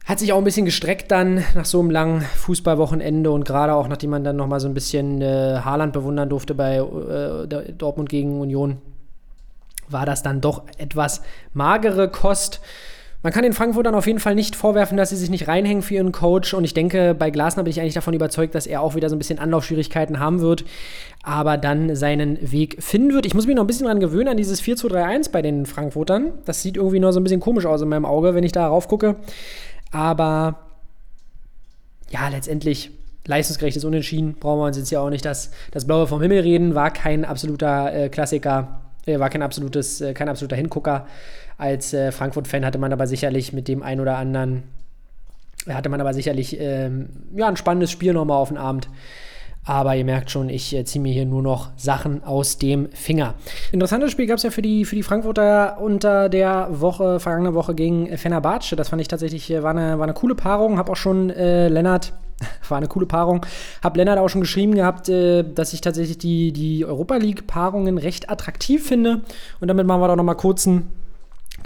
Hat 0.05 0.19
sich 0.19 0.33
auch 0.33 0.39
ein 0.39 0.45
bisschen 0.45 0.65
gestreckt 0.65 1.11
dann 1.11 1.45
nach 1.55 1.65
so 1.65 1.81
einem 1.81 1.91
langen 1.91 2.23
Fußballwochenende 2.23 3.31
und 3.31 3.45
gerade 3.45 3.75
auch 3.75 3.89
nachdem 3.89 4.11
man 4.11 4.25
dann 4.25 4.37
nochmal 4.37 4.61
so 4.61 4.69
ein 4.69 4.75
bisschen 4.75 5.21
äh, 5.21 5.61
Haaland 5.65 5.93
bewundern 5.93 6.29
durfte 6.29 6.55
bei 6.55 6.77
äh, 6.77 7.73
Dortmund 7.73 8.09
gegen 8.09 8.41
Union, 8.41 8.79
war 9.89 10.07
das 10.07 10.23
dann 10.23 10.41
doch 10.41 10.63
etwas 10.79 11.23
magere 11.55 12.09
Kost. 12.09 12.61
Man 13.27 13.33
kann 13.33 13.43
den 13.43 13.55
Frankfurtern 13.55 13.97
auf 13.97 14.07
jeden 14.07 14.21
Fall 14.21 14.37
nicht 14.37 14.55
vorwerfen, 14.55 14.97
dass 14.97 15.11
sie 15.11 15.17
sich 15.17 15.31
nicht 15.31 15.49
reinhängen 15.49 15.83
für 15.83 15.95
ihren 15.95 16.13
Coach. 16.13 16.55
Und 16.55 16.63
ich 16.63 16.75
denke, 16.75 17.13
bei 17.13 17.31
Glasner 17.31 17.65
bin 17.65 17.73
ich 17.73 17.81
eigentlich 17.81 17.95
davon 17.95 18.15
überzeugt, 18.15 18.55
dass 18.55 18.69
er 18.69 18.83
auch 18.83 18.95
wieder 18.95 19.09
so 19.09 19.17
ein 19.17 19.19
bisschen 19.19 19.41
Anlaufschwierigkeiten 19.41 20.21
haben 20.21 20.41
wird, 20.41 20.65
aber 21.25 21.57
dann 21.57 21.97
seinen 21.97 22.53
Weg 22.53 22.81
finden 22.81 23.13
wird. 23.13 23.27
Ich 23.27 23.35
muss 23.35 23.49
mich 23.49 23.57
noch 23.57 23.65
ein 23.65 23.67
bisschen 23.67 23.87
dran 23.87 23.99
gewöhnen 23.99 24.29
an 24.29 24.37
dieses 24.37 24.61
4 24.61 24.77
2 24.77 24.89
3 24.91 25.05
1 25.07 25.29
bei 25.31 25.43
den 25.43 25.67
Frankfurtern. 25.67 26.35
Das 26.45 26.63
sieht 26.63 26.77
irgendwie 26.77 27.01
nur 27.01 27.13
so 27.13 27.19
ein 27.19 27.25
bisschen 27.25 27.41
komisch 27.41 27.67
aus 27.67 27.83
in 27.83 27.89
meinem 27.89 28.05
Auge, 28.05 28.37
wenn 28.37 28.45
ich 28.45 28.53
da 28.53 28.69
rauf 28.69 28.87
gucke. 28.87 29.17
Aber 29.91 30.61
ja, 32.11 32.29
letztendlich 32.29 32.93
leistungsgerechtes 33.27 33.85
Unentschieden. 33.85 34.35
Brauchen 34.35 34.61
wir 34.61 34.67
uns 34.67 34.77
jetzt 34.77 34.93
ja 34.93 35.01
auch 35.01 35.11
nicht 35.11 35.25
das, 35.25 35.51
das 35.73 35.85
Blaue 35.85 36.07
vom 36.07 36.23
Himmel 36.23 36.43
reden. 36.43 36.77
War 36.77 36.93
kein 36.93 37.25
absoluter 37.25 37.93
äh, 37.93 38.09
Klassiker, 38.09 38.83
äh, 39.05 39.19
war 39.19 39.31
kein 39.31 39.43
absolutes, 39.43 40.01
äh, 40.01 40.15
kein 40.15 40.29
absoluter 40.29 40.55
Hingucker. 40.55 41.09
Als 41.59 41.93
äh, 41.93 42.13
Frankfurt-Fan 42.13 42.65
hatte 42.65 42.79
man 42.79 42.93
aber 42.93 43.07
sicherlich 43.07 43.53
mit 43.53 43.69
dem 43.69 43.83
ein 43.83 44.01
oder 44.01 44.17
anderen, 44.19 44.65
hatte 45.69 45.89
man 45.89 46.01
aber 46.01 46.13
sicherlich 46.13 46.59
ähm, 46.61 47.09
ja, 47.35 47.49
ein 47.49 47.57
spannendes 47.57 47.91
Spiel 47.91 48.13
nochmal 48.13 48.39
auf 48.39 48.49
den 48.49 48.59
Abend. 48.59 48.89
Aber 49.67 49.97
ihr 49.97 50.05
merkt 50.05 50.31
schon, 50.31 50.49
ich 50.49 50.75
äh, 50.75 50.85
ziehe 50.85 51.03
mir 51.03 51.13
hier 51.13 51.27
nur 51.27 51.43
noch 51.43 51.71
Sachen 51.77 52.23
aus 52.23 52.57
dem 52.59 52.89
Finger. 52.93 53.35
Interessantes 53.73 54.13
Spiel 54.13 54.27
gab 54.27 54.37
es 54.37 54.45
ja 54.45 54.51
für 54.51 54.63
die, 54.63 54.85
für 54.85 54.95
die 54.95 55.03
Frankfurter 55.03 55.79
unter 55.81 56.29
der 56.29 56.69
Woche, 56.71 57.19
vergangene 57.19 57.55
Woche 57.55 57.75
gegen 57.75 58.17
Fenerbahce. 58.17 58.77
Das 58.77 58.91
fand 58.91 59.03
ich 59.03 59.09
tatsächlich, 59.09 59.51
äh, 59.51 59.65
war 59.65 59.73
eine, 59.73 59.99
war 59.99 60.05
eine 60.05 60.15
coole 60.15 60.37
Paarung. 60.37 60.79
Hab 60.79 60.89
auch 60.89 60.97
schon 60.97 61.31
äh, 61.31 61.69
Lennart 61.69 62.13
war 62.69 62.77
eine 62.77 62.87
coole 62.87 63.07
Paarung. 63.07 63.45
Hab 63.83 63.97
Lennart 63.97 64.19
auch 64.19 64.29
schon 64.29 64.43
geschrieben 64.43 64.75
gehabt, 64.75 65.09
äh, 65.09 65.43
dass 65.43 65.73
ich 65.73 65.81
tatsächlich 65.81 66.19
die, 66.19 66.53
die 66.53 66.85
Europa 66.85 67.17
League-Paarungen 67.17 67.99
recht 67.99 68.31
attraktiv 68.31 68.87
finde. 68.87 69.23
Und 69.61 69.67
damit 69.67 69.87
machen 69.87 70.01
wir 70.01 70.07
doch 70.07 70.17
nochmal 70.17 70.37
kurz 70.37 70.69
einen 70.69 70.93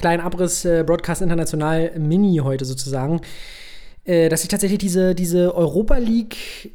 kleinen 0.00 0.22
Abriss 0.22 0.64
äh, 0.64 0.82
Broadcast 0.84 1.22
International 1.22 1.92
Mini 1.98 2.38
heute 2.38 2.64
sozusagen. 2.64 3.20
Äh, 4.04 4.28
dass 4.28 4.42
ich 4.42 4.48
tatsächlich 4.48 4.78
diese, 4.78 5.14
diese 5.14 5.54
Europa 5.54 5.96
League 5.98 6.72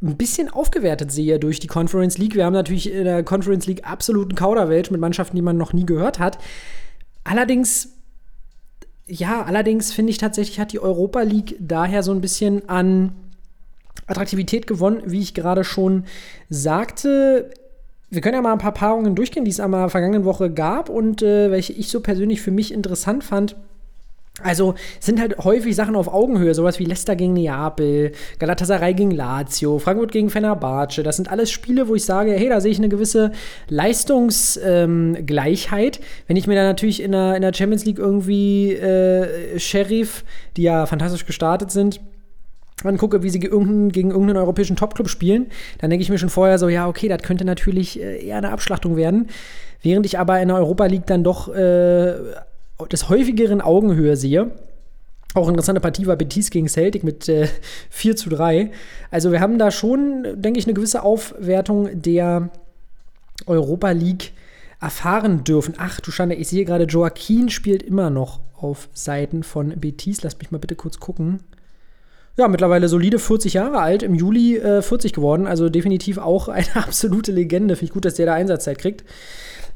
ein 0.00 0.16
bisschen 0.16 0.48
aufgewertet 0.48 1.12
sehe 1.12 1.38
durch 1.38 1.60
die 1.60 1.66
Conference 1.66 2.18
League. 2.18 2.34
Wir 2.34 2.44
haben 2.44 2.52
natürlich 2.52 2.92
in 2.92 3.04
der 3.04 3.22
Conference 3.22 3.66
League 3.66 3.84
absoluten 3.84 4.34
Kauderwelsch 4.34 4.90
mit 4.90 5.00
Mannschaften, 5.00 5.36
die 5.36 5.42
man 5.42 5.56
noch 5.56 5.72
nie 5.72 5.86
gehört 5.86 6.18
hat. 6.18 6.38
Allerdings, 7.24 7.90
ja, 9.06 9.42
allerdings 9.42 9.92
finde 9.92 10.10
ich 10.10 10.18
tatsächlich, 10.18 10.58
hat 10.58 10.72
die 10.72 10.80
Europa 10.80 11.22
League 11.22 11.56
daher 11.60 12.02
so 12.02 12.12
ein 12.12 12.20
bisschen 12.20 12.68
an 12.68 13.12
Attraktivität 14.06 14.66
gewonnen, 14.66 15.02
wie 15.06 15.20
ich 15.20 15.34
gerade 15.34 15.64
schon 15.64 16.04
sagte. 16.48 17.50
Wir 18.12 18.20
können 18.20 18.34
ja 18.34 18.42
mal 18.42 18.52
ein 18.52 18.58
paar 18.58 18.74
Paarungen 18.74 19.14
durchgehen, 19.14 19.46
die 19.46 19.50
es 19.50 19.58
am 19.58 19.72
vergangenen 19.88 20.26
Woche 20.26 20.50
gab 20.50 20.90
und 20.90 21.22
äh, 21.22 21.50
welche 21.50 21.72
ich 21.72 21.88
so 21.88 22.00
persönlich 22.00 22.42
für 22.42 22.50
mich 22.50 22.70
interessant 22.70 23.24
fand. 23.24 23.56
Also 24.42 24.74
sind 25.00 25.18
halt 25.18 25.38
häufig 25.38 25.74
Sachen 25.74 25.96
auf 25.96 26.12
Augenhöhe, 26.12 26.54
sowas 26.54 26.78
wie 26.78 26.84
Leicester 26.84 27.16
gegen 27.16 27.32
Neapel, 27.32 28.12
Galatasaray 28.38 28.92
gegen 28.92 29.12
Lazio, 29.12 29.78
Frankfurt 29.78 30.12
gegen 30.12 30.28
Fenerbahce. 30.28 31.02
Das 31.02 31.16
sind 31.16 31.30
alles 31.30 31.50
Spiele, 31.50 31.88
wo 31.88 31.94
ich 31.94 32.04
sage, 32.04 32.32
hey, 32.32 32.50
da 32.50 32.60
sehe 32.60 32.72
ich 32.72 32.78
eine 32.78 32.90
gewisse 32.90 33.32
Leistungsgleichheit. 33.68 35.96
Ähm, 35.96 36.04
Wenn 36.26 36.36
ich 36.36 36.46
mir 36.46 36.54
dann 36.54 36.66
natürlich 36.66 37.02
in 37.02 37.12
der, 37.12 37.36
in 37.36 37.40
der 37.40 37.54
Champions 37.54 37.86
League 37.86 37.98
irgendwie 37.98 38.74
äh, 38.74 39.58
Sheriff, 39.58 40.22
die 40.58 40.64
ja 40.64 40.84
fantastisch 40.84 41.24
gestartet 41.24 41.70
sind, 41.70 42.02
angucke, 42.84 43.22
wie 43.22 43.30
sie 43.30 43.38
gegen 43.38 43.52
irgendeinen, 43.52 43.92
gegen 43.92 44.10
irgendeinen 44.10 44.38
europäischen 44.38 44.76
Topclub 44.76 45.08
spielen, 45.08 45.46
dann 45.78 45.90
denke 45.90 46.02
ich 46.02 46.10
mir 46.10 46.18
schon 46.18 46.28
vorher 46.28 46.58
so, 46.58 46.68
ja, 46.68 46.88
okay, 46.88 47.08
das 47.08 47.22
könnte 47.22 47.44
natürlich 47.44 48.00
äh, 48.00 48.24
eher 48.24 48.38
eine 48.38 48.50
Abschlachtung 48.50 48.96
werden. 48.96 49.28
Während 49.82 50.06
ich 50.06 50.18
aber 50.18 50.40
in 50.40 50.48
der 50.48 50.58
Europa 50.58 50.86
League 50.86 51.06
dann 51.06 51.24
doch 51.24 51.52
äh, 51.52 52.14
des 52.90 53.08
häufigeren 53.08 53.60
Augenhöhe 53.60 54.16
sehe. 54.16 54.50
Auch 55.34 55.48
interessante 55.48 55.80
Partie 55.80 56.06
war 56.06 56.16
Betis 56.16 56.50
gegen 56.50 56.68
Celtic 56.68 57.04
mit 57.04 57.28
äh, 57.28 57.48
4 57.90 58.16
zu 58.16 58.28
3. 58.28 58.70
Also 59.10 59.32
wir 59.32 59.40
haben 59.40 59.58
da 59.58 59.70
schon, 59.70 60.24
denke 60.36 60.58
ich, 60.58 60.66
eine 60.66 60.74
gewisse 60.74 61.02
Aufwertung 61.02 61.88
der 62.02 62.50
Europa 63.46 63.90
League 63.90 64.32
erfahren 64.80 65.44
dürfen. 65.44 65.74
Ach 65.78 66.00
du 66.00 66.10
Schande, 66.10 66.34
ich 66.34 66.48
sehe 66.48 66.64
gerade, 66.64 66.84
Joaquin 66.84 67.48
spielt 67.48 67.82
immer 67.82 68.10
noch 68.10 68.40
auf 68.56 68.88
Seiten 68.92 69.42
von 69.42 69.70
Betis. 69.80 70.22
Lass 70.22 70.38
mich 70.38 70.50
mal 70.50 70.58
bitte 70.58 70.76
kurz 70.76 71.00
gucken. 71.00 71.40
Ja, 72.36 72.48
mittlerweile 72.48 72.88
solide 72.88 73.18
40 73.18 73.54
Jahre 73.54 73.78
alt, 73.78 74.02
im 74.02 74.14
Juli 74.14 74.56
äh, 74.56 74.80
40 74.80 75.12
geworden, 75.12 75.46
also 75.46 75.68
definitiv 75.68 76.18
auch 76.18 76.48
eine 76.48 76.66
absolute 76.74 77.32
Legende. 77.32 77.76
Finde 77.76 77.86
ich 77.86 77.92
gut, 77.92 78.04
dass 78.04 78.14
der 78.14 78.26
da 78.26 78.34
Einsatzzeit 78.34 78.78
kriegt. 78.78 79.04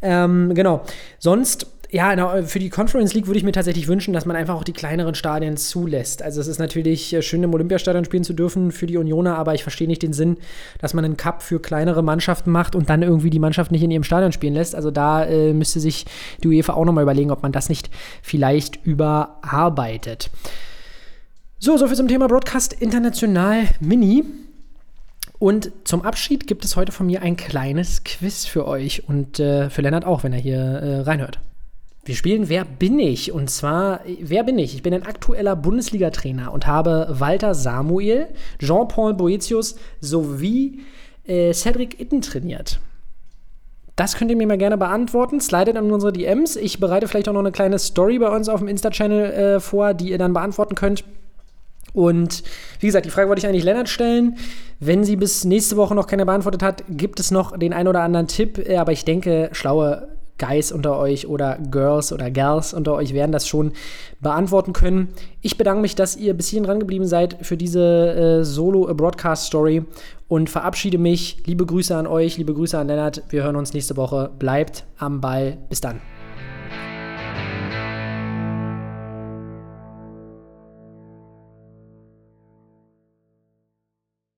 Ähm, 0.03 0.55
genau. 0.55 0.83
Sonst 1.19 1.67
ja, 1.91 2.43
für 2.43 2.59
die 2.59 2.69
Conference 2.69 3.15
League 3.15 3.27
würde 3.27 3.39
ich 3.39 3.45
mir 3.45 3.53
tatsächlich 3.53 3.87
wünschen, 3.87 4.13
dass 4.13 4.27
man 4.27 4.37
einfach 4.37 4.55
auch 4.55 4.65
die 4.65 4.73
kleineren 4.73 5.15
Stadien 5.15 5.57
zulässt. 5.57 6.23
Also 6.23 6.41
es 6.41 6.49
ist 6.49 6.59
natürlich 6.59 7.13
äh, 7.13 7.23
schön, 7.23 7.43
im 7.43 7.55
Olympiastadion 7.55 8.05
spielen 8.05 8.25
zu 8.25 8.33
dürfen 8.33 8.73
für 8.73 8.87
die 8.87 8.97
Unioner, 8.97 9.39
aber 9.39 9.55
ich 9.55 9.63
verstehe 9.63 9.87
nicht 9.87 10.03
den 10.03 10.13
Sinn, 10.13 10.39
dass 10.81 10.95
man 10.95 11.05
einen 11.05 11.17
Cup 11.17 11.43
für 11.43 11.61
kleinere 11.61 12.03
Mannschaften 12.03 12.51
macht 12.51 12.75
und 12.75 12.91
dann 12.91 13.03
irgendwie 13.03 13.31
die 13.31 13.39
Mannschaft 13.39 13.71
nicht 13.71 13.83
in 13.83 13.91
ihrem 13.91 14.03
Stadion 14.03 14.33
spielen 14.33 14.55
lässt. 14.55 14.75
Also 14.75 14.91
da 14.91 15.25
äh, 15.25 15.53
müsste 15.53 15.81
sich 15.81 16.07
die 16.43 16.49
UEFA 16.49 16.75
auch 16.75 16.85
nochmal 16.85 17.03
überlegen, 17.03 17.31
ob 17.31 17.43
man 17.43 17.53
das 17.53 17.69
nicht 17.69 17.91
vielleicht 18.23 18.85
überarbeitet. 18.85 20.31
So, 21.59 21.79
soviel 21.79 21.97
zum 21.97 22.07
Thema 22.07 22.29
Broadcast 22.29 22.75
International 22.75 23.67
Mini. 23.81 24.25
Und 25.39 25.73
zum 25.85 26.03
Abschied 26.03 26.47
gibt 26.47 26.67
es 26.67 26.77
heute 26.77 26.93
von 26.93 27.07
mir 27.07 27.23
ein 27.23 27.39
kleines 27.39 28.05
Quiz 28.05 28.45
für 28.45 28.69
euch 28.69 29.09
und 29.09 29.41
äh, 29.41 29.71
für 29.71 29.81
Lennart 29.81 30.05
auch, 30.05 30.23
wenn 30.23 30.35
er 30.35 30.39
hier 30.39 30.59
äh, 30.59 31.01
reinhört. 31.01 31.41
Wir 32.05 32.15
spielen 32.15 32.51
Wer 32.51 32.67
bin 32.67 32.99
ich? 32.99 33.33
Und 33.33 33.49
zwar, 33.49 34.01
wer 34.21 34.45
bin 34.45 34.59
ich? 34.59 34.75
Ich 34.75 34.83
bin 34.83 34.93
ein 34.93 35.07
aktueller 35.07 35.57
Bundesliga-Trainer 35.57 36.53
und 36.53 36.67
habe 36.67 37.07
Walter 37.09 37.55
Samuel, 37.55 38.27
Jean-Paul 38.59 39.15
Boetius 39.15 39.77
sowie 40.03 40.81
äh, 41.27 41.55
Cedric 41.55 41.99
Itten 41.99 42.21
trainiert. 42.21 42.81
Das 43.97 44.17
könnt 44.17 44.31
ihr 44.31 44.37
mir 44.37 44.47
mal 44.47 44.59
gerne 44.59 44.77
beantworten. 44.77 45.41
Slidet 45.41 45.79
an 45.79 45.91
unsere 45.91 46.13
DMs. 46.13 46.57
Ich 46.57 46.81
bereite 46.81 47.09
vielleicht 47.09 47.31
auch 47.31 47.33
noch 47.33 47.41
eine 47.41 47.51
kleine 47.51 47.79
Story 47.79 48.19
bei 48.19 48.29
uns 48.29 48.51
auf 48.51 48.61
dem 48.61 48.69
Insta-Channel 48.69 49.33
äh, 49.33 49.61
vor, 49.61 49.95
die 49.95 50.11
ihr 50.11 50.19
dann 50.19 50.35
beantworten 50.35 50.75
könnt. 50.75 51.03
Und 51.97 52.43
wie 52.81 52.87
gesagt, 52.87 53.07
die 53.07 53.11
Frage 53.11 53.31
wollte 53.31 53.41
ich 53.41 53.47
eigentlich 53.47 53.65
Lennart 53.65 53.89
stellen. 53.89 54.37
Wenn 54.81 55.03
sie 55.03 55.17
bis 55.17 55.45
nächste 55.45 55.79
Woche 55.79 55.95
noch 55.95 56.07
keine 56.07 56.27
beantwortet 56.27 56.63
hat, 56.63 56.85
gibt 56.91 57.19
es 57.19 57.31
noch 57.31 57.57
den 57.57 57.73
ein 57.73 57.89
oder 57.89 58.03
anderen 58.03 58.29
Tipp. 58.29 58.59
Äh, 58.59 58.77
aber 58.77 58.93
ich 58.93 59.07
denke, 59.07 59.49
schlaue 59.53 60.09
Guys 60.39 60.73
unter 60.73 60.99
euch 60.99 61.27
oder 61.27 61.57
Girls 61.71 62.13
oder 62.13 62.31
Gals 62.31 62.75
unter 62.75 62.93
euch 62.93 63.15
werden 63.15 63.33
das 63.33 63.49
schon 63.49 63.73
beantworten 64.21 64.75
können. 64.75 65.09
Ich 65.41 65.57
bedanke 65.57 65.81
mich, 65.81 65.95
dass 65.95 66.19
ihr 66.19 66.35
bis 66.35 66.49
hierhin 66.49 66.67
dran 66.67 66.81
geblieben 66.81 67.07
seid 67.07 67.39
für 67.41 67.57
diese 67.57 68.41
äh, 68.41 68.45
Solo-Broadcast-Story 68.45 69.87
und 70.29 70.51
verabschiede 70.51 70.99
mich. 70.99 71.39
Liebe 71.47 71.65
Grüße 71.65 71.97
an 71.97 72.07
euch, 72.07 72.37
liebe 72.37 72.53
Grüße 72.53 72.79
an 72.79 72.89
Lennart. 72.89 73.23
Wir 73.31 73.45
hören 73.45 73.57
uns 73.57 73.73
nächste 73.73 73.97
Woche. 73.97 74.31
Bleibt 74.39 74.85
am 74.99 75.23
Ball. 75.23 75.57
Bis 75.71 75.81
dann. 75.81 76.03